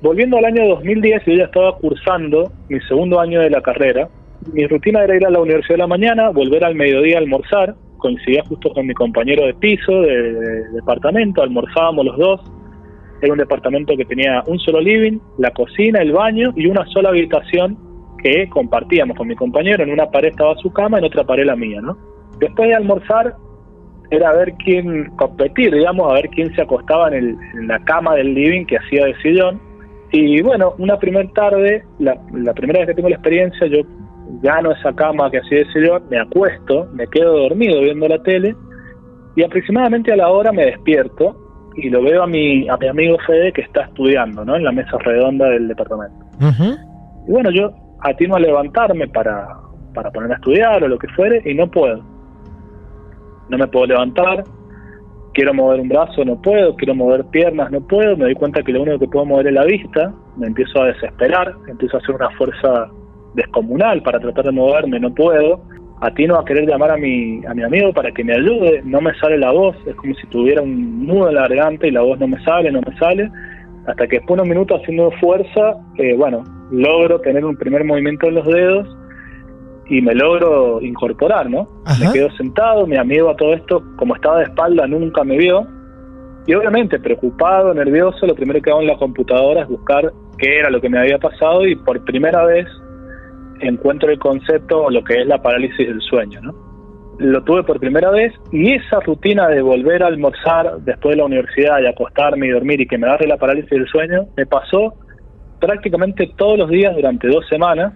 Volviendo 0.01 0.37
al 0.37 0.45
año 0.45 0.67
2010, 0.67 1.23
yo 1.25 1.33
ya 1.33 1.45
estaba 1.45 1.75
cursando 1.77 2.51
mi 2.69 2.79
segundo 2.81 3.19
año 3.19 3.41
de 3.41 3.49
la 3.49 3.61
carrera. 3.61 4.07
Mi 4.53 4.67
rutina 4.67 5.03
era 5.03 5.15
ir 5.15 5.25
a 5.25 5.31
la 5.31 5.39
universidad 5.39 5.75
de 5.75 5.79
la 5.79 5.87
mañana, 5.87 6.29
volver 6.29 6.63
al 6.63 6.75
mediodía 6.75 7.17
a 7.17 7.21
almorzar, 7.21 7.75
coincidía 7.97 8.43
justo 8.47 8.71
con 8.71 8.85
mi 8.85 8.93
compañero 8.93 9.45
de 9.45 9.55
piso, 9.55 10.01
de, 10.01 10.33
de 10.33 10.69
departamento, 10.73 11.41
almorzábamos 11.41 12.05
los 12.05 12.17
dos. 12.17 12.41
Era 13.21 13.33
un 13.33 13.39
departamento 13.39 13.97
que 13.97 14.05
tenía 14.05 14.43
un 14.45 14.59
solo 14.59 14.79
living, 14.79 15.17
la 15.39 15.49
cocina, 15.51 16.01
el 16.01 16.11
baño 16.11 16.53
y 16.55 16.67
una 16.67 16.85
sola 16.87 17.09
habitación 17.09 17.77
que 18.21 18.47
compartíamos 18.49 19.17
con 19.17 19.27
mi 19.27 19.35
compañero. 19.35 19.83
En 19.83 19.91
una 19.91 20.07
pared 20.11 20.29
estaba 20.29 20.55
su 20.57 20.71
cama, 20.71 20.99
en 20.99 21.05
otra 21.05 21.23
pared 21.23 21.45
la 21.45 21.55
mía, 21.55 21.81
¿no? 21.81 21.97
Después 22.39 22.69
de 22.69 22.75
almorzar, 22.75 23.35
era 24.15 24.33
ver 24.33 24.53
quién 24.53 25.05
competir, 25.17 25.73
digamos, 25.73 26.09
a 26.11 26.15
ver 26.15 26.29
quién 26.29 26.53
se 26.55 26.61
acostaba 26.61 27.07
en, 27.09 27.13
el- 27.15 27.37
en 27.55 27.67
la 27.67 27.79
cama 27.83 28.15
del 28.15 28.33
living 28.33 28.65
que 28.65 28.77
hacía 28.77 29.05
de 29.05 29.15
sillón. 29.21 29.59
Y 30.11 30.41
bueno, 30.41 30.73
una 30.77 30.97
primera 30.97 31.27
tarde, 31.33 31.83
la, 31.99 32.17
la 32.33 32.53
primera 32.53 32.79
vez 32.79 32.89
que 32.89 32.95
tengo 32.95 33.09
la 33.09 33.15
experiencia, 33.15 33.67
yo 33.67 33.79
gano 34.41 34.71
esa 34.71 34.93
cama 34.93 35.29
que 35.29 35.39
hacía 35.39 35.59
de 35.59 35.71
sillón, 35.73 36.03
me 36.09 36.19
acuesto, 36.19 36.87
me 36.93 37.07
quedo 37.07 37.37
dormido 37.37 37.81
viendo 37.81 38.07
la 38.07 38.21
tele 38.23 38.55
y 39.35 39.43
aproximadamente 39.43 40.11
a 40.13 40.15
la 40.15 40.29
hora 40.29 40.51
me 40.51 40.65
despierto 40.65 41.35
y 41.75 41.89
lo 41.89 42.01
veo 42.01 42.23
a 42.23 42.27
mi, 42.27 42.67
a 42.69 42.77
mi 42.77 42.87
amigo 42.87 43.17
Fede 43.27 43.51
que 43.51 43.61
está 43.61 43.81
estudiando, 43.83 44.45
¿no? 44.45 44.55
En 44.55 44.63
la 44.63 44.71
mesa 44.71 44.97
redonda 44.99 45.49
del 45.49 45.67
departamento. 45.67 46.15
Y 47.27 47.31
bueno, 47.31 47.49
yo 47.51 47.71
atino 47.99 48.35
a 48.35 48.39
levantarme 48.39 49.07
para, 49.09 49.47
para 49.93 50.09
ponerme 50.11 50.35
a 50.35 50.37
estudiar 50.37 50.83
o 50.83 50.87
lo 50.87 50.97
que 50.97 51.07
fuere 51.09 51.41
y 51.43 51.53
no 51.53 51.67
puedo. 51.69 52.01
No 53.49 53.57
me 53.57 53.67
puedo 53.67 53.87
levantar, 53.87 54.43
quiero 55.35 55.53
mover 55.53 55.81
un 55.81 55.89
brazo, 55.89 56.23
no 56.25 56.41
puedo, 56.41 56.75
quiero 56.75 56.95
mover 56.95 57.25
piernas, 57.25 57.69
no 57.69 57.81
puedo, 57.81 58.15
me 58.17 58.23
doy 58.23 58.35
cuenta 58.35 58.63
que 58.63 58.71
lo 58.71 58.81
único 58.81 58.99
que 58.99 59.07
puedo 59.07 59.25
mover 59.25 59.47
es 59.47 59.53
la 59.53 59.65
vista, 59.65 60.13
me 60.37 60.47
empiezo 60.47 60.81
a 60.81 60.87
desesperar, 60.87 61.53
empiezo 61.67 61.97
a 61.97 61.99
hacer 61.99 62.15
una 62.15 62.29
fuerza 62.31 62.89
descomunal 63.33 64.01
para 64.01 64.19
tratar 64.19 64.45
de 64.45 64.51
moverme, 64.51 64.99
no 64.99 65.13
puedo, 65.13 65.61
atino 66.01 66.39
a 66.39 66.45
querer 66.45 66.65
llamar 66.65 66.91
a 66.91 66.97
mi, 66.97 67.45
a 67.45 67.53
mi 67.53 67.63
amigo 67.63 67.91
para 67.93 68.11
que 68.11 68.23
me 68.23 68.33
ayude, 68.33 68.81
no 68.85 69.01
me 69.01 69.13
sale 69.19 69.37
la 69.37 69.51
voz, 69.51 69.75
es 69.85 69.95
como 69.95 70.15
si 70.15 70.25
tuviera 70.27 70.61
un 70.61 71.05
nudo 71.05 71.27
en 71.27 71.35
la 71.35 71.47
garganta 71.47 71.85
y 71.85 71.91
la 71.91 72.01
voz 72.01 72.17
no 72.17 72.27
me 72.27 72.41
sale, 72.43 72.71
no 72.71 72.79
me 72.81 72.97
sale, 72.97 73.29
hasta 73.87 74.07
que 74.07 74.17
después 74.17 74.37
de 74.37 74.43
unos 74.43 74.47
minutos 74.47 74.81
haciendo 74.81 75.11
fuerza, 75.19 75.75
eh, 75.97 76.15
bueno, 76.15 76.43
logro 76.71 77.19
tener 77.19 77.43
un 77.43 77.57
primer 77.57 77.83
movimiento 77.83 78.27
en 78.27 78.35
los 78.35 78.47
dedos 78.47 78.87
y 79.87 80.01
me 80.01 80.15
logro 80.15 80.81
incorporar, 80.81 81.49
¿no? 81.49 81.67
Ajá. 81.85 82.05
Me 82.05 82.13
quedo 82.13 82.31
sentado, 82.31 82.87
mi 82.87 82.97
amigo 82.97 83.29
a 83.29 83.35
todo 83.35 83.53
esto, 83.53 83.83
como 83.97 84.15
estaba 84.15 84.39
de 84.39 84.45
espalda, 84.45 84.87
nunca 84.87 85.23
me 85.23 85.37
vio. 85.37 85.67
Y 86.47 86.53
obviamente, 86.53 86.99
preocupado, 86.99 87.73
nervioso, 87.73 88.25
lo 88.25 88.35
primero 88.35 88.61
que 88.61 88.69
hago 88.69 88.81
en 88.81 88.87
la 88.87 88.97
computadora 88.97 89.61
es 89.61 89.67
buscar 89.67 90.11
qué 90.37 90.59
era 90.59 90.69
lo 90.69 90.81
que 90.81 90.89
me 90.89 90.99
había 90.99 91.17
pasado 91.17 91.65
y 91.65 91.75
por 91.75 92.03
primera 92.03 92.45
vez 92.45 92.67
encuentro 93.61 94.11
el 94.11 94.19
concepto 94.19 94.83
o 94.83 94.89
lo 94.89 95.03
que 95.03 95.21
es 95.21 95.27
la 95.27 95.41
parálisis 95.41 95.87
del 95.87 96.01
sueño, 96.01 96.41
¿no? 96.41 96.53
Lo 97.17 97.41
tuve 97.43 97.63
por 97.63 97.79
primera 97.79 98.09
vez 98.11 98.33
y 98.51 98.73
esa 98.73 98.99
rutina 98.99 99.47
de 99.47 99.61
volver 99.61 100.03
a 100.03 100.07
almorzar 100.07 100.79
después 100.81 101.13
de 101.13 101.17
la 101.17 101.25
universidad 101.25 101.79
y 101.81 101.87
acostarme 101.87 102.47
y 102.47 102.49
dormir 102.49 102.81
y 102.81 102.87
que 102.87 102.97
me 102.97 103.07
agarre 103.07 103.27
la 103.27 103.37
parálisis 103.37 103.69
del 103.69 103.87
sueño, 103.87 104.25
me 104.35 104.45
pasó 104.45 104.93
prácticamente 105.59 106.29
todos 106.35 106.57
los 106.57 106.69
días 106.69 106.93
durante 106.93 107.27
dos 107.27 107.47
semanas. 107.47 107.93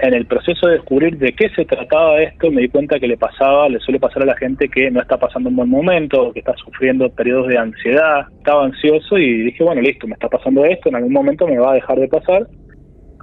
En 0.00 0.14
el 0.14 0.26
proceso 0.26 0.68
de 0.68 0.74
descubrir 0.74 1.18
de 1.18 1.32
qué 1.32 1.48
se 1.50 1.64
trataba 1.64 2.20
esto, 2.22 2.52
me 2.52 2.62
di 2.62 2.68
cuenta 2.68 3.00
que 3.00 3.08
le 3.08 3.16
pasaba, 3.16 3.68
le 3.68 3.80
suele 3.80 3.98
pasar 3.98 4.22
a 4.22 4.26
la 4.26 4.36
gente 4.36 4.68
que 4.68 4.90
no 4.92 5.00
está 5.00 5.16
pasando 5.16 5.48
un 5.48 5.56
buen 5.56 5.68
momento, 5.68 6.32
que 6.32 6.38
está 6.38 6.54
sufriendo 6.54 7.10
periodos 7.10 7.48
de 7.48 7.58
ansiedad, 7.58 8.26
estaba 8.38 8.64
ansioso 8.64 9.18
y 9.18 9.42
dije, 9.42 9.64
bueno, 9.64 9.80
listo, 9.80 10.06
me 10.06 10.12
está 10.12 10.28
pasando 10.28 10.64
esto, 10.64 10.88
en 10.88 10.96
algún 10.96 11.12
momento 11.12 11.48
me 11.48 11.58
va 11.58 11.72
a 11.72 11.74
dejar 11.74 11.98
de 11.98 12.06
pasar. 12.06 12.46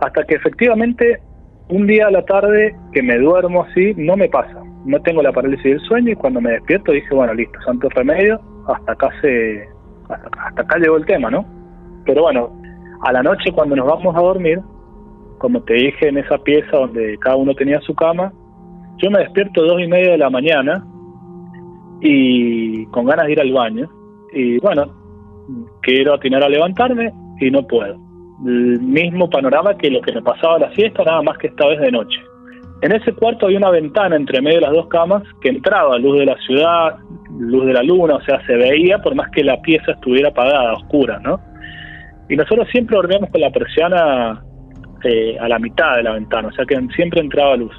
Hasta 0.01 0.23
que 0.25 0.35
efectivamente 0.35 1.19
un 1.69 1.87
día 1.87 2.07
a 2.07 2.11
la 2.11 2.25
tarde 2.25 2.75
que 2.91 3.01
me 3.01 3.17
duermo 3.17 3.63
así, 3.63 3.93
no 3.95 4.17
me 4.17 4.27
pasa. 4.27 4.61
No 4.85 5.01
tengo 5.01 5.23
la 5.23 5.31
parálisis 5.31 5.63
del 5.63 5.79
sueño 5.79 6.11
y 6.11 6.15
cuando 6.15 6.41
me 6.41 6.51
despierto 6.51 6.91
dije, 6.91 7.15
bueno, 7.15 7.33
listo, 7.33 7.57
santo 7.65 7.87
remedio, 7.89 8.39
hasta 8.67 8.91
acá 8.91 9.09
se 9.21 9.63
hasta 10.09 10.61
acá 10.61 10.77
llegó 10.77 10.97
el 10.97 11.05
tema, 11.05 11.31
¿no? 11.31 11.45
Pero 12.05 12.23
bueno, 12.23 12.51
a 13.01 13.11
la 13.13 13.23
noche 13.23 13.51
cuando 13.51 13.75
nos 13.75 13.87
vamos 13.87 14.15
a 14.15 14.19
dormir, 14.19 14.59
como 15.37 15.61
te 15.63 15.73
dije 15.73 16.09
en 16.09 16.17
esa 16.17 16.37
pieza 16.37 16.77
donde 16.77 17.17
cada 17.19 17.35
uno 17.35 17.53
tenía 17.53 17.79
su 17.81 17.93
cama, 17.95 18.31
yo 18.97 19.11
me 19.11 19.19
despierto 19.19 19.61
dos 19.61 19.81
y 19.81 19.87
media 19.87 20.11
de 20.11 20.17
la 20.17 20.29
mañana 20.29 20.85
y 22.01 22.85
con 22.87 23.05
ganas 23.05 23.25
de 23.25 23.33
ir 23.33 23.41
al 23.41 23.51
baño 23.51 23.89
y 24.33 24.59
bueno, 24.59 24.93
quiero 25.81 26.13
atinar 26.13 26.43
a 26.43 26.49
levantarme 26.49 27.13
y 27.39 27.51
no 27.51 27.65
puedo. 27.65 27.97
El 28.45 28.79
mismo 28.81 29.29
panorama 29.29 29.77
que 29.77 29.89
lo 29.89 30.01
que 30.01 30.13
me 30.13 30.21
pasaba 30.21 30.59
la 30.59 30.73
siesta, 30.73 31.03
nada 31.03 31.21
más 31.21 31.37
que 31.37 31.47
esta 31.47 31.67
vez 31.67 31.79
de 31.79 31.91
noche. 31.91 32.19
En 32.81 32.91
ese 32.91 33.13
cuarto 33.13 33.45
había 33.45 33.57
una 33.57 33.69
ventana 33.69 34.15
entre 34.15 34.41
medio 34.41 34.59
de 34.59 34.65
las 34.65 34.73
dos 34.73 34.87
camas 34.87 35.23
que 35.41 35.49
entraba 35.49 35.97
luz 35.97 36.19
de 36.19 36.25
la 36.25 36.37
ciudad, 36.45 36.97
luz 37.39 37.65
de 37.65 37.73
la 37.73 37.83
luna, 37.83 38.15
o 38.15 38.21
sea, 38.21 38.45
se 38.45 38.55
veía 38.55 38.99
por 38.99 39.15
más 39.15 39.29
que 39.31 39.43
la 39.43 39.61
pieza 39.61 39.93
estuviera 39.93 40.29
apagada, 40.29 40.73
oscura, 40.73 41.19
¿no? 41.19 41.39
Y 42.27 42.35
nosotros 42.35 42.67
siempre 42.71 42.97
dormíamos 42.97 43.29
con 43.29 43.41
la 43.41 43.51
persiana 43.51 44.43
eh, 45.03 45.37
a 45.39 45.47
la 45.47 45.59
mitad 45.59 45.97
de 45.97 46.03
la 46.03 46.13
ventana, 46.13 46.47
o 46.47 46.51
sea 46.51 46.65
que 46.65 46.75
siempre 46.95 47.21
entraba 47.21 47.55
luz. 47.57 47.73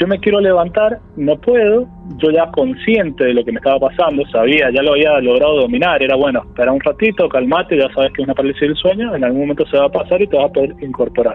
Yo 0.00 0.06
me 0.06 0.18
quiero 0.18 0.40
levantar, 0.40 0.98
no 1.16 1.36
puedo, 1.36 1.86
yo 2.16 2.30
ya 2.30 2.50
consciente 2.52 3.24
de 3.24 3.34
lo 3.34 3.44
que 3.44 3.52
me 3.52 3.58
estaba 3.58 3.78
pasando, 3.80 4.24
sabía, 4.32 4.70
ya 4.70 4.82
lo 4.82 4.92
había 4.92 5.18
logrado 5.20 5.60
dominar, 5.60 6.02
era 6.02 6.16
bueno, 6.16 6.42
espera 6.46 6.72
un 6.72 6.80
ratito, 6.80 7.28
calmate, 7.28 7.76
ya 7.76 7.92
sabes 7.94 8.10
que 8.12 8.22
es 8.22 8.26
una 8.28 8.34
parálisis 8.34 8.62
del 8.62 8.76
sueño, 8.76 9.14
en 9.14 9.24
algún 9.24 9.42
momento 9.42 9.66
se 9.66 9.76
va 9.76 9.86
a 9.86 9.90
pasar 9.90 10.22
y 10.22 10.26
te 10.26 10.38
va 10.38 10.44
a 10.44 10.48
poder 10.48 10.74
incorporar. 10.80 11.34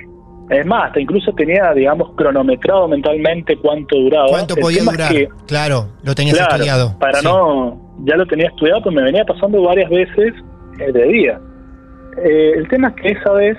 Es 0.50 0.66
más, 0.66 0.86
hasta 0.86 1.00
incluso 1.00 1.32
tenía, 1.34 1.74
digamos, 1.74 2.12
cronometrado 2.16 2.88
mentalmente 2.88 3.58
cuánto 3.58 3.98
duraba. 3.98 4.28
¿Cuánto 4.30 4.56
podía 4.56 4.80
es 4.80 4.86
durar? 4.86 5.12
que- 5.12 5.28
Claro, 5.48 5.88
lo 6.04 6.16
tenías 6.16 6.38
Claro, 6.38 6.54
estudiado. 6.56 7.00
Para 7.00 7.20
Sí. 7.20 7.28
no, 7.28 7.82
ya 8.06 8.16
lo 8.16 8.26
tenía 8.28 8.48
estudiado, 8.48 8.82
pues 8.84 8.96
me 8.96 9.02
venía 9.04 9.26
pasando 9.26 9.62
varias 9.64 9.90
veces 9.90 10.34
eh, 10.80 10.92
de 10.92 11.04
día. 11.08 11.40
Eh, 12.24 12.54
el 12.58 12.68
tema 12.70 12.90
es 12.90 12.96
que 12.96 13.10
esa 13.10 13.32
vez, 13.34 13.58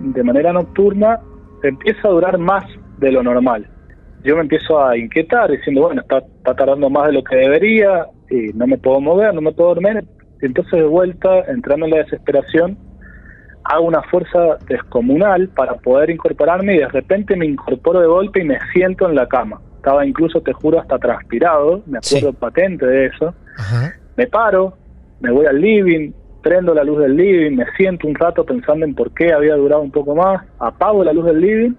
de 0.00 0.22
manera 0.22 0.52
nocturna, 0.52 1.20
empieza 1.62 2.08
a 2.08 2.10
durar 2.10 2.38
más 2.38 2.64
de 2.98 3.12
lo 3.12 3.22
normal. 3.22 3.66
Yo 4.24 4.34
me 4.36 4.42
empiezo 4.42 4.82
a 4.84 4.96
inquietar 4.96 5.50
diciendo, 5.50 5.82
bueno, 5.82 6.02
está, 6.02 6.18
está 6.18 6.54
tardando 6.54 6.90
más 6.90 7.06
de 7.06 7.12
lo 7.14 7.24
que 7.24 7.36
debería, 7.36 8.06
y 8.28 8.52
no 8.54 8.66
me 8.66 8.76
puedo 8.78 9.00
mover, 9.00 9.34
no 9.34 9.40
me 9.40 9.52
puedo 9.52 9.74
dormir. 9.74 10.04
Entonces 10.40 10.72
de 10.72 10.84
vuelta, 10.86 11.40
entrando 11.48 11.86
en 11.86 11.92
la 11.92 11.98
desesperación, 11.98 12.76
hago 13.64 13.84
una 13.84 14.02
fuerza 14.02 14.58
descomunal 14.68 15.48
para 15.48 15.74
poder 15.74 16.10
incorporarme 16.10 16.74
y 16.74 16.78
de 16.78 16.88
repente 16.88 17.36
me 17.36 17.46
incorporo 17.46 18.00
de 18.00 18.06
golpe 18.06 18.40
y 18.40 18.44
me 18.44 18.58
siento 18.72 19.08
en 19.08 19.14
la 19.14 19.26
cama. 19.26 19.60
Estaba 19.76 20.04
incluso, 20.06 20.40
te 20.40 20.52
juro, 20.52 20.80
hasta 20.80 20.98
transpirado, 20.98 21.82
me 21.86 21.98
acuerdo 21.98 22.30
Sí. 22.30 22.36
patente 22.38 22.86
de 22.86 23.06
eso. 23.06 23.34
Ajá. 23.58 23.92
Me 24.16 24.26
paro, 24.26 24.74
me 25.20 25.30
voy 25.30 25.46
al 25.46 25.60
living, 25.60 26.12
prendo 26.42 26.74
la 26.74 26.84
luz 26.84 27.00
del 27.00 27.16
living, 27.16 27.56
me 27.56 27.66
siento 27.76 28.06
un 28.06 28.14
rato 28.14 28.44
pensando 28.44 28.84
en 28.84 28.94
por 28.94 29.12
qué 29.12 29.32
había 29.32 29.54
durado 29.56 29.82
un 29.82 29.90
poco 29.90 30.14
más, 30.14 30.44
apago 30.58 31.04
la 31.04 31.12
luz 31.12 31.26
del 31.26 31.40
living, 31.40 31.72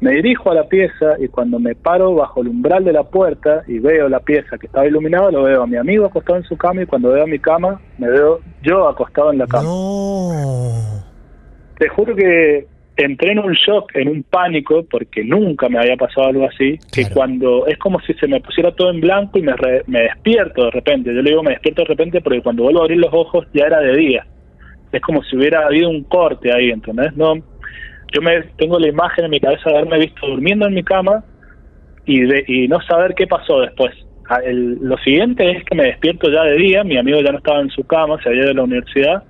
me 0.00 0.10
dirijo 0.12 0.50
a 0.50 0.54
la 0.54 0.64
pieza 0.64 1.14
y 1.20 1.28
cuando 1.28 1.60
me 1.60 1.76
paro 1.76 2.14
bajo 2.14 2.42
el 2.42 2.48
umbral 2.48 2.84
de 2.84 2.92
la 2.92 3.04
puerta 3.04 3.62
y 3.68 3.78
veo 3.78 4.08
la 4.08 4.18
pieza 4.18 4.58
que 4.58 4.66
estaba 4.66 4.86
iluminada, 4.86 5.30
lo 5.30 5.44
veo 5.44 5.62
a 5.62 5.66
mi 5.66 5.76
amigo 5.76 6.06
acostado 6.06 6.38
en 6.38 6.44
su 6.44 6.56
cama 6.56 6.82
y 6.82 6.86
cuando 6.86 7.10
veo 7.10 7.24
mi 7.26 7.38
cama, 7.38 7.80
me 7.98 8.10
veo 8.10 8.40
yo 8.62 8.88
acostado 8.88 9.32
en 9.32 9.38
la 9.38 9.46
cama. 9.46 9.62
No. 9.62 11.04
Te 11.78 11.88
juro 11.88 12.16
que 12.16 12.66
entré 12.96 13.32
en 13.32 13.38
un 13.38 13.52
shock, 13.52 13.90
en 13.94 14.08
un 14.08 14.22
pánico, 14.24 14.84
porque 14.90 15.24
nunca 15.24 15.68
me 15.68 15.78
había 15.78 15.96
pasado 15.96 16.28
algo 16.28 16.46
así, 16.46 16.78
que 16.92 17.02
cuando 17.14 17.66
es 17.66 17.78
como 17.78 18.00
si 18.00 18.12
se 18.14 18.26
me 18.28 18.40
pusiera 18.40 18.72
todo 18.72 18.90
en 18.90 19.00
blanco 19.00 19.38
y 19.38 19.42
me, 19.42 19.54
re- 19.56 19.82
me 19.86 20.00
despierto 20.02 20.64
de 20.66 20.70
repente. 20.72 21.14
Yo 21.14 21.22
le 21.22 21.30
digo 21.30 21.42
me 21.42 21.52
despierto 21.52 21.82
de 21.82 21.88
repente 21.88 22.20
porque 22.20 22.42
cuando 22.42 22.64
vuelvo 22.64 22.80
a 22.80 22.82
abrir 22.84 22.98
los 22.98 23.12
ojos 23.12 23.46
ya 23.54 23.66
era 23.66 23.80
de 23.80 23.96
día. 23.96 24.26
Es 24.92 25.00
como 25.00 25.22
si 25.22 25.36
hubiera 25.36 25.66
habido 25.66 25.88
un 25.88 26.04
corte 26.04 26.52
ahí, 26.52 26.70
¿entendés? 26.70 27.16
No, 27.16 27.34
yo 28.14 28.20
me 28.20 28.42
tengo 28.58 28.78
la 28.78 28.88
imagen 28.88 29.24
en 29.24 29.30
mi 29.30 29.40
cabeza 29.40 29.70
de 29.70 29.76
haberme 29.78 29.98
visto 30.00 30.26
durmiendo 30.26 30.66
en 30.66 30.74
mi 30.74 30.82
cama 30.82 31.24
y, 32.04 32.20
de, 32.20 32.44
y 32.46 32.68
no 32.68 32.78
saber 32.82 33.14
qué 33.14 33.26
pasó 33.26 33.60
después. 33.60 33.94
Ah, 34.28 34.40
el- 34.44 34.74
lo 34.82 34.98
siguiente 34.98 35.50
es 35.50 35.64
que 35.64 35.74
me 35.74 35.84
despierto 35.84 36.30
ya 36.30 36.42
de 36.44 36.56
día, 36.56 36.84
mi 36.84 36.98
amigo 36.98 37.20
ya 37.20 37.32
no 37.32 37.38
estaba 37.38 37.60
en 37.60 37.70
su 37.70 37.84
cama, 37.84 38.20
se 38.22 38.28
había 38.28 38.42
ido 38.42 38.48
de 38.48 38.54
la 38.54 38.62
universidad, 38.64 39.22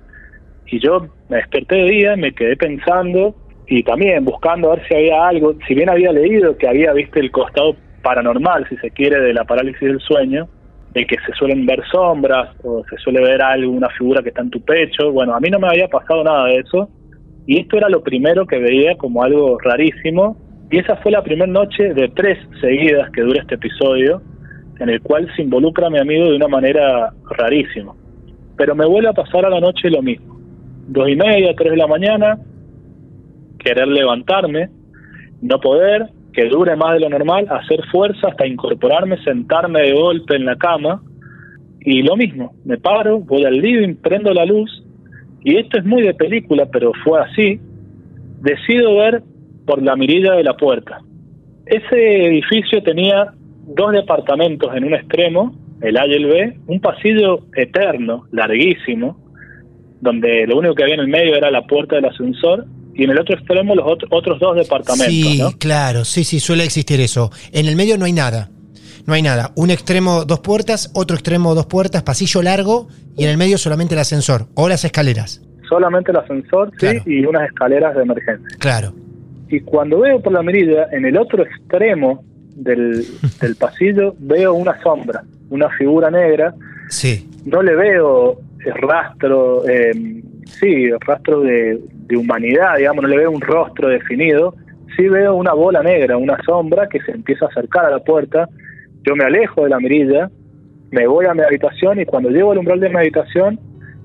y 0.67 0.79
yo 0.79 1.07
me 1.29 1.37
desperté 1.37 1.75
de 1.75 1.89
día, 1.89 2.15
me 2.17 2.33
quedé 2.33 2.57
pensando 2.57 3.35
y 3.75 3.81
también 3.81 4.23
buscando 4.23 4.71
a 4.71 4.75
ver 4.75 4.87
si 4.87 4.93
había 4.93 5.27
algo, 5.27 5.55
si 5.67 5.73
bien 5.73 5.89
había 5.89 6.11
leído 6.11 6.55
que 6.55 6.67
había 6.67 6.93
visto 6.93 7.19
el 7.19 7.31
costado 7.31 7.75
paranormal, 8.03 8.69
si 8.69 8.77
se 8.77 8.91
quiere, 8.91 9.19
de 9.19 9.33
la 9.33 9.45
parálisis 9.45 9.81
del 9.81 9.99
sueño, 9.99 10.47
de 10.93 11.07
que 11.07 11.15
se 11.25 11.33
suelen 11.33 11.65
ver 11.65 11.81
sombras 11.91 12.55
o 12.63 12.83
se 12.87 12.97
suele 12.97 13.19
ver 13.21 13.41
algo, 13.41 13.71
una 13.71 13.89
figura 13.89 14.21
que 14.21 14.29
está 14.29 14.43
en 14.43 14.51
tu 14.51 14.61
pecho, 14.61 15.11
bueno, 15.11 15.33
a 15.33 15.39
mí 15.39 15.49
no 15.49 15.57
me 15.57 15.69
había 15.69 15.87
pasado 15.87 16.23
nada 16.23 16.45
de 16.45 16.57
eso, 16.57 16.87
y 17.47 17.61
esto 17.61 17.77
era 17.77 17.89
lo 17.89 18.03
primero 18.03 18.45
que 18.45 18.59
veía 18.59 18.95
como 18.95 19.23
algo 19.23 19.57
rarísimo, 19.59 20.37
y 20.69 20.77
esa 20.77 20.97
fue 20.97 21.11
la 21.11 21.23
primera 21.23 21.51
noche 21.51 21.95
de 21.95 22.09
tres 22.09 22.37
seguidas 22.61 23.09
que 23.09 23.21
dura 23.21 23.41
este 23.41 23.55
episodio, 23.55 24.21
en 24.79 24.89
el 24.89 25.01
cual 25.01 25.27
se 25.35 25.41
involucra 25.41 25.87
a 25.87 25.89
mi 25.89 25.97
amigo 25.97 26.29
de 26.29 26.35
una 26.35 26.47
manera 26.47 27.11
rarísima. 27.39 27.93
Pero 28.55 28.75
me 28.75 28.85
vuelve 28.85 29.09
a 29.09 29.13
pasar 29.13 29.47
a 29.47 29.49
la 29.49 29.59
noche 29.59 29.89
lo 29.89 30.03
mismo. 30.03 30.37
Dos 30.89 31.09
y 31.09 31.15
media, 31.15 31.55
tres 31.55 31.71
de 31.71 31.77
la 31.77 31.87
mañana, 31.87 32.37
querer 33.63 33.87
levantarme, 33.87 34.69
no 35.41 35.59
poder, 35.59 36.09
que 36.33 36.45
dure 36.45 36.75
más 36.75 36.93
de 36.93 37.01
lo 37.01 37.09
normal, 37.09 37.47
hacer 37.49 37.83
fuerza 37.91 38.29
hasta 38.29 38.47
incorporarme, 38.47 39.23
sentarme 39.23 39.81
de 39.81 39.93
golpe 39.93 40.35
en 40.35 40.45
la 40.45 40.55
cama, 40.55 41.01
y 41.81 42.01
lo 42.01 42.15
mismo, 42.15 42.53
me 42.65 42.77
paro, 42.77 43.19
voy 43.19 43.43
al 43.43 43.57
living, 43.57 43.95
prendo 43.95 44.33
la 44.33 44.45
luz, 44.45 44.83
y 45.43 45.57
esto 45.57 45.77
es 45.77 45.85
muy 45.85 46.01
de 46.01 46.13
película, 46.13 46.65
pero 46.71 46.91
fue 47.03 47.19
así, 47.21 47.59
decido 48.41 48.95
ver 48.95 49.21
por 49.65 49.81
la 49.81 49.95
mirilla 49.95 50.33
de 50.33 50.43
la 50.43 50.55
puerta. 50.55 50.99
Ese 51.65 52.27
edificio 52.27 52.81
tenía 52.83 53.33
dos 53.67 53.91
departamentos 53.91 54.73
en 54.75 54.85
un 54.85 54.93
extremo, 54.93 55.55
el 55.81 55.97
A 55.97 56.07
y 56.07 56.13
el 56.13 56.25
B, 56.25 56.57
un 56.67 56.79
pasillo 56.79 57.39
eterno, 57.55 58.25
larguísimo, 58.31 59.17
donde 60.01 60.47
lo 60.47 60.57
único 60.57 60.75
que 60.75 60.83
había 60.83 60.95
en 60.95 61.01
el 61.01 61.07
medio 61.07 61.35
era 61.35 61.51
la 61.51 61.63
puerta 61.63 61.95
del 61.95 62.05
ascensor, 62.05 62.65
y 62.95 63.03
en 63.03 63.09
el 63.11 63.19
otro 63.19 63.35
extremo 63.35 63.75
los 63.75 63.85
ot- 63.85 64.07
otros 64.11 64.39
dos 64.39 64.55
departamentos, 64.55 65.07
Sí, 65.13 65.39
¿no? 65.39 65.51
claro, 65.57 66.05
sí, 66.05 66.23
sí, 66.23 66.39
suele 66.39 66.63
existir 66.63 66.99
eso. 67.01 67.31
En 67.51 67.65
el 67.67 67.75
medio 67.75 67.97
no 67.97 68.05
hay 68.05 68.13
nada. 68.13 68.49
No 69.05 69.13
hay 69.13 69.21
nada. 69.21 69.51
Un 69.55 69.69
extremo, 69.69 70.23
dos 70.25 70.39
puertas, 70.39 70.89
otro 70.93 71.15
extremo, 71.15 71.55
dos 71.55 71.65
puertas, 71.65 72.03
pasillo 72.03 72.41
largo 72.41 72.87
y 73.17 73.23
en 73.25 73.29
el 73.31 73.37
medio 73.37 73.57
solamente 73.57 73.95
el 73.95 73.99
ascensor 73.99 74.47
o 74.55 74.69
las 74.69 74.85
escaleras. 74.85 75.41
Solamente 75.67 76.11
el 76.11 76.17
ascensor, 76.17 76.71
sí, 76.79 76.87
y 77.05 77.25
unas 77.25 77.47
escaleras 77.49 77.95
de 77.95 78.03
emergencia. 78.03 78.47
Claro. 78.59 78.93
Y 79.49 79.59
cuando 79.61 79.99
veo 79.99 80.21
por 80.21 80.31
la 80.33 80.41
mirilla, 80.41 80.87
en 80.91 81.05
el 81.05 81.17
otro 81.17 81.43
extremo 81.43 82.23
del, 82.55 83.05
del 83.41 83.55
pasillo, 83.57 84.15
veo 84.19 84.53
una 84.53 84.81
sombra, 84.81 85.23
una 85.49 85.69
figura 85.71 86.09
negra. 86.09 86.53
Sí. 86.89 87.27
No 87.45 87.61
le 87.61 87.75
veo 87.75 88.39
el 88.65 88.73
rastro, 88.75 89.67
eh, 89.67 89.91
sí, 90.59 90.85
el 90.85 90.99
rastro 91.01 91.41
de, 91.41 91.79
de 92.07 92.17
humanidad, 92.17 92.77
digamos, 92.77 93.03
no 93.03 93.09
le 93.09 93.17
veo 93.17 93.31
un 93.31 93.41
rostro 93.41 93.89
definido. 93.89 94.55
Sí 94.95 95.07
veo 95.07 95.35
una 95.35 95.53
bola 95.53 95.81
negra, 95.81 96.17
una 96.17 96.37
sombra 96.43 96.87
que 96.87 96.99
se 97.01 97.11
empieza 97.11 97.45
a 97.45 97.49
acercar 97.49 97.85
a 97.85 97.91
la 97.91 97.99
puerta. 97.99 98.47
Yo 99.03 99.15
me 99.15 99.23
alejo 99.23 99.63
de 99.63 99.69
la 99.69 99.79
mirilla, 99.79 100.29
me 100.91 101.07
voy 101.07 101.25
a 101.25 101.33
mi 101.33 101.41
habitación 101.41 101.99
y 101.99 102.05
cuando 102.05 102.29
llego 102.29 102.51
al 102.51 102.59
umbral 102.59 102.79
de 102.79 102.89
mi 102.89 102.97
habitación, 102.97 103.59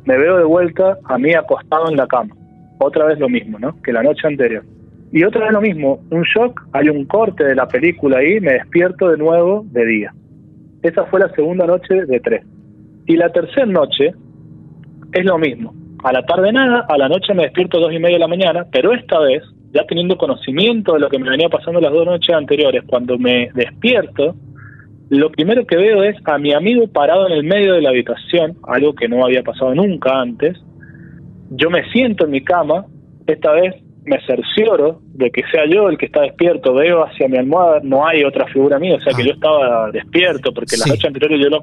me 0.04 0.16
veo 0.16 0.38
de 0.38 0.44
vuelta 0.44 0.98
a 1.04 1.18
mí 1.18 1.34
acostado 1.34 1.90
en 1.90 1.96
la 1.96 2.06
cama. 2.06 2.34
Otra 2.78 3.04
vez 3.04 3.18
lo 3.18 3.28
mismo, 3.28 3.58
¿no? 3.58 3.80
Que 3.82 3.92
la 3.92 4.02
noche 4.02 4.26
anterior. 4.26 4.64
Y 5.12 5.24
otra 5.24 5.44
vez 5.44 5.52
lo 5.52 5.61
mismo, 5.61 6.00
un 6.11 6.22
shock, 6.22 6.66
hay 6.72 6.88
un 6.88 7.04
corte 7.06 7.44
de 7.44 7.54
la 7.54 7.66
película 7.66 8.18
ahí, 8.18 8.40
me 8.40 8.54
despierto 8.54 9.11
de 9.11 9.16
nuevo 9.16 9.64
de 9.70 9.84
día. 9.84 10.14
Esa 10.82 11.04
fue 11.06 11.20
la 11.20 11.30
segunda 11.34 11.66
noche 11.66 12.06
de 12.06 12.20
tres. 12.20 12.44
Y 13.06 13.16
la 13.16 13.30
tercera 13.32 13.66
noche 13.66 14.12
es 15.12 15.24
lo 15.24 15.38
mismo. 15.38 15.74
A 16.04 16.12
la 16.12 16.22
tarde 16.24 16.52
nada, 16.52 16.87
a 16.88 16.96
la 16.96 17.08
noche 17.08 17.34
me 17.34 17.42
despierto 17.44 17.80
dos 17.80 17.92
y 17.92 17.98
media 17.98 18.16
de 18.16 18.20
la 18.20 18.28
mañana, 18.28 18.66
pero 18.70 18.92
esta 18.92 19.18
vez, 19.18 19.42
ya 19.72 19.84
teniendo 19.84 20.16
conocimiento 20.16 20.94
de 20.94 21.00
lo 21.00 21.08
que 21.08 21.18
me 21.18 21.28
venía 21.30 21.48
pasando 21.48 21.80
las 21.80 21.92
dos 21.92 22.06
noches 22.06 22.34
anteriores, 22.34 22.84
cuando 22.87 23.18
me 23.18 23.50
despierto, 23.54 24.37
lo 25.11 25.30
primero 25.30 25.66
que 25.66 25.76
veo 25.76 26.02
es 26.04 26.16
a 26.26 26.38
mi 26.38 26.52
amigo 26.52 26.87
parado 26.88 27.26
en 27.26 27.32
el 27.32 27.42
medio 27.44 27.74
de 27.74 27.82
la 27.82 27.90
habitación, 27.90 28.56
algo 28.66 28.94
que 28.94 29.08
no 29.08 29.24
había 29.24 29.42
pasado 29.42 29.74
nunca 29.74 30.20
antes. 30.20 30.56
Yo 31.50 31.70
me 31.70 31.88
siento 31.90 32.26
en 32.26 32.30
mi 32.30 32.42
cama, 32.42 32.84
esta 33.26 33.52
vez 33.52 33.74
me 34.04 34.20
cercioro 34.26 35.00
de 35.14 35.30
que 35.30 35.42
sea 35.50 35.66
yo 35.66 35.88
el 35.88 35.98
que 35.98 36.06
está 36.06 36.22
despierto, 36.22 36.74
veo 36.74 37.04
hacia 37.04 37.28
mi 37.28 37.37
almohada, 37.38 37.80
no 37.82 38.06
hay 38.06 38.22
otra 38.24 38.46
figura 38.46 38.78
mía, 38.78 38.96
o 38.96 39.00
sea 39.00 39.12
que 39.14 39.22
Ah. 39.22 39.26
yo 39.26 39.32
estaba 39.32 39.90
despierto, 39.90 40.52
porque 40.52 40.76
Sí. 40.76 40.80
las 40.80 40.88
noches 40.90 41.04
anteriores 41.06 41.40
yo 41.42 41.50
lo, 41.50 41.61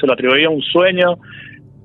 se 0.00 0.06
lo 0.06 0.12
atribuía 0.12 0.46
a 0.46 0.50
un 0.50 0.62
sueño, 0.62 1.18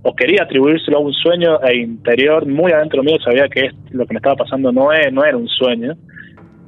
o 0.04 0.16
quería 0.16 0.44
atribuírselo 0.44 0.98
a 0.98 1.02
un 1.02 1.14
sueño 1.14 1.62
e 1.62 1.78
interior, 1.78 2.46
muy 2.46 2.72
adentro 2.72 3.04
mío 3.04 3.18
sabía 3.24 3.50
que 3.50 3.66
es, 3.66 3.74
lo 3.92 4.06
que 4.06 4.14
me 4.14 4.20
estaba 4.20 4.38
pasando 4.38 4.72
no, 4.72 4.92
es, 4.94 5.12
no 5.12 5.24
era 5.24 5.38
un 5.38 5.48
sueño. 5.48 5.94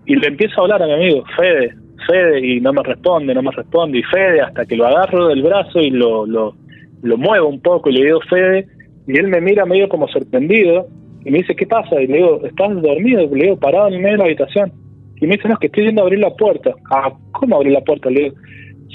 Y 0.05 0.15
le 0.15 0.27
empiezo 0.27 0.59
a 0.59 0.63
hablar 0.63 0.83
a 0.83 0.87
mi 0.87 0.93
amigo, 0.93 1.23
Fede, 1.37 1.75
Fede, 2.07 2.45
y 2.45 2.59
no 2.59 2.73
me 2.73 2.83
responde, 2.83 3.33
no 3.33 3.41
me 3.41 3.51
responde, 3.51 3.99
y 3.99 4.03
Fede, 4.03 4.41
hasta 4.41 4.65
que 4.65 4.75
lo 4.75 4.87
agarro 4.87 5.27
del 5.27 5.43
brazo 5.43 5.79
y 5.79 5.91
lo, 5.91 6.25
lo, 6.25 6.55
lo 7.01 7.17
muevo 7.17 7.47
un 7.47 7.61
poco 7.61 7.89
y 7.89 7.93
le 7.93 8.05
digo, 8.05 8.19
Fede, 8.29 8.67
y 9.07 9.17
él 9.17 9.27
me 9.27 9.39
mira 9.39 9.65
medio 9.65 9.87
como 9.87 10.07
sorprendido, 10.07 10.87
y 11.23 11.31
me 11.31 11.39
dice, 11.39 11.55
¿qué 11.55 11.67
pasa? 11.67 12.01
Y 12.01 12.07
le 12.07 12.17
digo, 12.17 12.41
¿estás 12.45 12.81
dormido? 12.81 13.21
Le 13.33 13.43
digo, 13.43 13.57
parado 13.57 13.89
en 13.89 14.01
medio 14.01 14.13
de 14.13 14.17
la 14.17 14.23
habitación. 14.25 14.73
Y 15.21 15.27
me 15.27 15.35
dice, 15.35 15.47
no, 15.47 15.53
es 15.53 15.59
que 15.59 15.67
estoy 15.67 15.85
yendo 15.85 16.01
a 16.01 16.05
abrir 16.05 16.19
la 16.19 16.31
puerta. 16.31 16.71
Ah, 16.89 17.13
¿cómo 17.31 17.57
abrir 17.57 17.73
la 17.73 17.81
puerta? 17.81 18.09
Le 18.09 18.23
digo, 18.23 18.35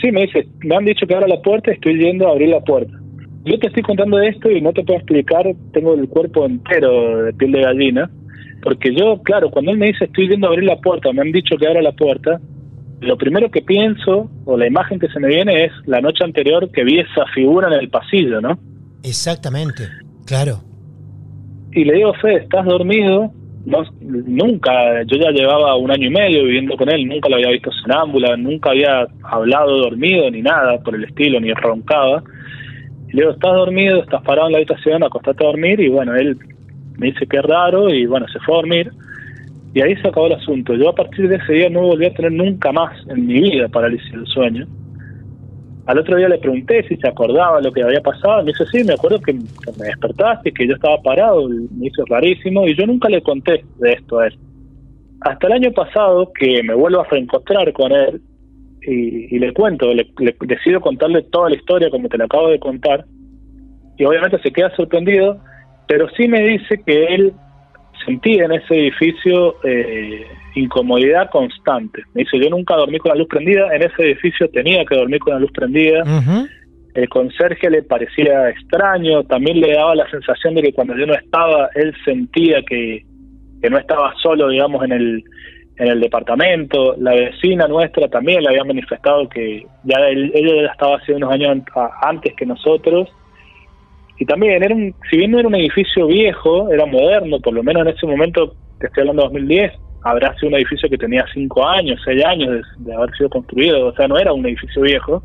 sí, 0.01 0.11
me 0.11 0.23
dice, 0.23 0.47
me 0.65 0.75
han 0.75 0.85
dicho 0.85 1.07
que 1.07 1.15
abra 1.15 1.29
la 1.29 1.41
puerta, 1.41 1.71
estoy 1.71 1.97
yendo 2.03 2.27
a 2.27 2.33
abrir 2.33 2.49
la 2.49 2.61
puerta. 2.61 2.93
Yo 3.47 3.59
te 3.61 3.69
estoy 3.69 3.85
contando 3.85 4.19
esto 4.21 4.51
y 4.51 4.61
no 4.61 4.73
te 4.73 4.83
puedo 4.83 4.99
explicar, 4.99 5.47
tengo 5.73 5.95
el 5.95 6.09
cuerpo 6.09 6.45
entero 6.45 7.23
de 7.23 7.33
piel 7.33 7.53
de 7.53 7.63
gallina, 7.63 8.11
porque 8.61 8.93
yo, 8.93 9.23
claro, 9.23 9.51
cuando 9.51 9.71
él 9.71 9.79
me 9.79 9.87
dice 9.87 10.07
estoy 10.07 10.29
yendo 10.29 10.49
a 10.49 10.51
abrir 10.51 10.65
la 10.65 10.81
puerta, 10.81 11.13
me 11.13 11.23
han 11.23 11.31
dicho 11.31 11.57
que 11.57 11.69
abra 11.69 11.81
la 11.81 11.93
puerta, 11.93 12.41
lo 13.01 13.17
primero 13.17 13.49
que 13.51 13.63
pienso, 13.63 14.29
o 14.45 14.57
la 14.57 14.67
imagen 14.67 14.99
que 14.99 15.07
se 15.09 15.21
me 15.21 15.29
viene 15.29 15.67
es 15.67 15.73
la 15.87 16.01
noche 16.01 16.25
anterior 16.25 16.69
que 16.73 16.83
vi 16.83 16.99
esa 16.99 17.25
figura 17.35 17.69
en 17.69 17.75
el 17.75 17.89
pasillo, 17.89 18.41
¿no? 18.41 18.59
Exactamente. 19.05 19.85
Claro. 20.27 20.59
Y 21.71 21.85
le 21.85 21.95
digo, 21.95 22.15
Fede, 22.15 22.43
¿estás 22.43 22.65
dormido? 22.65 23.31
No, 23.65 23.85
nunca, 24.01 25.03
yo 25.05 25.19
ya 25.19 25.31
llevaba 25.31 25.77
un 25.77 25.93
año 25.93 26.09
y 26.09 26.11
medio 26.11 26.45
viviendo 26.45 26.77
con 26.77 26.89
él, 26.89 27.07
nunca 27.07 27.29
lo 27.29 27.37
había 27.37 27.51
visto 27.51 27.71
sonámbula, 27.71 28.37
nunca 28.37 28.71
había 28.71 29.07
hablado 29.23 29.79
dormido 29.79 30.29
ni 30.33 30.43
nada 30.43 30.79
por 30.81 30.97
el 30.97 31.05
estilo, 31.05 31.39
ni 31.39 31.53
roncaba. 31.53 32.25
Y 33.09 33.13
le 33.13 33.23
digo, 33.23 33.31
¿estás 33.33 33.53
dormido? 33.53 34.03
¿Estás 34.03 34.23
parado 34.23 34.49
en 34.49 34.53
la 34.53 34.59
habitación? 34.59 35.03
Acostate 35.03 35.45
a 35.45 35.49
dormir. 35.49 35.81
Y 35.81 35.89
bueno, 35.89 36.15
él 36.15 36.37
me 36.99 37.07
dice 37.09 37.27
que 37.27 37.37
es 37.37 37.43
raro 37.43 37.89
y 37.89 38.07
bueno, 38.07 38.27
se 38.29 38.39
fue 38.41 38.55
a 38.55 38.59
dormir. 38.59 38.93
Y 39.75 39.83
ahí 39.83 39.95
se 39.97 40.09
acabó 40.09 40.27
el 40.27 40.35
asunto. 40.35 40.75
Yo 40.75 40.89
a 40.89 40.95
partir 40.95 41.29
de 41.29 41.37
ese 41.37 41.53
día 41.53 41.71
no 41.71 41.83
volví 41.83 42.07
a 42.07 42.15
tener 42.15 42.33
nunca 42.33 42.73
más 42.73 42.97
en 43.09 43.27
mi 43.27 43.41
vida 43.41 43.69
parálisis 43.69 44.11
del 44.11 44.27
sueño. 44.27 44.67
Al 45.87 45.99
otro 45.99 46.17
día 46.17 46.29
le 46.29 46.39
pregunté 46.39 46.83
si 46.89 46.97
se 46.97 47.07
acordaba 47.07 47.61
lo 47.61 47.71
que 47.71 47.83
había 47.83 48.01
pasado. 48.01 48.43
Me 48.43 48.53
dice, 48.53 48.65
sí, 48.73 48.83
me 48.85 48.95
acuerdo 48.95 49.21
que, 49.21 49.33
que 49.35 49.73
me 49.79 49.87
despertaste, 49.87 50.53
que 50.53 50.67
yo 50.67 50.75
estaba 50.75 51.01
parado. 51.03 51.49
Me 51.49 51.87
hizo 51.87 52.05
rarísimo. 52.07 52.67
Y 52.67 52.75
yo 52.75 52.87
nunca 52.87 53.09
le 53.09 53.23
conté 53.23 53.65
de 53.79 53.93
esto 53.93 54.19
a 54.19 54.27
él. 54.27 54.39
Hasta 55.21 55.47
el 55.47 55.53
año 55.53 55.73
pasado 55.73 56.33
que 56.33 56.63
me 56.63 56.75
vuelvo 56.75 57.01
a 57.01 57.05
reencontrar 57.05 57.73
con 57.73 57.93
él 57.93 58.21
y, 58.87 59.35
y 59.35 59.39
le 59.39 59.53
cuento, 59.53 59.93
le, 59.93 60.07
le 60.19 60.37
decido 60.41 60.81
contarle 60.81 61.23
toda 61.23 61.51
la 61.51 61.57
historia 61.57 61.91
como 61.91 62.09
te 62.09 62.19
la 62.19 62.25
acabo 62.25 62.49
de 62.49 62.59
contar. 62.59 63.05
Y 63.99 64.05
obviamente 64.05 64.39
se 64.43 64.53
queda 64.53 64.75
sorprendido, 64.77 65.41
pero 65.89 66.09
sí 66.17 66.29
me 66.29 66.43
dice 66.43 66.81
que 66.85 67.07
él 67.15 67.33
sentía 68.05 68.45
en 68.45 68.53
ese 68.53 68.75
edificio 68.75 69.57
eh, 69.65 70.25
incomodidad 70.55 71.31
constante. 71.31 72.03
Me 72.15 72.23
dice, 72.23 72.39
yo 72.39 72.51
nunca 72.51 72.77
dormí 72.77 72.99
con 72.99 73.11
la 73.11 73.17
luz 73.17 73.29
prendida, 73.29 73.75
en 73.75 73.83
ese 73.83 74.03
edificio 74.03 74.49
tenía 74.51 74.85
que 74.85 74.97
dormir 74.97 75.21
con 75.21 75.35
la 75.35 75.41
luz 75.41 75.51
prendida. 75.53 76.03
Ujú. 76.03 76.47
El 76.95 77.09
conserje 77.09 77.69
le 77.69 77.83
parecía 77.83 78.49
extraño, 78.49 79.23
también 79.25 79.61
le 79.61 79.73
daba 79.73 79.95
la 79.95 80.09
sensación 80.11 80.55
de 80.55 80.63
que 80.63 80.73
cuando 80.73 80.97
yo 80.97 81.07
no 81.07 81.15
estaba, 81.15 81.69
él 81.75 81.93
sentía 82.05 82.63
que, 82.63 83.05
que 83.61 83.71
no 83.71 83.79
estaba 83.79 84.15
solo, 84.23 84.49
digamos, 84.49 84.83
en 84.85 84.93
el, 84.93 85.25
en 85.79 85.89
el 85.89 86.01
departamento. 86.01 86.95
La 86.99 87.13
vecina 87.13 87.67
nuestra 87.69 88.09
también 88.09 88.43
le 88.43 88.49
había 88.49 88.65
manifestado 88.65 89.29
que 89.29 89.67
ya 89.85 90.09
ella 90.09 90.63
ya 90.63 90.73
estaba 90.73 90.97
hace 90.97 91.15
unos 91.15 91.33
años 91.33 91.59
antes 92.03 92.35
que 92.35 92.47
nosotros. 92.47 93.09
Y 94.19 94.25
también, 94.25 94.63
era 94.63 94.75
un, 94.75 94.95
si 95.11 95.19
bien 95.19 95.33
no 95.33 95.39
era 95.39 95.49
un 95.49 95.55
edificio 95.55 96.07
viejo, 96.07 96.73
era 96.73 96.87
moderno, 96.87 97.39
por 97.41 97.53
lo 97.53 97.63
menos 97.63 97.83
en 97.83 97.95
ese 97.95 98.07
momento, 98.07 98.55
te 98.81 98.87
estoy 98.87 99.03
hablando 99.03 99.23
de 99.23 99.29
2010, 99.29 99.73
habrá 100.05 100.35
sido 100.37 100.49
un 100.49 100.55
edificio 100.55 100.89
que 100.89 100.97
tenía 100.97 101.25
cinco 101.35 101.67
años, 101.67 102.01
seis 102.05 102.25
años 102.25 102.65
de, 102.79 102.95
haber 102.95 103.15
sido 103.17 103.29
construido, 103.29 103.89
o 103.89 103.93
sea, 103.95 104.09
no 104.09 104.17
era 104.17 104.33
un 104.33 104.47
edificio 104.47 104.83
viejo. 104.83 105.23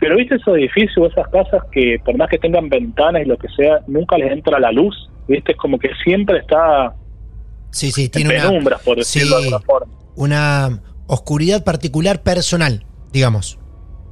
Pero 0.00 0.16
viste 0.16 0.36
esos 0.36 0.56
edificios, 0.56 1.10
esas 1.10 1.26
casas 1.28 1.62
que 1.72 1.98
por 2.04 2.16
más 2.16 2.28
que 2.28 2.38
tengan 2.38 2.68
ventanas 2.68 3.22
y 3.22 3.28
lo 3.28 3.36
que 3.36 3.48
sea, 3.48 3.80
nunca 3.86 4.18
les 4.18 4.30
entra 4.30 4.60
la 4.60 4.70
luz, 4.70 4.94
viste, 5.26 5.54
como 5.54 5.78
que 5.78 5.90
siempre 6.04 6.38
está 6.38 6.94
sí, 7.70 7.90
sí, 7.90 8.08
tiene 8.08 8.34
en 8.34 8.42
penumbras, 8.42 8.82
por 8.82 8.96
decirlo 8.96 9.36
de 9.36 9.44
alguna 9.44 9.60
forma. 9.60 9.92
Una 10.16 10.82
oscuridad 11.06 11.64
particular 11.64 12.22
personal, 12.22 12.84
digamos. 13.12 13.58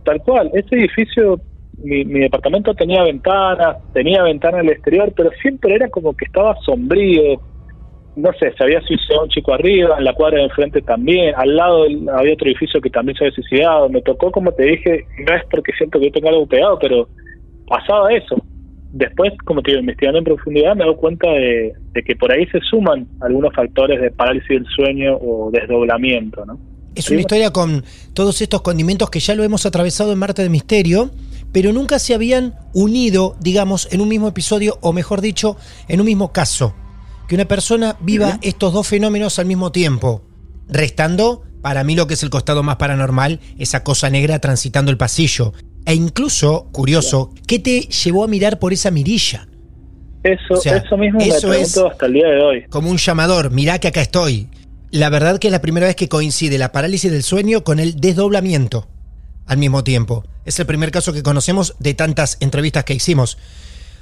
Tal 0.05 0.21
cual, 0.23 0.51
ese 0.55 0.77
edificio, 0.77 1.41
mi, 1.79 2.05
mi 2.05 2.21
departamento 2.21 2.75
tenía 2.75 3.03
ventanas, 3.03 3.77
tenía 3.93 4.23
ventanas 4.23 4.61
al 4.61 4.69
exterior, 4.71 5.13
pero 5.17 5.31
siempre 5.43 5.75
era 5.75 5.89
como 5.89 6.15
que 6.15 6.25
estaba 6.27 6.57
sombrío, 6.65 7.41
no 8.17 8.33
sé, 8.41 8.53
se 8.57 8.65
había 8.65 8.81
suicidado 8.81 9.25
un 9.25 9.29
chico 9.29 9.53
arriba, 9.53 9.97
en 9.99 10.05
la 10.05 10.15
cuadra 10.15 10.39
de 10.39 10.45
enfrente 10.45 10.81
también, 10.81 11.35
al 11.37 11.55
lado 11.55 11.85
había 11.85 12.33
otro 12.33 12.49
edificio 12.49 12.81
que 12.81 12.91
también 12.91 13.17
se 13.17 13.25
había 13.25 13.35
suicidado, 13.35 13.89
me 13.91 14.01
tocó, 14.01 14.31
como 14.31 14.53
te 14.53 14.65
dije, 14.65 15.05
no 15.27 15.35
es 15.35 15.45
porque 15.51 15.73
siento 15.77 15.99
que 15.99 16.07
yo 16.07 16.13
tengo 16.13 16.29
algo 16.31 16.47
pegado, 16.47 16.79
pero 16.79 17.09
pasaba 17.69 18.13
eso. 18.13 18.37
Después, 18.99 19.35
como 19.45 19.61
te 19.61 19.73
digo, 19.73 19.81
investigando 19.81 20.19
en 20.19 20.25
profundidad, 20.25 20.75
me 20.75 20.85
doy 20.85 20.97
cuenta 20.97 21.29
de, 21.29 21.75
que 22.03 22.17
por 22.17 22.33
ahí 22.33 22.47
se 22.47 22.61
suman 22.61 23.07
algunos 23.21 23.55
factores 23.55 24.01
de 24.01 24.11
parálisis 24.11 24.49
del 24.49 24.65
sueño 24.75 25.19
o 25.19 25.51
desdoblamiento, 25.51 26.47
¿no? 26.47 26.59
Es 26.95 27.11
una 27.11 27.21
historia 27.21 27.51
con 27.51 27.85
todos 28.15 28.41
estos 28.41 28.63
condimentos 28.63 29.11
que 29.11 29.21
ya 29.21 29.35
lo 29.35 29.45
hemos 29.45 29.67
atravesado 29.67 30.13
en 30.13 30.19
Marte 30.19 30.41
de 30.41 30.49
Misterio, 30.49 31.11
pero 31.53 31.75
nunca 31.75 31.99
se 31.99 32.15
habían 32.15 32.55
unido, 32.73 33.37
digamos, 33.39 33.87
en 33.93 34.01
un 34.01 34.09
mismo 34.09 34.29
episodio, 34.29 34.79
o 34.81 34.95
mejor 34.95 35.21
dicho, 35.21 35.59
en 35.89 36.01
un 36.01 36.07
mismo 36.07 36.33
caso 36.33 36.75
que 37.29 37.35
una 37.35 37.45
persona 37.45 37.97
viva 38.01 38.39
estos 38.41 38.73
dos 38.73 38.89
fenómenos 38.89 39.39
al 39.39 39.45
mismo 39.45 39.73
tiempo, 39.73 40.23
restando, 40.69 41.43
para 41.61 41.85
mí 41.85 41.97
lo 41.97 42.07
que 42.07 42.15
es 42.15 42.23
el 42.23 42.31
costado 42.31 42.63
más 42.63 42.77
paranormal, 42.77 43.41
esa 43.59 43.85
cosa 43.85 44.09
negra 44.09 44.39
transitando 44.39 44.91
el 44.91 44.97
pasillo. 44.97 45.53
E 45.87 45.95
incluso, 45.95 46.69
curioso, 46.73 47.33
¿qué 47.47 47.61
te 47.61 47.83
llevó 47.83 48.25
a 48.25 48.29
mirar 48.29 48.59
por 48.59 48.73
esa 48.73 48.91
mirilla? 48.91 49.47
Eso, 50.25 50.61
eso 50.65 50.97
mismo 50.97 51.21
eso 51.21 51.49
me 51.49 51.61
es 51.61 51.79
hasta 51.79 52.07
el 52.07 52.15
día 52.15 52.27
de 52.27 52.43
hoy. 52.43 52.65
Como 52.69 52.91
un 52.91 52.97
llamador, 52.97 53.53
mirá 53.53 53.79
que 53.79 53.89
acá 53.89 54.01
estoy. 54.01 54.49
La 54.91 55.09
verdad 55.11 55.39
que 55.39 55.47
es 55.47 55.53
la 55.53 55.61
primera 55.61 55.87
vez 55.87 55.95
que 55.95 56.09
coincide 56.09 56.59
la 56.59 56.73
parálisis 56.73 57.13
del 57.13 57.23
sueño 57.23 57.63
con 57.63 57.79
el 57.79 58.01
desdoblamiento 58.01 58.89
al 59.47 59.59
mismo 59.59 59.85
tiempo. 59.85 60.25
Es 60.45 60.59
el 60.59 60.67
primer 60.67 60.91
caso 60.91 61.13
que 61.13 61.23
conocemos 61.23 61.77
de 61.79 61.95
tantas 61.95 62.37
entrevistas 62.41 62.83
que 62.83 62.95
hicimos. 62.95 63.39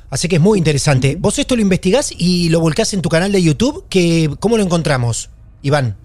Así 0.08 0.28
que 0.28 0.36
es 0.36 0.42
muy 0.42 0.56
interesante. 0.58 1.16
Vos 1.18 1.38
esto 1.38 1.54
lo 1.56 1.60
investigás 1.62 2.14
y 2.16 2.48
lo 2.48 2.60
volcás 2.60 2.94
en 2.94 3.02
tu 3.02 3.10
canal 3.10 3.30
de 3.30 3.42
YouTube, 3.42 3.84
que 3.90 4.30
¿cómo 4.40 4.56
lo 4.56 4.62
encontramos, 4.62 5.30
Iván? 5.60 5.96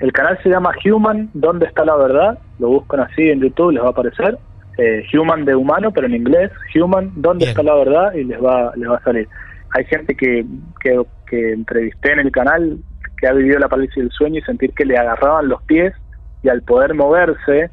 El 0.00 0.12
canal 0.12 0.38
se 0.42 0.50
llama 0.50 0.72
Human, 0.84 1.30
¿Dónde 1.32 1.66
está 1.66 1.84
la 1.84 1.96
verdad? 1.96 2.38
Lo 2.58 2.68
buscan 2.68 3.00
así 3.00 3.22
en 3.22 3.40
YouTube, 3.40 3.72
les 3.72 3.82
va 3.82 3.88
a 3.88 3.90
aparecer. 3.90 4.38
Eh, 4.78 5.04
human 5.12 5.44
de 5.44 5.54
humano, 5.54 5.90
pero 5.92 6.06
en 6.06 6.14
inglés. 6.14 6.50
Human, 6.74 7.12
¿Dónde 7.16 7.46
está 7.46 7.62
la 7.62 7.74
verdad? 7.74 8.14
Y 8.14 8.24
les 8.24 8.42
va, 8.42 8.72
les 8.76 8.88
va 8.88 8.96
a 8.96 9.04
salir. 9.04 9.28
Hay 9.70 9.84
gente 9.84 10.14
que, 10.14 10.44
que, 10.80 11.02
que 11.26 11.52
entrevisté 11.52 12.12
en 12.12 12.20
el 12.20 12.32
canal 12.32 12.78
que 13.18 13.26
ha 13.26 13.32
vivido 13.32 13.58
la 13.58 13.68
parálisis 13.68 13.96
del 13.96 14.10
sueño 14.10 14.38
y 14.38 14.42
sentir 14.42 14.72
que 14.74 14.84
le 14.84 14.96
agarraban 14.96 15.48
los 15.48 15.62
pies 15.62 15.94
y 16.42 16.48
al 16.48 16.62
poder 16.62 16.94
moverse, 16.94 17.70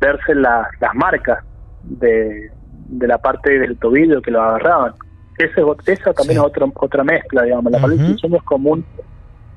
verse 0.00 0.34
las 0.34 0.68
marcas 0.94 1.44
de, 1.82 2.50
de 2.86 3.06
la 3.06 3.18
parte 3.18 3.58
del 3.58 3.76
tobillo 3.76 4.22
que 4.22 4.30
lo 4.30 4.42
agarraban. 4.42 4.92
Ese, 5.36 5.62
esa 5.86 6.12
también 6.12 6.38
es 6.38 6.44
otra, 6.44 6.66
otra 6.74 7.02
mezcla, 7.02 7.42
digamos. 7.42 7.72
La 7.72 7.80
parálisis 7.80 8.08
del 8.08 8.18
sueño 8.18 8.36
es 8.36 8.42
común 8.44 8.84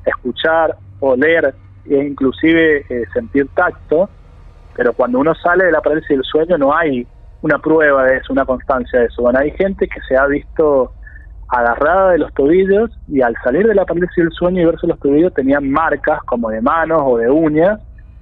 escuchar, 0.06 0.76
oler 1.00 1.54
e 1.86 1.98
inclusive 1.98 2.86
eh, 2.90 3.06
sentir 3.14 3.48
tacto, 3.54 4.10
pero 4.78 4.94
cuando 4.94 5.20
uno 5.20 5.34
sale 5.36 5.66
de 5.66 5.72
la 5.72 5.82
parálisis 5.82 6.10
del 6.10 6.24
sueño 6.24 6.58
no 6.58 6.74
hay 6.74 7.06
una 7.42 7.58
prueba 7.60 8.04
de 8.06 8.18
eso, 8.18 8.32
una 8.32 8.46
constancia 8.46 9.00
de 9.00 9.08
eso. 9.08 9.24
Bueno, 9.24 9.40
hay 9.40 9.52
gente 9.52 9.88
que 9.88 10.00
se 10.08 10.16
ha 10.16 10.26
visto 10.28 10.94
agarrada 11.50 12.12
de 12.12 12.20
los 12.20 12.34
tobillos 12.34 12.92
y 13.08 13.22
al 13.22 13.36
salir 13.44 13.66
de 13.68 13.74
la 13.74 13.86
parálisis 13.86 14.16
del 14.16 14.32
sueño 14.32 14.62
y 14.62 14.66
verse 14.66 14.86
los 14.86 15.00
tobillos 15.00 15.34
tenían 15.34 15.70
marcas 15.70 16.20
como 16.26 16.50
de 16.50 16.62
manos 16.62 17.02
o 17.04 17.18
de 17.18 17.30
uñas 17.30 17.80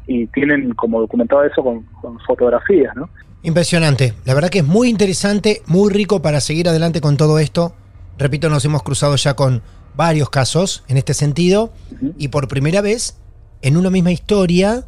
y 0.08 0.28
tienen 0.28 0.74
como 0.76 1.02
documentado 1.02 1.44
eso 1.44 1.62
con, 1.62 1.84
con 2.02 2.20
fotografías, 2.22 2.96
¿no? 2.96 3.10
Impresionante. 3.44 4.14
La 4.24 4.34
verdad 4.34 4.50
que 4.50 4.60
es 4.60 4.66
muy 4.66 4.90
interesante, 4.90 5.62
muy 5.68 5.92
rico 5.92 6.22
para 6.22 6.40
seguir 6.40 6.70
adelante 6.70 7.02
con 7.02 7.18
todo 7.18 7.38
esto. 7.38 7.74
Repito, 8.18 8.50
nos 8.50 8.64
hemos 8.64 8.82
cruzado 8.82 9.16
ya 9.18 9.36
con 9.36 9.62
varios 9.96 10.30
casos 10.30 10.84
en 10.88 10.98
este 10.98 11.14
sentido 11.14 11.72
y 12.18 12.30
por 12.30 12.48
primera 12.48 12.82
vez 12.82 13.20
en 13.62 13.78
una 13.78 13.90
misma 13.90 14.12
historia 14.12 14.84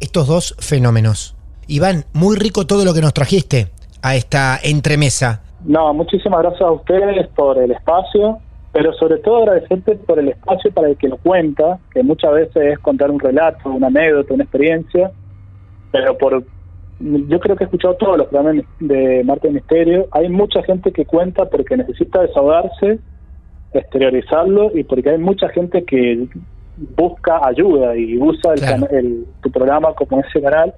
estos 0.00 0.26
dos 0.26 0.56
fenómenos. 0.58 1.36
Iván, 1.66 2.04
muy 2.12 2.36
rico 2.36 2.66
todo 2.66 2.84
lo 2.84 2.94
que 2.94 3.00
nos 3.00 3.12
trajiste 3.12 3.68
a 4.02 4.16
esta 4.16 4.58
entremesa. 4.62 5.42
No, 5.64 5.92
muchísimas 5.92 6.40
gracias 6.40 6.62
a 6.62 6.70
ustedes 6.70 7.26
por 7.28 7.58
el 7.58 7.72
espacio, 7.72 8.38
pero 8.72 8.92
sobre 8.94 9.18
todo 9.18 9.38
agradecerte 9.38 9.96
por 9.96 10.18
el 10.18 10.28
espacio 10.28 10.72
para 10.72 10.88
el 10.88 10.96
que 10.96 11.08
lo 11.08 11.16
cuenta, 11.18 11.78
que 11.92 12.02
muchas 12.02 12.32
veces 12.32 12.72
es 12.72 12.78
contar 12.78 13.10
un 13.10 13.18
relato, 13.18 13.68
una 13.70 13.88
anécdota, 13.88 14.34
una 14.34 14.44
experiencia, 14.44 15.10
pero 15.90 16.16
por 16.16 16.44
yo 17.00 17.38
creo 17.38 17.54
que 17.54 17.64
he 17.64 17.66
escuchado 17.66 17.94
todos 17.94 18.18
los 18.18 18.26
programas 18.26 18.64
de 18.80 19.22
Marte 19.24 19.50
Misterio. 19.50 20.08
Hay 20.10 20.28
mucha 20.28 20.62
gente 20.64 20.90
que 20.92 21.04
cuenta 21.04 21.44
porque 21.44 21.76
necesita 21.76 22.22
desahogarse, 22.22 22.98
exteriorizarlo 23.72 24.76
y 24.76 24.82
porque 24.82 25.10
hay 25.10 25.18
mucha 25.18 25.48
gente 25.50 25.84
que 25.84 26.26
busca 26.96 27.40
ayuda 27.46 27.96
y 27.96 28.18
usa 28.18 28.54
el, 28.90 29.26
tu 29.42 29.50
programa 29.50 29.94
como 29.94 30.20
ese 30.20 30.40
canal. 30.40 30.74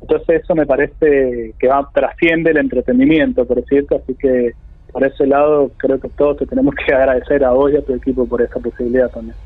Entonces 0.00 0.42
eso 0.42 0.54
me 0.54 0.66
parece 0.66 1.54
que 1.58 1.68
va 1.68 1.88
trasciende 1.92 2.50
el 2.50 2.56
entretenimiento, 2.58 3.44
por 3.44 3.62
cierto, 3.64 3.96
así 4.02 4.14
que 4.14 4.52
por 4.92 5.04
ese 5.04 5.26
lado 5.26 5.70
creo 5.76 6.00
que 6.00 6.08
todos 6.10 6.38
te 6.38 6.46
tenemos 6.46 6.74
que 6.74 6.92
agradecer 6.94 7.44
a 7.44 7.52
vos 7.52 7.72
y 7.72 7.76
a 7.76 7.82
tu 7.82 7.94
equipo 7.94 8.26
por 8.26 8.42
esa 8.42 8.58
posibilidad 8.60 9.10
también. 9.10 9.36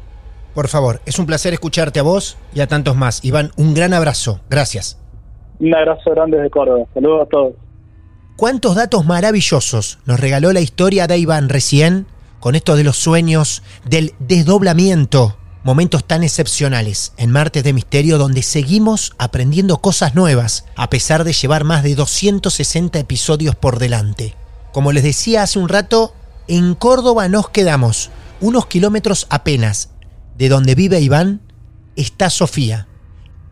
Por 0.54 0.68
favor, 0.68 1.00
es 1.04 1.18
un 1.18 1.26
placer 1.26 1.52
escucharte 1.52 2.00
a 2.00 2.02
vos 2.02 2.38
y 2.54 2.60
a 2.60 2.66
tantos 2.66 2.96
más. 2.96 3.22
Iván, 3.24 3.50
un 3.58 3.74
gran 3.74 3.92
abrazo. 3.92 4.40
Gracias. 4.48 4.98
Un 5.58 5.74
abrazo 5.74 6.10
grande 6.12 6.38
de 6.38 6.48
Córdoba. 6.48 6.86
Saludos 6.94 7.26
a 7.26 7.28
todos. 7.28 7.52
¿Cuántos 8.36 8.74
datos 8.74 9.04
maravillosos 9.04 9.98
nos 10.06 10.20
regaló 10.20 10.52
la 10.52 10.60
historia 10.60 11.06
de 11.06 11.18
Iván 11.18 11.48
recién 11.48 12.06
con 12.40 12.54
esto 12.54 12.76
de 12.76 12.84
los 12.84 12.96
sueños, 12.96 13.62
del 13.84 14.12
desdoblamiento? 14.18 15.36
Momentos 15.66 16.04
tan 16.04 16.22
excepcionales 16.22 17.12
en 17.16 17.32
Martes 17.32 17.64
de 17.64 17.72
Misterio 17.72 18.18
donde 18.18 18.44
seguimos 18.44 19.14
aprendiendo 19.18 19.78
cosas 19.78 20.14
nuevas 20.14 20.64
a 20.76 20.88
pesar 20.90 21.24
de 21.24 21.32
llevar 21.32 21.64
más 21.64 21.82
de 21.82 21.96
260 21.96 23.00
episodios 23.00 23.56
por 23.56 23.80
delante. 23.80 24.36
Como 24.72 24.92
les 24.92 25.02
decía 25.02 25.42
hace 25.42 25.58
un 25.58 25.68
rato, 25.68 26.14
en 26.46 26.76
Córdoba 26.76 27.28
nos 27.28 27.48
quedamos, 27.48 28.10
unos 28.40 28.66
kilómetros 28.66 29.26
apenas 29.28 29.90
de 30.38 30.48
donde 30.48 30.76
vive 30.76 31.00
Iván, 31.00 31.40
está 31.96 32.30
Sofía. 32.30 32.86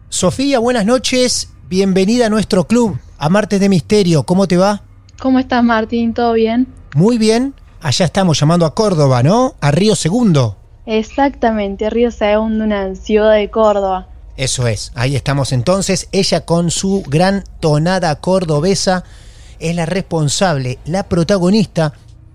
Sofía, 0.08 0.60
buenas 0.60 0.86
noches 0.86 1.48
bienvenida 1.68 2.26
a 2.26 2.30
nuestro 2.30 2.68
club, 2.68 2.96
a 3.18 3.28
Martes 3.28 3.58
de 3.58 3.68
Misterio. 3.68 4.22
¿Cómo 4.22 4.46
te 4.46 4.56
va? 4.56 4.84
¿Cómo 5.18 5.40
estás, 5.40 5.64
Martín? 5.64 6.14
¿Todo 6.14 6.34
bien? 6.34 6.68
Muy 6.94 7.18
bien. 7.18 7.54
Allá 7.80 8.06
estamos 8.06 8.38
llamando 8.38 8.66
a 8.66 8.74
Córdoba, 8.76 9.24
¿no? 9.24 9.56
A 9.60 9.72
Río 9.72 9.96
Segundo. 9.96 10.58
Exactamente, 10.86 11.88
Río 11.90 12.10
Segundo, 12.10 12.64
una 12.64 12.94
ciudad 12.94 13.34
de 13.34 13.50
Córdoba. 13.50 14.08
Eso 14.36 14.66
es, 14.66 14.92
ahí 14.94 15.16
estamos 15.16 15.52
entonces. 15.52 16.08
Ella 16.12 16.44
con 16.44 16.70
su 16.70 17.02
gran 17.06 17.44
tonada 17.60 18.16
cordobesa 18.20 19.04
es 19.60 19.74
la 19.76 19.86
responsable, 19.86 20.78
la 20.84 21.08
protagonista 21.08 21.92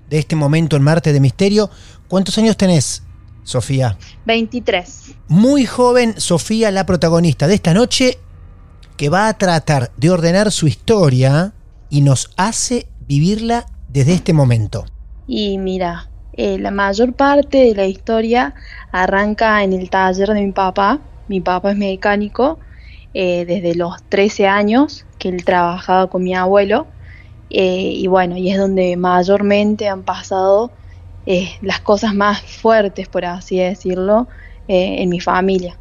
de 0.10 0.20
este 0.20 0.36
momento 0.36 0.76
en 0.76 0.84
Marte 0.84 1.14
de 1.14 1.20
Misterio. 1.20 1.70
¿Cuántos 2.08 2.38
años 2.38 2.58
tenés, 2.58 3.04
Sofía? 3.44 3.98
23. 4.26 5.12
Muy 5.28 5.66
joven, 5.66 6.20
Sofía, 6.20 6.72
la 6.72 6.86
protagonista 6.86 7.48
de 7.48 7.56
esta 7.56 7.74
noche 7.74 8.18
que 8.98 9.10
va 9.10 9.28
a 9.28 9.38
tratar 9.38 9.92
de 9.98 10.10
ordenar 10.10 10.52
su 10.52 10.68
historia 10.68 11.54
y 11.90 12.02
nos 12.02 12.32
hace 12.38 12.88
vivirla 13.08 13.66
desde 13.88 14.14
este 14.14 14.34
momento. 14.34 14.86
Y 15.28 15.58
mira, 15.58 16.10
eh, 16.34 16.58
la 16.60 16.72
mayor 16.72 17.16
parte 17.16 17.58
de 17.60 17.76
la 17.76 17.86
historia 17.86 18.56
arranca 18.92 19.64
en 19.64 19.74
el 19.74 19.90
taller 19.90 20.30
de 20.30 20.42
mi 20.46 20.52
papá. 20.52 21.02
Mi 21.28 21.42
papá 21.42 21.72
es 21.72 21.78
mecánico 21.78 22.60
eh, 23.14 23.46
desde 23.46 23.76
los 23.76 24.04
13 24.10 24.48
años 24.48 25.06
que 25.18 25.30
él 25.30 25.44
trabajaba 25.46 26.10
con 26.10 26.24
mi 26.24 26.34
abuelo. 26.36 26.88
Eh, 27.50 27.94
y 27.96 28.08
bueno, 28.08 28.38
y 28.38 28.52
es 28.52 28.58
donde 28.58 28.96
mayormente 28.98 29.88
han 29.88 30.04
pasado 30.04 30.74
las 31.62 31.80
cosas 31.82 32.16
más 32.16 32.42
fuertes, 32.42 33.08
por 33.08 33.24
así 33.26 33.60
decirlo, 33.60 34.28
en 34.68 35.10
mi 35.10 35.20
familia. 35.20 35.80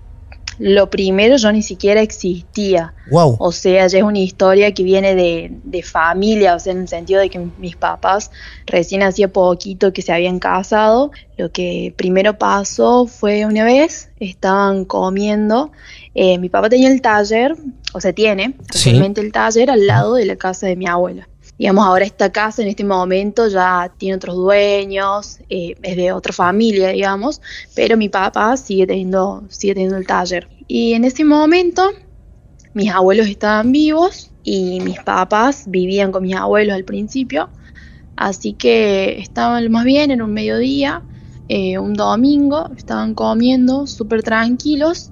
Lo 0.59 0.91
primero 0.91 1.37
yo 1.37 1.53
ni 1.53 1.63
siquiera 1.63 2.01
existía. 2.03 2.95
Wow. 3.11 3.37
O 3.39 3.53
sea, 3.53 3.87
ya 3.87 3.99
es 3.99 4.05
una 4.05 4.19
historia 4.19 4.73
que 4.75 4.83
viene 4.83 5.15
de, 5.15 5.51
de 5.65 5.83
familia, 5.83 6.55
o 6.55 6.59
sea, 6.59 6.73
en 6.73 6.81
el 6.83 6.89
sentido 6.89 7.21
de 7.21 7.31
que 7.31 7.39
mis 7.59 7.77
papás 7.77 8.31
recién 8.67 9.03
hacía 9.03 9.29
poquito 9.33 9.93
que 9.93 10.03
se 10.03 10.13
habían 10.13 10.39
casado. 10.39 11.11
Lo 11.37 11.51
que 11.53 11.95
primero 11.97 12.37
pasó 12.39 13.07
fue 13.07 13.47
una 13.47 13.65
vez, 13.65 14.11
estaban 14.21 14.85
comiendo, 14.85 15.71
eh, 16.15 16.39
mi 16.39 16.49
papá 16.49 16.69
tenía 16.69 16.91
el 16.91 17.01
taller, 17.01 17.55
o 17.93 18.01
sea, 18.01 18.13
tiene 18.13 18.55
Sí. 18.73 18.91
actualmente 18.91 19.21
el 19.21 19.33
taller 19.33 19.71
al 19.71 19.87
lado 19.87 20.15
de 20.15 20.25
la 20.27 20.37
casa 20.37 20.67
de 20.67 20.77
mi 20.77 20.87
abuela. 20.87 21.29
Digamos, 21.59 21.85
ahora 21.85 22.05
esta 22.05 22.31
casa 22.31 22.63
en 22.63 22.69
este 22.69 22.85
momento 22.85 23.49
ya 23.49 23.93
tiene 23.99 24.15
otros 24.15 24.37
dueños, 24.37 25.41
eh, 25.51 25.75
es 25.83 25.97
de 25.97 26.13
otra 26.13 26.33
familia, 26.33 26.91
digamos, 26.91 27.41
pero 27.75 27.97
mi 27.97 28.09
papá 28.09 28.57
sigue 28.57 28.87
teniendo, 28.87 29.43
sigue 29.49 29.75
teniendo 29.75 29.97
el 29.97 30.07
taller. 30.07 30.49
Y 30.69 30.93
en 30.93 31.05
ese 31.05 31.25
momento 31.25 31.91
mis 32.75 32.93
abuelos 32.93 33.27
estaban 33.27 33.73
vivos 33.73 34.31
y 34.45 34.81
mis 34.81 35.01
papás 35.01 35.65
vivían 35.67 36.13
con 36.13 36.23
mis 36.23 36.37
abuelos 36.37 36.77
al 36.77 36.85
principio, 36.85 37.51
así 38.15 38.53
que 38.53 39.19
estaban 39.19 39.69
más 39.73 39.85
bien 39.85 40.13
en 40.13 40.23
un 40.23 40.33
mediodía, 40.33 41.03
eh, 41.49 41.79
un 41.79 41.95
domingo, 41.95 42.71
estaban 42.77 43.15
comiendo 43.15 43.89
súper 43.89 44.23
tranquilos, 44.23 45.11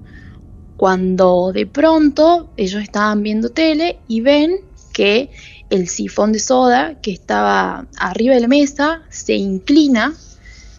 cuando 0.77 1.53
de 1.53 1.67
pronto 1.67 2.51
ellos 2.57 2.83
estaban 2.83 3.23
viendo 3.23 3.49
tele 3.49 3.99
y 4.07 4.21
ven 4.21 4.61
que 4.93 5.31
el 5.71 5.89
sifón 5.89 6.33
de 6.33 6.39
soda 6.39 7.01
que 7.01 7.11
estaba 7.13 7.87
arriba 7.99 8.35
de 8.35 8.41
la 8.41 8.49
mesa 8.49 9.03
se 9.11 9.35
inclina 9.35 10.15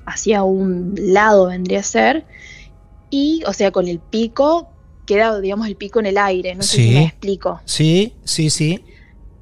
hacia 0.06 0.44
un 0.44 0.96
lado 0.98 1.48
vendría 1.48 1.80
a 1.82 1.84
ser 1.84 2.26
y 3.10 3.44
o 3.46 3.54
sea 3.54 3.72
con 3.72 3.88
el 3.88 4.00
pico 4.00 4.70
queda 5.06 5.40
digamos 5.42 5.68
el 5.68 5.76
pico 5.76 6.00
en 6.00 6.06
el 6.08 6.18
aire 6.18 6.56
no 6.56 6.64
sé 6.64 6.78
si 6.78 6.90
me 6.92 7.04
explico 7.06 7.62
Sí, 7.66 8.14
sí, 8.24 8.50
sí. 8.50 8.84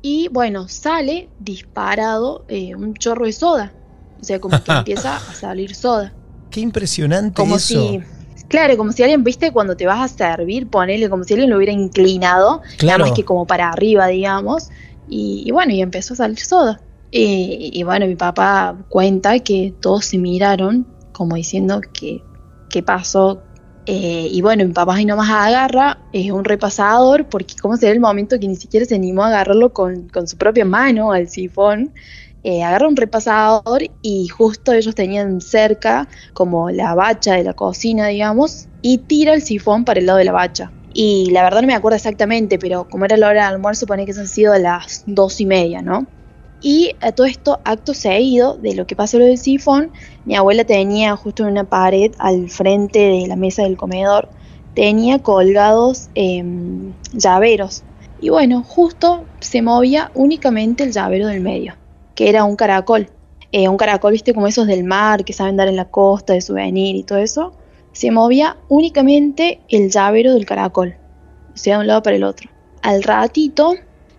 y 0.02 0.28
bueno 0.30 0.68
sale 0.68 1.30
disparado 1.40 2.46
eh, 2.48 2.74
un 2.76 2.94
chorro 2.96 3.26
de 3.26 3.34
soda 3.34 3.74
o 4.20 4.24
sea 4.24 4.40
como 4.40 4.62
que 4.64 4.72
empieza 4.78 5.18
a 5.18 5.34
salir 5.36 5.76
soda 5.76 6.14
Qué 6.50 6.62
impresionante 6.62 7.36
como 7.36 7.58
eso. 7.58 7.68
si 7.92 8.02
claro 8.48 8.78
como 8.78 8.92
si 8.92 9.04
alguien 9.04 9.24
viste 9.24 9.52
cuando 9.52 9.76
te 9.78 9.86
vas 9.86 10.12
a 10.12 10.16
servir 10.38 10.68
ponele 10.70 11.10
como 11.10 11.24
si 11.24 11.34
alguien 11.34 11.50
lo 11.50 11.58
hubiera 11.58 11.74
inclinado 11.74 12.62
Claro. 12.78 13.00
nada 13.00 13.10
más 13.10 13.16
que 13.16 13.24
como 13.26 13.46
para 13.46 13.70
arriba 13.70 14.08
digamos 14.08 14.70
y, 15.08 15.44
y 15.46 15.52
bueno 15.52 15.74
y 15.74 15.82
empezó 15.82 16.14
a 16.14 16.18
salir 16.18 16.40
soda. 16.40 16.82
Y, 17.12 17.70
y 17.74 17.84
bueno 17.84 18.08
mi 18.08 18.16
papá 18.16 18.86
cuenta 18.90 19.40
que 19.40 19.76
todos 19.82 20.06
se 20.06 20.18
miraron 20.18 20.88
como 21.12 21.36
diciendo 21.36 21.82
que 21.94 22.26
qué 22.70 22.84
pasó 22.84 23.42
Eh, 23.88 24.28
y 24.32 24.42
bueno 24.42 24.66
mi 24.66 24.74
papá 24.74 24.96
ahí 24.96 25.06
nomás 25.06 25.30
agarra 25.30 26.08
eh, 26.12 26.32
un 26.32 26.44
repasador 26.44 27.30
porque 27.30 27.56
como 27.62 27.78
será 27.78 27.92
el 27.94 28.00
momento 28.00 28.40
que 28.40 28.48
ni 28.48 28.56
siquiera 28.56 28.86
se 28.86 28.96
animó 28.96 29.24
a 29.24 29.28
agarrarlo 29.28 29.74
con, 29.74 30.10
con 30.10 30.28
su 30.28 30.38
propia 30.38 30.66
mano 30.66 31.12
al 31.12 31.30
sifón 31.30 31.94
eh, 32.44 32.64
agarra 32.64 32.88
un 32.88 32.96
repasador 32.96 33.84
y 34.02 34.28
justo 34.28 34.74
ellos 34.74 34.96
tenían 34.96 35.40
cerca 35.42 36.08
como 36.34 36.70
la 36.72 36.96
bacha 36.96 37.36
de 37.36 37.44
la 37.44 37.54
cocina, 37.54 38.08
digamos, 38.08 38.70
y 38.82 39.00
tira 39.08 39.34
el 39.34 39.42
sifón 39.42 39.86
para 39.86 40.00
el 40.00 40.06
lado 40.08 40.20
de 40.20 40.26
la 40.26 40.32
bacha. 40.34 40.75
Y 40.96 41.30
la 41.32 41.44
verdad 41.44 41.62
no 41.62 41.68
me 41.68 41.76
acuerdo 41.76 41.98
exactamente, 41.98 42.58
pero 42.58 42.88
como 42.90 43.06
era 43.06 43.18
la 43.18 43.28
hora 43.28 43.46
del 43.46 43.56
almuerzo, 43.56 43.86
pone 43.86 44.06
que 44.06 44.14
han 44.14 44.28
sido 44.28 44.58
las 44.58 45.04
dos 45.06 45.40
y 45.40 45.46
media, 45.46 45.84
¿no? 45.84 46.08
Y 46.62 46.96
a 47.02 47.12
todo 47.12 47.28
esto, 47.28 47.60
acto 47.66 47.94
seguido 47.94 48.58
de 48.58 48.74
lo 48.74 48.88
que 48.88 48.96
pasó 48.96 49.20
lo 49.20 49.26
del 49.26 49.38
sifón, 49.38 49.92
mi 50.24 50.36
abuela 50.36 50.64
tenía 50.64 51.16
justo 51.16 51.44
en 51.44 51.50
una 51.50 51.66
pared 51.66 52.12
al 52.18 52.50
frente 52.50 53.00
de 53.00 53.28
la 53.28 53.36
mesa 53.36 53.64
del 53.64 53.78
comedor, 53.78 54.30
tenía 54.74 55.20
colgados 55.20 56.10
em, 56.16 56.94
llaveros. 57.14 57.84
Y 58.20 58.30
bueno, 58.30 58.64
justo 58.64 59.26
se 59.42 59.62
movía 59.62 60.10
únicamente 60.16 60.84
el 60.84 60.94
llavero 60.94 61.28
del 61.28 61.42
medio 61.42 61.76
que 62.16 62.30
era 62.30 62.46
un 62.46 62.56
caracol. 62.56 63.10
Eh, 63.52 63.70
un 63.70 63.78
caracol, 63.78 64.14
viste, 64.14 64.34
como 64.34 64.48
esos 64.48 64.68
del 64.68 64.84
mar 64.84 65.24
que 65.24 65.34
saben 65.34 65.58
dar 65.58 65.68
en 65.68 65.76
la 65.76 65.86
costa 65.86 66.34
de 66.34 66.42
souvenir 66.42 66.96
y 66.96 67.04
todo 67.04 67.20
eso. 67.20 67.54
Se 67.96 68.12
movía 68.12 68.58
únicamente 68.68 69.62
el 69.70 69.90
llavero 69.90 70.34
del 70.34 70.46
caracol, 70.46 70.96
o 71.54 71.58
sea, 71.58 71.76
de 71.78 71.82
un 71.82 71.88
lado 71.88 72.04
para 72.04 72.18
el 72.18 72.26
otro. 72.26 72.50
Al 72.82 73.02
ratito 73.04 73.74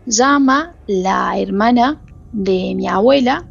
llama 0.06 0.74
la 0.86 1.38
hermana 1.38 2.00
de 2.32 2.72
mi 2.74 2.88
abuela 2.88 3.44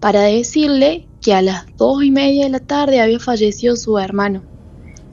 para 0.00 0.22
decirle 0.22 1.06
que 1.20 1.34
a 1.34 1.42
las 1.42 1.66
dos 1.76 2.02
y 2.02 2.10
media 2.10 2.44
de 2.44 2.50
la 2.50 2.60
tarde 2.60 3.02
había 3.02 3.18
fallecido 3.20 3.76
su 3.76 3.98
hermano, 3.98 4.42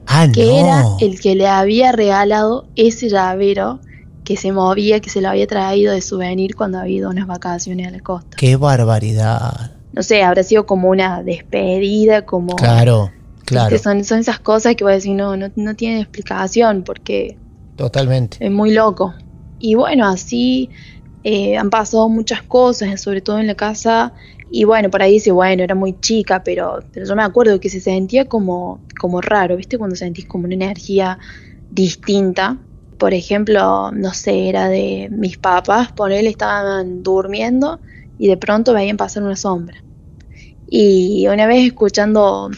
Ah, 0.05 0.27
que 0.33 0.45
no. 0.45 0.57
era 0.57 0.83
el 1.01 1.19
que 1.19 1.35
le 1.35 1.45
había 1.47 1.91
regalado 1.91 2.67
ese 2.77 3.09
llavero 3.09 3.81
que 4.23 4.37
se 4.37 4.53
movía, 4.53 5.01
que 5.01 5.09
se 5.09 5.19
lo 5.19 5.27
había 5.27 5.45
traído 5.47 5.91
de 5.93 5.99
souvenir 6.01 6.55
cuando 6.55 6.79
había 6.79 6.95
ido 6.99 7.07
a 7.09 7.11
unas 7.11 7.27
vacaciones 7.27 7.87
a 7.87 7.91
la 7.91 7.99
costa. 7.99 8.37
Qué 8.37 8.55
barbaridad. 8.55 9.71
No 9.91 10.03
sé, 10.03 10.23
habrá 10.23 10.43
sido 10.43 10.65
como 10.65 10.89
una 10.89 11.23
despedida, 11.23 12.25
como... 12.25 12.55
Claro, 12.55 13.11
claro. 13.47 13.71
¿viste? 13.71 13.83
Son, 13.83 14.03
son 14.03 14.19
esas 14.19 14.39
cosas 14.39 14.75
que 14.75 14.83
voy 14.83 14.93
a 14.93 14.95
decir, 14.97 15.15
no, 15.15 15.35
no, 15.35 15.49
no 15.55 15.75
tiene 15.75 16.01
explicación 16.01 16.83
porque 16.83 17.37
Totalmente. 17.75 18.37
es 18.39 18.51
muy 18.51 18.71
loco. 18.73 19.15
Y 19.59 19.73
bueno, 19.73 20.07
así 20.07 20.69
eh, 21.23 21.57
han 21.57 21.69
pasado 21.69 22.09
muchas 22.09 22.41
cosas, 22.43 23.01
sobre 23.01 23.21
todo 23.21 23.39
en 23.39 23.47
la 23.47 23.55
casa. 23.55 24.13
Y 24.51 24.63
bueno, 24.63 24.89
por 24.89 25.01
ahí 25.01 25.13
dice, 25.13 25.31
bueno, 25.31 25.63
era 25.63 25.75
muy 25.75 25.99
chica, 25.99 26.43
pero, 26.43 26.79
pero 26.93 27.05
yo 27.05 27.15
me 27.15 27.23
acuerdo 27.23 27.59
que 27.59 27.69
se 27.69 27.81
sentía 27.81 28.25
como, 28.25 28.79
como 28.99 29.21
raro, 29.21 29.57
¿viste? 29.57 29.77
Cuando 29.77 29.95
sentís 29.95 30.25
como 30.25 30.45
una 30.45 30.53
energía 30.53 31.17
distinta. 31.71 32.57
Por 32.97 33.13
ejemplo, 33.13 33.91
no 33.91 34.13
sé, 34.13 34.49
era 34.49 34.69
de 34.69 35.09
mis 35.11 35.37
papás, 35.37 35.91
ponele, 35.91 36.29
estaban 36.29 37.03
durmiendo 37.03 37.79
y 38.17 38.27
de 38.27 38.37
pronto 38.37 38.73
veían 38.73 38.97
pasar 38.97 39.23
una 39.23 39.35
sombra. 39.35 39.83
Y 40.69 41.27
una 41.27 41.45
vez 41.45 41.67
escuchando 41.67 42.49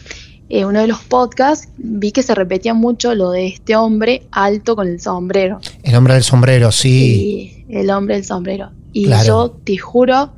eh, 0.50 0.64
uno 0.64 0.80
de 0.80 0.86
los 0.88 1.00
podcasts, 1.04 1.68
vi 1.78 2.10
que 2.12 2.22
se 2.22 2.34
repetía 2.34 2.74
mucho 2.74 3.14
lo 3.14 3.30
de 3.30 3.46
este 3.46 3.76
hombre 3.76 4.22
alto 4.32 4.76
con 4.76 4.88
el 4.88 5.00
sombrero. 5.00 5.60
El 5.82 5.94
hombre 5.94 6.14
del 6.14 6.24
sombrero, 6.24 6.72
sí. 6.72 7.64
Y 7.68 7.76
el 7.76 7.88
hombre 7.90 8.16
del 8.16 8.24
sombrero. 8.24 8.70
Y 8.92 9.06
Claro. 9.06 9.24
yo 9.26 9.50
te 9.64 9.76
juro 9.78 10.32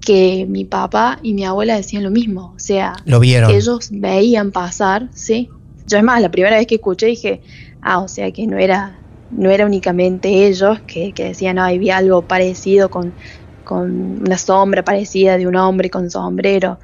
que 0.00 0.46
mi 0.48 0.64
papá 0.64 1.20
y 1.22 1.32
mi 1.32 1.44
abuela 1.44 1.76
decían 1.76 2.02
lo 2.02 2.10
mismo. 2.10 2.52
O 2.56 2.58
sea, 2.58 2.94
Lo 3.04 3.20
vieron. 3.20 3.52
ellos 3.52 3.88
veían 3.92 4.50
pasar, 4.50 5.08
sí. 5.14 5.48
Yo 5.86 5.98
es 5.98 6.04
más, 6.04 6.20
la 6.20 6.30
primera 6.30 6.56
vez 6.56 6.66
que 6.66 6.74
escuché 6.76 7.06
dije, 7.06 7.40
ah, 7.82 8.00
o 8.00 8.08
sea 8.08 8.32
que 8.32 8.46
no 8.48 8.58
era, 8.58 8.98
no 9.30 9.48
era 9.50 9.64
únicamente 9.64 10.46
ellos 10.48 10.80
que, 10.88 11.12
que 11.12 11.24
decían, 11.26 11.56
no, 11.56 11.62
había 11.62 11.98
algo 11.98 12.22
parecido 12.22 12.90
con, 12.90 13.12
con 13.64 14.22
una 14.22 14.38
sombra 14.38 14.82
parecida 14.84 15.38
de 15.38 15.46
un 15.46 15.54
hombre 15.54 15.88
con 15.88 16.10
sombrero. 16.10 16.78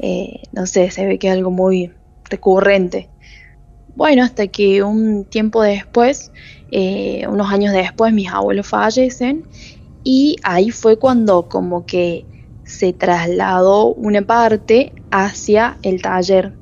Eh, 0.00 0.40
no 0.52 0.66
sé, 0.66 0.90
se 0.90 1.06
ve 1.06 1.18
que 1.20 1.28
es 1.28 1.34
algo 1.34 1.52
muy 1.52 1.92
recurrente. 2.28 3.08
Bueno, 3.94 4.22
hasta 4.22 4.46
que 4.48 4.82
un 4.82 5.24
tiempo 5.24 5.62
después, 5.62 6.30
eh, 6.70 7.26
unos 7.28 7.50
años 7.50 7.72
después, 7.72 8.12
mis 8.12 8.30
abuelos 8.30 8.66
fallecen 8.66 9.44
y 10.04 10.36
ahí 10.42 10.70
fue 10.70 10.98
cuando 10.98 11.48
como 11.48 11.86
que 11.86 12.26
se 12.64 12.92
trasladó 12.92 13.94
una 13.94 14.22
parte 14.22 14.92
hacia 15.10 15.78
el 15.82 16.02
taller, 16.02 16.52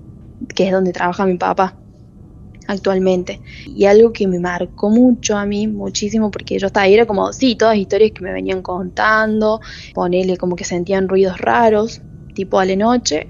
que 0.55 0.67
es 0.67 0.73
donde 0.73 0.93
trabaja 0.93 1.27
mi 1.27 1.37
papá 1.37 1.77
actualmente. 2.67 3.41
Y 3.67 3.87
algo 3.87 4.12
que 4.12 4.27
me 4.27 4.39
marcó 4.39 4.91
mucho 4.91 5.37
a 5.37 5.47
mí, 5.47 5.67
muchísimo, 5.67 6.31
porque 6.31 6.59
yo 6.59 6.69
estaba 6.69 6.85
ahí, 6.85 6.95
era 6.95 7.07
como, 7.07 7.33
sí, 7.33 7.57
todas 7.57 7.77
historias 7.77 8.12
que 8.12 8.23
me 8.23 8.33
venían 8.33 8.62
contando, 8.62 9.61
ponele 9.95 10.37
como 10.37 10.57
que 10.57 10.65
sentían 10.65 11.09
ruidos 11.09 11.39
raros, 11.39 12.01
tipo 12.35 12.59
a 12.59 12.65
la 12.65 12.77
noche, 12.77 13.29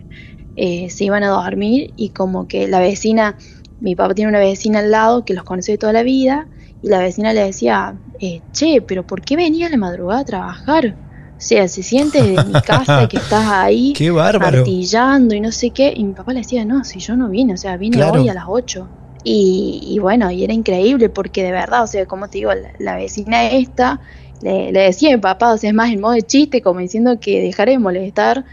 eh, 0.57 0.91
se 0.91 1.05
iban 1.05 1.25
a 1.25 1.29
dormir 1.29 1.93
y 1.97 2.11
como 2.11 2.47
que 2.49 2.69
la 2.69 2.81
vecina, 2.81 3.37
mi 3.79 3.95
papá 3.97 4.15
tiene 4.15 4.31
una 4.31 4.41
vecina 4.41 4.81
al 4.81 4.91
lado 4.91 5.25
que 5.25 5.35
los 5.35 5.45
conoce 5.45 5.73
de 5.73 5.79
toda 5.79 5.93
la 5.93 6.03
vida, 6.03 6.49
y 6.81 6.89
la 6.89 6.99
vecina 7.01 7.33
le 7.33 7.45
decía, 7.45 8.01
eh, 8.21 8.43
che, 8.53 8.83
pero 8.83 9.07
¿por 9.07 9.23
qué 9.23 9.37
venía 9.37 9.67
a 9.69 9.71
la 9.71 9.77
madrugada 9.79 10.21
a 10.21 10.25
trabajar? 10.25 10.99
O 11.33 11.37
sea, 11.37 11.67
se 11.69 11.83
siente 11.83 12.23
de 12.23 12.41
mi 12.41 12.57
casa 12.59 13.07
que 13.09 13.17
estás 13.19 13.47
ahí 13.51 13.95
Qué 13.95 14.11
bárbaro. 14.11 14.59
martillando 14.59 15.35
y 15.35 15.41
no 15.41 15.53
sé 15.53 15.73
qué. 15.73 15.93
Y 15.95 16.05
mi 16.05 16.13
papá 16.15 16.33
le 16.33 16.41
decía, 16.41 16.65
no, 16.65 16.85
si 16.85 17.01
yo 17.01 17.17
no 17.17 17.29
vine, 17.29 17.55
o 17.55 17.57
sea, 17.57 17.77
vine 17.77 17.97
Claro. 17.97 18.21
hoy 18.21 18.29
a 18.29 18.35
las 18.35 18.45
8. 18.49 18.91
Y, 19.23 19.81
y 19.83 19.99
bueno, 19.99 20.31
y 20.31 20.45
era 20.45 20.53
increíble 20.53 21.09
porque 21.09 21.43
de 21.43 21.53
verdad, 21.53 21.83
o 21.85 21.87
sea, 21.87 22.07
como 22.07 22.29
te 22.29 22.39
digo, 22.39 22.53
la, 22.55 22.71
la 22.79 22.97
vecina 22.97 23.51
esta 23.51 24.01
le, 24.41 24.73
le 24.73 24.81
decía 24.81 25.11
a 25.13 25.17
mi 25.17 25.21
papá, 25.23 25.53
o 25.55 25.59
sea, 25.59 25.71
es 25.71 25.75
más 25.75 25.91
en 25.93 26.01
modo 26.01 26.13
de 26.13 26.23
chiste, 26.23 26.61
como 26.63 26.81
diciendo 26.81 27.19
que 27.21 27.41
dejara 27.41 27.73
de 27.73 27.79
molestar 27.79 28.45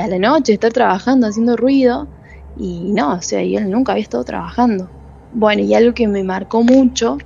a 0.00 0.06
la 0.08 0.18
noche, 0.18 0.52
estar 0.54 0.72
trabajando, 0.72 1.26
haciendo 1.26 1.56
ruido. 1.56 2.08
Y 2.54 2.92
no, 2.92 3.14
o 3.14 3.22
sea, 3.22 3.42
y 3.42 3.56
él 3.56 3.70
nunca 3.70 3.92
había 3.92 4.02
estado 4.02 4.24
trabajando. 4.24 4.92
Bueno, 5.30 5.62
y 5.62 5.74
algo 5.74 5.94
que 5.94 6.08
me 6.08 6.24
marcó 6.24 6.62
mucho 6.62 7.18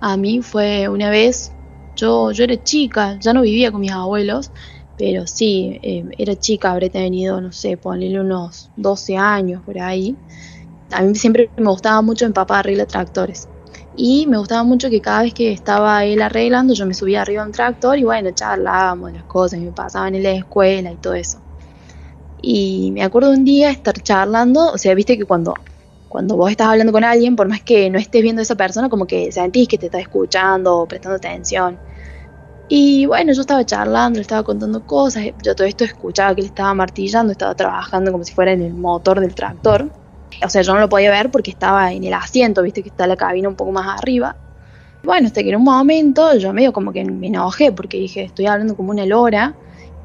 a 0.00 0.16
mí 0.16 0.42
fue 0.42 0.88
una 0.88 1.10
vez, 1.10 1.56
yo, 1.96 2.32
yo 2.32 2.44
era 2.44 2.62
chica, 2.62 3.18
ya 3.20 3.32
no 3.32 3.42
vivía 3.42 3.70
con 3.72 3.80
mis 3.80 3.92
abuelos, 3.92 4.52
pero 4.96 5.26
sí, 5.26 5.78
eh, 5.82 6.04
era 6.18 6.36
chica, 6.36 6.72
habré 6.72 6.90
tenido, 6.90 7.40
no 7.40 7.52
sé, 7.52 7.76
ponerle 7.76 8.20
unos 8.20 8.70
12 8.76 9.16
años 9.16 9.62
por 9.64 9.78
ahí. 9.78 10.18
A 10.90 11.02
mí 11.02 11.14
siempre 11.16 11.52
me 11.56 11.70
gustaba 11.70 12.02
mucho 12.02 12.26
mi 12.26 12.32
papá 12.32 12.60
arregla 12.60 12.86
tractores. 12.86 13.48
Y 13.94 14.26
me 14.26 14.38
gustaba 14.38 14.64
mucho 14.64 14.90
que 14.90 15.00
cada 15.00 15.22
vez 15.22 15.34
que 15.34 15.52
estaba 15.52 16.04
él 16.04 16.22
arreglando, 16.22 16.74
yo 16.74 16.86
me 16.86 16.94
subía 16.94 17.22
arriba 17.22 17.42
a 17.42 17.46
un 17.46 17.52
tractor 17.52 17.98
y 17.98 18.04
bueno, 18.04 18.30
charlábamos 18.32 19.08
de 19.12 19.18
las 19.18 19.26
cosas 19.26 19.60
me 19.60 19.72
pasaban 19.72 20.14
en 20.14 20.22
la 20.22 20.32
escuela 20.32 20.92
y 20.92 20.98
todo 20.98 21.14
eso. 21.14 21.42
Y 22.42 22.90
me 22.92 23.02
acuerdo 23.02 23.30
un 23.30 23.44
día 23.44 23.70
estar 23.70 23.94
charlando, 23.94 24.72
o 24.72 24.78
sea, 24.78 24.94
viste 24.94 25.18
que 25.18 25.24
cuando, 25.24 25.54
cuando 26.08 26.36
vos 26.36 26.50
estás 26.50 26.68
hablando 26.68 26.92
con 26.92 27.04
alguien, 27.04 27.36
por 27.36 27.48
más 27.48 27.62
que 27.62 27.90
no 27.90 27.98
estés 27.98 28.22
viendo 28.22 28.40
a 28.40 28.42
esa 28.42 28.54
persona, 28.54 28.88
como 28.88 29.06
que 29.06 29.30
sentís 29.32 29.68
que 29.68 29.78
te 29.78 29.86
está 29.86 29.98
escuchando 29.98 30.78
o 30.78 30.86
prestando 30.86 31.16
atención. 31.16 31.78
Y 32.68 33.04
bueno, 33.06 33.32
yo 33.32 33.40
estaba 33.40 33.64
charlando, 33.64 34.18
le 34.18 34.22
estaba 34.22 34.44
contando 34.44 34.86
cosas, 34.86 35.24
yo 35.42 35.54
todo 35.56 35.66
esto 35.66 35.84
escuchaba 35.84 36.34
que 36.34 36.42
él 36.42 36.46
estaba 36.46 36.72
martillando, 36.72 37.32
estaba 37.32 37.54
trabajando 37.54 38.12
como 38.12 38.24
si 38.24 38.32
fuera 38.32 38.52
en 38.52 38.62
el 38.62 38.74
motor 38.74 39.20
del 39.20 39.34
tractor. 39.34 39.90
O 40.44 40.48
sea, 40.48 40.62
yo 40.62 40.72
no 40.72 40.80
lo 40.80 40.88
podía 40.88 41.10
ver 41.10 41.30
porque 41.30 41.50
estaba 41.50 41.92
en 41.92 42.04
el 42.04 42.14
asiento, 42.14 42.62
viste 42.62 42.82
que 42.82 42.88
está 42.88 43.06
la 43.06 43.16
cabina 43.16 43.48
un 43.48 43.56
poco 43.56 43.72
más 43.72 43.98
arriba. 43.98 44.36
Bueno, 45.02 45.26
hasta 45.26 45.42
que 45.42 45.48
en 45.48 45.56
un 45.56 45.64
momento 45.64 46.36
yo 46.36 46.52
medio 46.52 46.72
como 46.72 46.92
que 46.92 47.04
me 47.04 47.26
enojé 47.26 47.72
porque 47.72 47.96
dije, 47.96 48.22
estoy 48.22 48.46
hablando 48.46 48.76
como 48.76 48.90
una 48.90 49.04
lora 49.04 49.54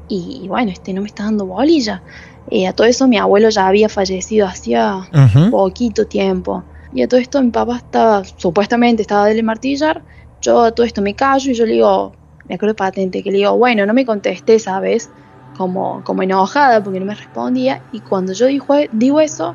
y, 0.08 0.46
bueno, 0.48 0.70
este 0.70 0.92
no 0.92 1.00
me 1.00 1.08
está 1.08 1.24
dando 1.24 1.46
bolilla. 1.46 2.02
Eh, 2.48 2.66
a 2.66 2.72
todo 2.72 2.86
eso 2.86 3.08
mi 3.08 3.18
abuelo 3.18 3.48
ya 3.48 3.66
había 3.66 3.88
fallecido 3.88 4.46
hacía 4.46 5.08
poquito 5.50 6.06
tiempo. 6.06 6.64
Y 6.92 7.02
a 7.02 7.08
todo 7.08 7.20
esto 7.20 7.42
mi 7.42 7.50
papá 7.50 7.78
estaba, 7.78 8.24
supuestamente 8.24 9.02
estaba 9.02 9.26
de 9.26 9.42
martillar. 9.42 10.04
Yo 10.40 10.62
a 10.62 10.72
todo 10.72 10.86
esto 10.86 11.02
me 11.02 11.14
callo 11.14 11.50
y 11.50 11.54
yo 11.54 11.66
le 11.66 11.72
digo, 11.72 12.12
me 12.48 12.54
acuerdo 12.54 12.76
patente, 12.76 13.22
que 13.22 13.30
le 13.30 13.38
digo, 13.38 13.56
bueno, 13.56 13.84
no 13.86 13.94
me 13.94 14.06
contesté, 14.06 14.58
¿sabes? 14.58 15.10
Como, 15.56 16.02
como 16.04 16.22
enojada 16.22 16.82
porque 16.82 17.00
no 17.00 17.06
me 17.06 17.14
respondía. 17.14 17.80
Y 17.92 18.00
cuando 18.00 18.32
yo 18.32 18.46
digo, 18.46 18.74
digo 18.92 19.20
eso, 19.20 19.54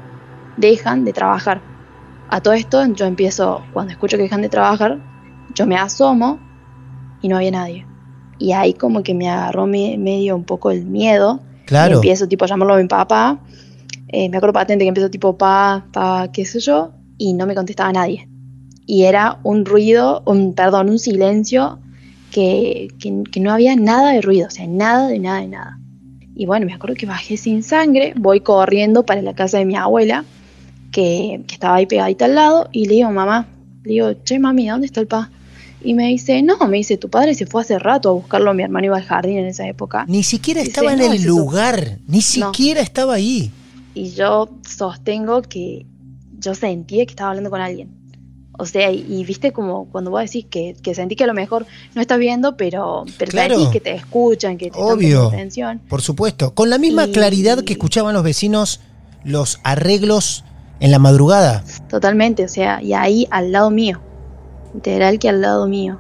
dejan 0.58 1.06
de 1.06 1.14
trabajar. 1.14 1.62
A 2.30 2.42
todo 2.42 2.54
esto 2.54 2.86
yo 2.94 3.06
empiezo, 3.06 3.64
cuando 3.74 3.92
escucho 3.92 4.18
que 4.18 4.24
dejan 4.24 4.42
de 4.42 4.50
trabajar, 4.50 5.00
yo 5.54 5.66
me 5.66 5.78
asomo 5.78 6.40
y 7.22 7.28
no 7.28 7.38
había 7.38 7.52
nadie. 7.52 7.91
Y 8.42 8.54
ahí 8.54 8.74
como 8.74 9.04
que 9.04 9.14
me 9.14 9.30
agarró 9.30 9.68
medio 9.68 10.36
un 10.36 10.44
poco 10.44 10.72
el 10.72 10.86
miedo. 10.86 11.40
Claro. 11.66 11.94
Y 11.94 11.96
empiezo 11.98 12.28
tipo 12.28 12.46
a 12.46 12.48
llamarlo 12.48 12.74
a 12.74 12.78
mi 12.78 12.88
papá. 12.88 13.40
Eh, 14.08 14.30
me 14.30 14.38
acuerdo 14.38 14.54
patente 14.54 14.84
que 14.84 14.90
empiezo 14.90 15.12
tipo 15.12 15.38
pa, 15.38 15.86
pa, 15.94 16.32
qué 16.34 16.44
sé 16.44 16.60
yo, 16.60 16.92
y 17.20 17.34
no 17.34 17.46
me 17.46 17.54
contestaba 17.54 17.94
nadie. 17.94 18.28
Y 18.88 19.04
era 19.04 19.40
un 19.44 19.64
ruido, 19.64 20.24
un, 20.26 20.54
perdón, 20.56 20.90
un 20.90 20.98
silencio 20.98 21.80
que, 22.32 22.88
que, 23.00 23.40
no 23.40 23.52
había 23.52 23.76
nada 23.76 24.12
de 24.12 24.22
ruido, 24.22 24.48
o 24.48 24.50
sea, 24.50 24.66
nada 24.66 25.08
de 25.08 25.20
nada 25.20 25.42
de 25.42 25.48
nada. 25.48 25.80
Y 26.36 26.48
bueno, 26.48 26.66
me 26.66 26.74
acuerdo 26.74 26.96
que 26.96 27.06
bajé 27.06 27.38
sin 27.38 27.62
sangre, 27.62 28.14
voy 28.18 28.40
corriendo 28.42 29.06
para 29.06 29.22
la 29.22 29.36
casa 29.36 29.60
de 29.60 29.66
mi 29.66 29.76
abuela 29.76 30.26
que, 30.92 31.44
estaba 31.48 31.76
ahí 31.76 31.86
pegadita 31.86 32.26
al 32.26 32.36
lado 32.36 32.70
y 32.72 32.88
le 32.88 32.96
digo, 32.96 33.12
mamá, 33.12 33.48
le 33.84 33.94
digo, 33.94 34.14
che, 34.24 34.40
mami, 34.40 34.68
¿dónde 34.68 34.88
está 34.88 35.00
el 35.00 35.08
pa? 35.08 35.30
Y 35.84 35.94
me 35.94 36.08
dice, 36.08 36.42
no, 36.44 36.58
me 36.68 36.78
dice, 36.78 36.98
tu 36.98 37.10
padre 37.10 37.34
se 37.34 37.46
fue 37.46 37.62
hace 37.62 37.80
rato 37.80 38.10
a 38.10 38.12
buscarlo, 38.14 38.54
mi 38.54 38.64
hermano 38.64 38.86
iba 38.86 38.98
al 38.98 39.04
jardín 39.04 39.38
en 39.38 39.48
esa 39.48 39.68
época. 39.68 40.06
Ni 40.08 40.24
siquiera 40.24 40.62
estaba 40.62 40.94
en 40.94 41.02
el 41.02 41.24
lugar, 41.24 41.98
ni 42.08 42.22
siquiera 42.22 42.82
estaba 42.82 43.16
ahí. 43.16 43.52
Y 43.94 44.12
yo 44.12 44.50
sostengo 44.68 45.42
que 45.42 45.86
yo 46.40 46.56
sentía 46.56 47.06
que 47.06 47.12
estaba 47.12 47.32
hablando 47.32 47.50
con 47.50 47.62
alguien. 47.62 48.02
O 48.58 48.66
sea, 48.66 48.92
y, 48.92 49.24
viste 49.24 49.52
como 49.54 49.86
cuando 49.86 50.12
vos 50.12 50.22
decís 50.22 50.46
que, 50.50 50.76
que, 50.84 50.94
sentí 50.94 51.16
que 51.16 51.24
a 51.24 51.28
lo 51.28 51.34
mejor 51.34 51.66
no 51.96 52.02
estás 52.02 52.20
viendo, 52.20 52.58
pero, 52.58 53.06
pero 53.18 53.32
claro. 53.32 53.72
que 53.72 53.80
te 53.80 53.96
escuchan, 53.96 54.58
que 54.58 54.70
te 54.70 54.78
Obvio, 54.78 55.30
atención. 55.30 55.82
Por 55.90 56.02
supuesto. 56.02 56.54
Con 56.54 56.70
la 56.70 56.78
misma 56.78 57.08
claridad 57.08 57.64
que 57.64 57.74
escuchaban 57.74 58.14
los 58.14 58.24
vecinos 58.24 58.80
los 59.24 59.60
arreglos 59.64 60.44
en 60.80 60.92
la 60.92 61.00
madrugada. 61.00 61.64
Totalmente, 61.90 62.44
o 62.44 62.48
sea, 62.48 62.82
y 62.82 62.94
ahí 62.94 63.28
al 63.32 63.52
lado 63.52 63.70
mío, 63.72 64.02
literal 64.74 65.20
que 65.20 65.30
al 65.30 65.42
lado 65.42 65.68
mío. 65.68 66.00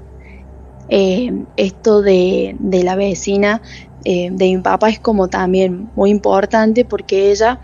Eh, 0.90 1.46
esto 1.56 2.02
de, 2.02 2.56
la 2.60 2.96
vecina 2.96 3.62
eh, 4.04 4.30
de 4.32 4.46
mi 4.56 4.58
papá 4.58 4.90
es 4.90 5.00
como 5.00 5.30
también 5.30 5.90
muy 5.96 6.10
importante 6.10 6.84
porque 6.84 7.32
ella 7.32 7.62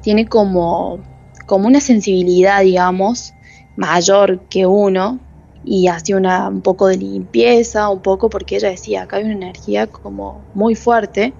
tiene 0.00 0.26
como, 0.26 0.98
como 1.46 1.68
una 1.68 1.80
sensibilidad, 1.80 2.62
digamos, 2.62 3.34
mayor 3.76 4.40
que 4.48 4.66
uno 4.66 5.20
y 5.64 5.86
hace 5.86 6.14
una, 6.14 6.48
un 6.48 6.62
poco 6.62 6.88
de 6.88 6.96
limpieza, 6.96 7.88
un 7.88 8.00
poco 8.00 8.28
porque 8.28 8.56
ella 8.56 8.70
decía, 8.70 9.02
acá 9.02 9.16
hay 9.16 9.24
una 9.24 9.34
energía 9.34 9.86
como 9.86 10.42
muy 10.54 10.74
fuerte 10.74 11.32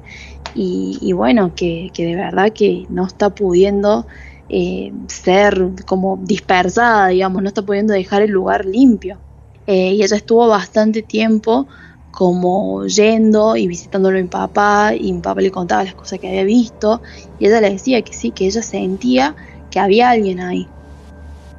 y, 0.54 1.12
bueno, 1.14 1.52
que, 1.56 1.90
que 1.92 2.06
de 2.06 2.14
verdad 2.14 2.52
que 2.52 2.86
no 2.88 3.06
está 3.06 3.30
pudiendo 3.30 4.06
eh, 4.48 4.92
ser 5.08 5.72
como 5.86 6.18
dispersada, 6.22 7.08
digamos, 7.08 7.42
no 7.42 7.48
está 7.48 7.62
pudiendo 7.62 7.92
dejar 7.92 8.22
el 8.22 8.30
lugar 8.30 8.64
limpio. 8.66 9.20
Eh, 9.66 9.94
y 9.94 10.02
ella 10.02 10.16
estuvo 10.16 10.46
bastante 10.48 11.02
tiempo 11.02 11.68
como 12.10 12.86
yendo 12.86 13.56
y 13.56 13.66
visitándolo 13.66 14.18
a 14.18 14.22
mi 14.22 14.28
papá 14.28 14.92
y 14.94 15.12
mi 15.12 15.20
papá 15.20 15.40
le 15.40 15.50
contaba 15.50 15.84
las 15.84 15.94
cosas 15.94 16.20
que 16.20 16.28
había 16.28 16.44
visto 16.44 17.02
y 17.38 17.46
ella 17.46 17.60
le 17.60 17.70
decía 17.70 18.02
que 18.02 18.12
sí, 18.12 18.30
que 18.32 18.46
ella 18.46 18.62
sentía 18.62 19.34
que 19.70 19.80
había 19.80 20.10
alguien 20.10 20.40
ahí. 20.40 20.68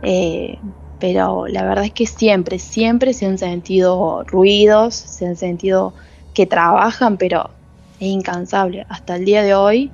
Eh, 0.01 0.59
pero 0.99 1.47
la 1.47 1.63
verdad 1.63 1.85
es 1.85 1.93
que 1.93 2.05
siempre, 2.07 2.59
siempre 2.59 3.13
se 3.13 3.25
han 3.25 3.37
sentido 3.37 4.23
ruidos, 4.23 4.95
se 4.95 5.25
han 5.27 5.35
sentido 5.35 5.93
que 6.33 6.45
trabajan, 6.45 7.17
pero 7.17 7.49
es 7.99 8.07
incansable. 8.07 8.85
Hasta 8.89 9.15
el 9.17 9.25
día 9.25 9.43
de 9.43 9.55
hoy 9.55 9.93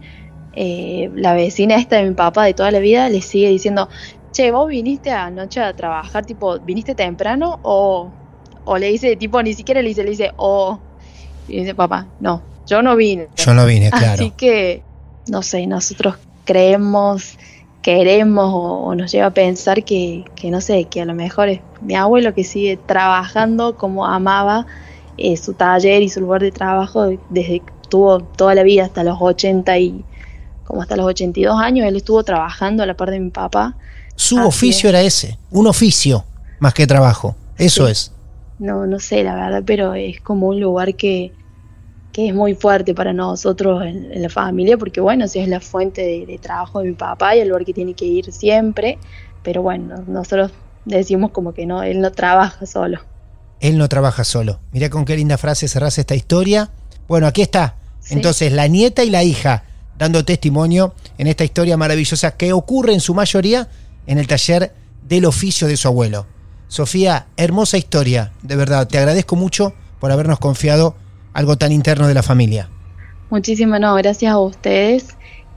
eh, 0.54 1.10
la 1.14 1.34
vecina 1.34 1.76
esta 1.76 1.98
de 1.98 2.10
mi 2.10 2.16
papá 2.16 2.46
de 2.46 2.54
toda 2.54 2.72
la 2.72 2.80
vida 2.80 3.10
le 3.10 3.22
sigue 3.22 3.50
diciendo, 3.50 3.90
che, 4.32 4.52
vos 4.52 4.68
viniste 4.68 5.12
anoche 5.12 5.60
a 5.60 5.74
trabajar, 5.74 6.26
tipo, 6.26 6.60
¿viniste 6.60 6.96
temprano? 6.96 7.60
O, 7.64 8.12
o 8.66 8.78
le 8.78 8.88
dice, 8.88 9.16
tipo, 9.16 9.42
ni 9.42 9.54
siquiera 9.54 9.82
le 9.82 9.90
dice, 9.90 10.04
le 10.04 10.12
dice, 10.12 10.32
o, 10.38 10.80
y 11.48 11.60
dice, 11.60 11.76
papá, 11.76 12.08
no, 12.20 12.42
yo 12.68 12.82
no 12.82 12.96
vine. 12.96 13.28
Yo 13.36 13.54
no 13.54 13.66
vine, 13.66 13.90
claro. 13.92 14.14
Así 14.14 14.32
que, 14.32 14.84
no 15.28 15.42
sé, 15.42 15.68
nosotros 15.68 16.16
creemos, 16.44 17.38
queremos 17.82 18.52
o, 18.54 18.96
nos 18.96 19.12
lleva 19.12 19.28
a 19.28 19.34
pensar 19.34 19.84
que, 19.84 20.26
que, 20.36 20.52
no 20.52 20.62
sé, 20.62 20.86
que 20.86 21.02
a 21.02 21.06
lo 21.06 21.14
mejor 21.14 21.50
es 21.50 21.62
mi 21.82 21.96
abuelo 21.96 22.34
que 22.34 22.44
sigue 22.44 22.78
trabajando 22.78 23.78
como 23.78 24.06
amaba 24.06 24.68
eh, 25.18 25.38
su 25.38 25.54
taller 25.54 26.02
y 26.02 26.10
su 26.10 26.22
lugar 26.22 26.42
de 26.42 26.52
trabajo 26.52 27.10
desde 27.30 27.60
que 27.60 27.74
tuvo 27.90 28.20
toda 28.22 28.56
la 28.56 28.64
vida 28.64 28.86
hasta 28.86 29.04
los 29.04 29.18
80 29.20 29.78
y 29.80 30.06
como 30.64 30.82
hasta 30.82 30.96
los 30.96 31.06
82 31.08 31.60
años, 31.60 31.88
él 31.88 31.96
estuvo 31.96 32.24
trabajando 32.24 32.84
a 32.84 32.86
la 32.86 32.96
par 32.96 33.12
de 33.12 33.20
mi 33.20 33.30
papá. 33.30 33.76
Su 34.16 34.38
oficio 34.38 34.90
era 34.90 35.02
ese, 35.02 35.38
un 35.50 35.68
oficio 35.68 36.26
más 36.60 36.74
que 36.74 36.86
trabajo, 36.86 37.36
eso 37.58 37.88
es. 37.88 38.12
No, 38.60 38.86
no 38.86 39.00
sé, 39.00 39.24
la 39.24 39.36
verdad, 39.36 39.64
pero 39.66 39.96
es 39.96 40.22
como 40.22 40.48
un 40.48 40.60
lugar 40.60 40.96
que, 40.96 41.32
que 42.12 42.28
es 42.28 42.34
muy 42.34 42.54
fuerte 42.54 42.94
para 42.94 43.14
nosotros 43.14 43.84
en, 43.84 44.22
la 44.22 44.30
familia, 44.30 44.78
porque 44.78 45.02
bueno, 45.02 45.28
si 45.28 45.40
es 45.40 45.48
la 45.48 45.60
fuente 45.60 46.26
de, 46.28 46.38
trabajo 46.40 46.80
de 46.80 46.90
mi 46.90 46.94
papá 46.96 47.36
y 47.36 47.40
el 47.40 47.48
lugar 47.48 47.66
que 47.66 47.74
tiene 47.74 47.94
que 47.94 48.06
ir 48.06 48.32
siempre, 48.32 49.00
pero 49.44 49.62
bueno, 49.64 50.04
nosotros 50.08 50.52
decimos 50.86 51.32
como 51.32 51.54
que 51.54 51.66
no, 51.66 51.82
él 51.84 52.02
no 52.02 52.12
trabaja 52.12 52.66
solo. 52.66 53.00
Él 53.60 53.78
no 53.78 53.88
trabaja 53.90 54.24
solo. 54.24 54.60
Mira 54.72 54.90
con 54.90 55.06
qué 55.06 55.16
linda 55.16 55.38
frase 55.38 55.68
cerrás 55.68 55.98
esta 55.98 56.16
historia. 56.16 56.70
Bueno, 57.08 57.28
aquí 57.28 57.42
está. 57.42 57.76
Entonces, 58.10 58.52
la 58.52 58.68
nieta 58.68 59.04
y 59.04 59.12
la 59.12 59.24
hija 59.24 59.64
dando 60.02 60.26
testimonio 60.26 60.96
en 61.20 61.28
esta 61.28 61.44
historia 61.44 61.78
maravillosa 61.78 62.32
que 62.32 62.54
ocurre 62.54 62.92
en 62.92 63.02
su 63.02 63.14
mayoría 63.14 63.70
en 64.08 64.18
el 64.18 64.26
taller 64.26 64.74
del 65.08 65.26
oficio 65.26 65.68
de 65.68 65.78
su 65.78 65.88
abuelo. 65.88 66.26
Sofía, 66.68 67.28
hermosa 67.38 67.78
historia, 67.78 68.34
de 68.42 68.56
verdad, 68.56 68.88
te 68.88 68.98
agradezco 68.98 69.36
mucho 69.36 69.76
por 70.00 70.12
habernos 70.12 70.40
confiado 70.40 70.96
algo 71.34 71.56
tan 71.56 71.72
interno 71.72 72.08
de 72.08 72.16
la 72.16 72.24
familia. 72.24 72.68
Muchísimas 73.30 73.80
no, 73.80 73.94
gracias 73.94 74.34
a 74.34 74.40
ustedes 74.40 75.10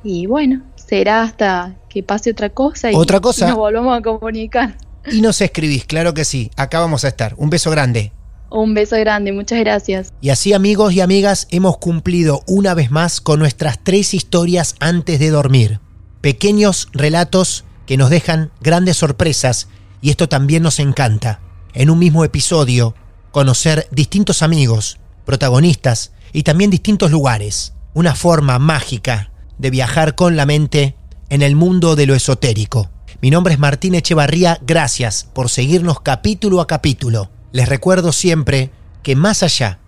y 0.03 0.27
bueno, 0.27 0.61
será 0.75 1.23
hasta 1.23 1.75
que 1.89 2.03
pase 2.03 2.33
otra 2.33 2.51
cosa 2.51 2.93
y 2.93 2.95
otra 2.95 3.21
cosa. 3.21 3.49
nos 3.49 3.57
volvamos 3.57 3.99
a 3.99 4.03
comunicar. 4.03 4.77
Y 5.11 5.23
nos 5.23 5.41
escribís, 5.41 5.87
claro 5.87 6.13
que 6.13 6.27
sí, 6.27 6.51
acá 6.57 6.81
vamos 6.81 7.07
a 7.07 7.09
estar. 7.09 7.33
Un 7.39 7.49
beso 7.49 7.71
grande. 7.71 8.13
Un 8.57 8.73
beso 8.73 8.95
grande, 8.97 9.33
muchas 9.33 9.59
gracias. 9.59 10.13
Y 10.21 10.31
así 10.31 10.53
amigos 10.53 10.93
y 10.93 11.01
amigas 11.01 11.49
hemos 11.51 11.77
cumplido 11.79 12.45
una 12.47 12.73
vez 12.73 12.93
más 12.93 13.21
con 13.21 13.41
nuestras 13.41 13.81
tres 13.83 14.15
historias 14.15 14.77
antes 14.79 15.19
de 15.19 15.31
dormir. 15.31 15.81
Pequeños 16.21 16.89
relatos 16.93 17.65
que 17.85 17.97
nos 17.97 18.11
dejan 18.11 18.53
grandes 18.61 18.99
sorpresas 18.99 19.67
y 20.01 20.11
esto 20.11 20.29
también 20.29 20.63
nos 20.63 20.79
encanta. 20.79 21.41
En 21.73 21.91
un 21.91 21.99
mismo 21.99 22.25
episodio, 22.25 22.95
conocer 23.33 23.89
distintos 23.91 24.41
amigos, 24.41 25.01
protagonistas 25.25 26.13
y 26.33 26.45
también 26.45 26.71
distintos 26.71 27.11
lugares. 27.11 27.73
Una 27.93 28.15
forma 28.15 28.61
mágica 28.61 29.33
de 29.59 29.71
viajar 29.71 30.15
con 30.15 30.37
la 30.37 30.47
mente 30.47 30.95
en 31.29 31.43
el 31.43 31.57
mundo 31.57 31.97
de 31.97 32.07
lo 32.07 32.15
esotérico. 32.15 32.89
Mi 33.21 33.31
nombre 33.31 33.55
es 33.55 33.59
Martín 33.59 33.97
Echevarría, 33.97 34.61
gracias 34.65 35.27
por 35.33 35.51
seguirnos 35.51 35.99
capítulo 36.03 36.61
a 36.61 36.69
capítulo 36.69 37.34
les 37.55 37.69
recuerdo 37.69 38.11
siempre 38.11 38.73
que 39.05 39.15
más 39.15 39.45
allá, 39.45 39.79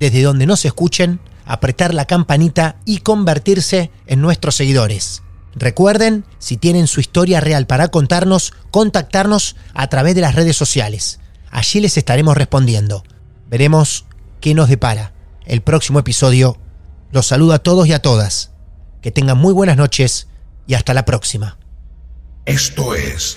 desde 0.00 0.22
donde 0.22 0.44
nos 0.44 0.64
escuchen, 0.64 1.20
apretar 1.44 1.94
la 1.94 2.04
campanita 2.04 2.80
y 2.84 2.98
convertirse 2.98 3.92
en 4.08 4.20
nuestros 4.20 4.56
seguidores. 4.56 5.22
Recuerden, 5.54 6.24
si 6.40 6.56
tienen 6.56 6.88
su 6.88 6.98
historia 6.98 7.38
real 7.38 7.68
para 7.68 7.88
contarnos, 7.88 8.52
contactarnos 8.72 9.54
a 9.72 9.86
través 9.86 10.16
de 10.16 10.20
las 10.20 10.34
redes 10.34 10.56
sociales. 10.56 11.20
Allí 11.52 11.78
les 11.78 11.96
estaremos 11.96 12.36
respondiendo. 12.36 13.04
Veremos 13.48 14.04
qué 14.40 14.52
nos 14.54 14.68
depara 14.68 15.12
el 15.46 15.62
próximo 15.62 16.00
episodio. 16.00 16.58
Los 17.12 17.28
saludo 17.28 17.52
a 17.52 17.60
todos 17.60 17.86
y 17.86 17.92
a 17.92 18.02
todas. 18.02 18.50
Que 19.00 19.12
tengan 19.12 19.38
muy 19.38 19.52
buenas 19.52 19.76
noches 19.76 20.26
y 20.66 20.74
hasta 20.74 20.92
la 20.92 21.04
próxima. 21.04 21.56
Esto 22.46 22.96
es 22.96 23.36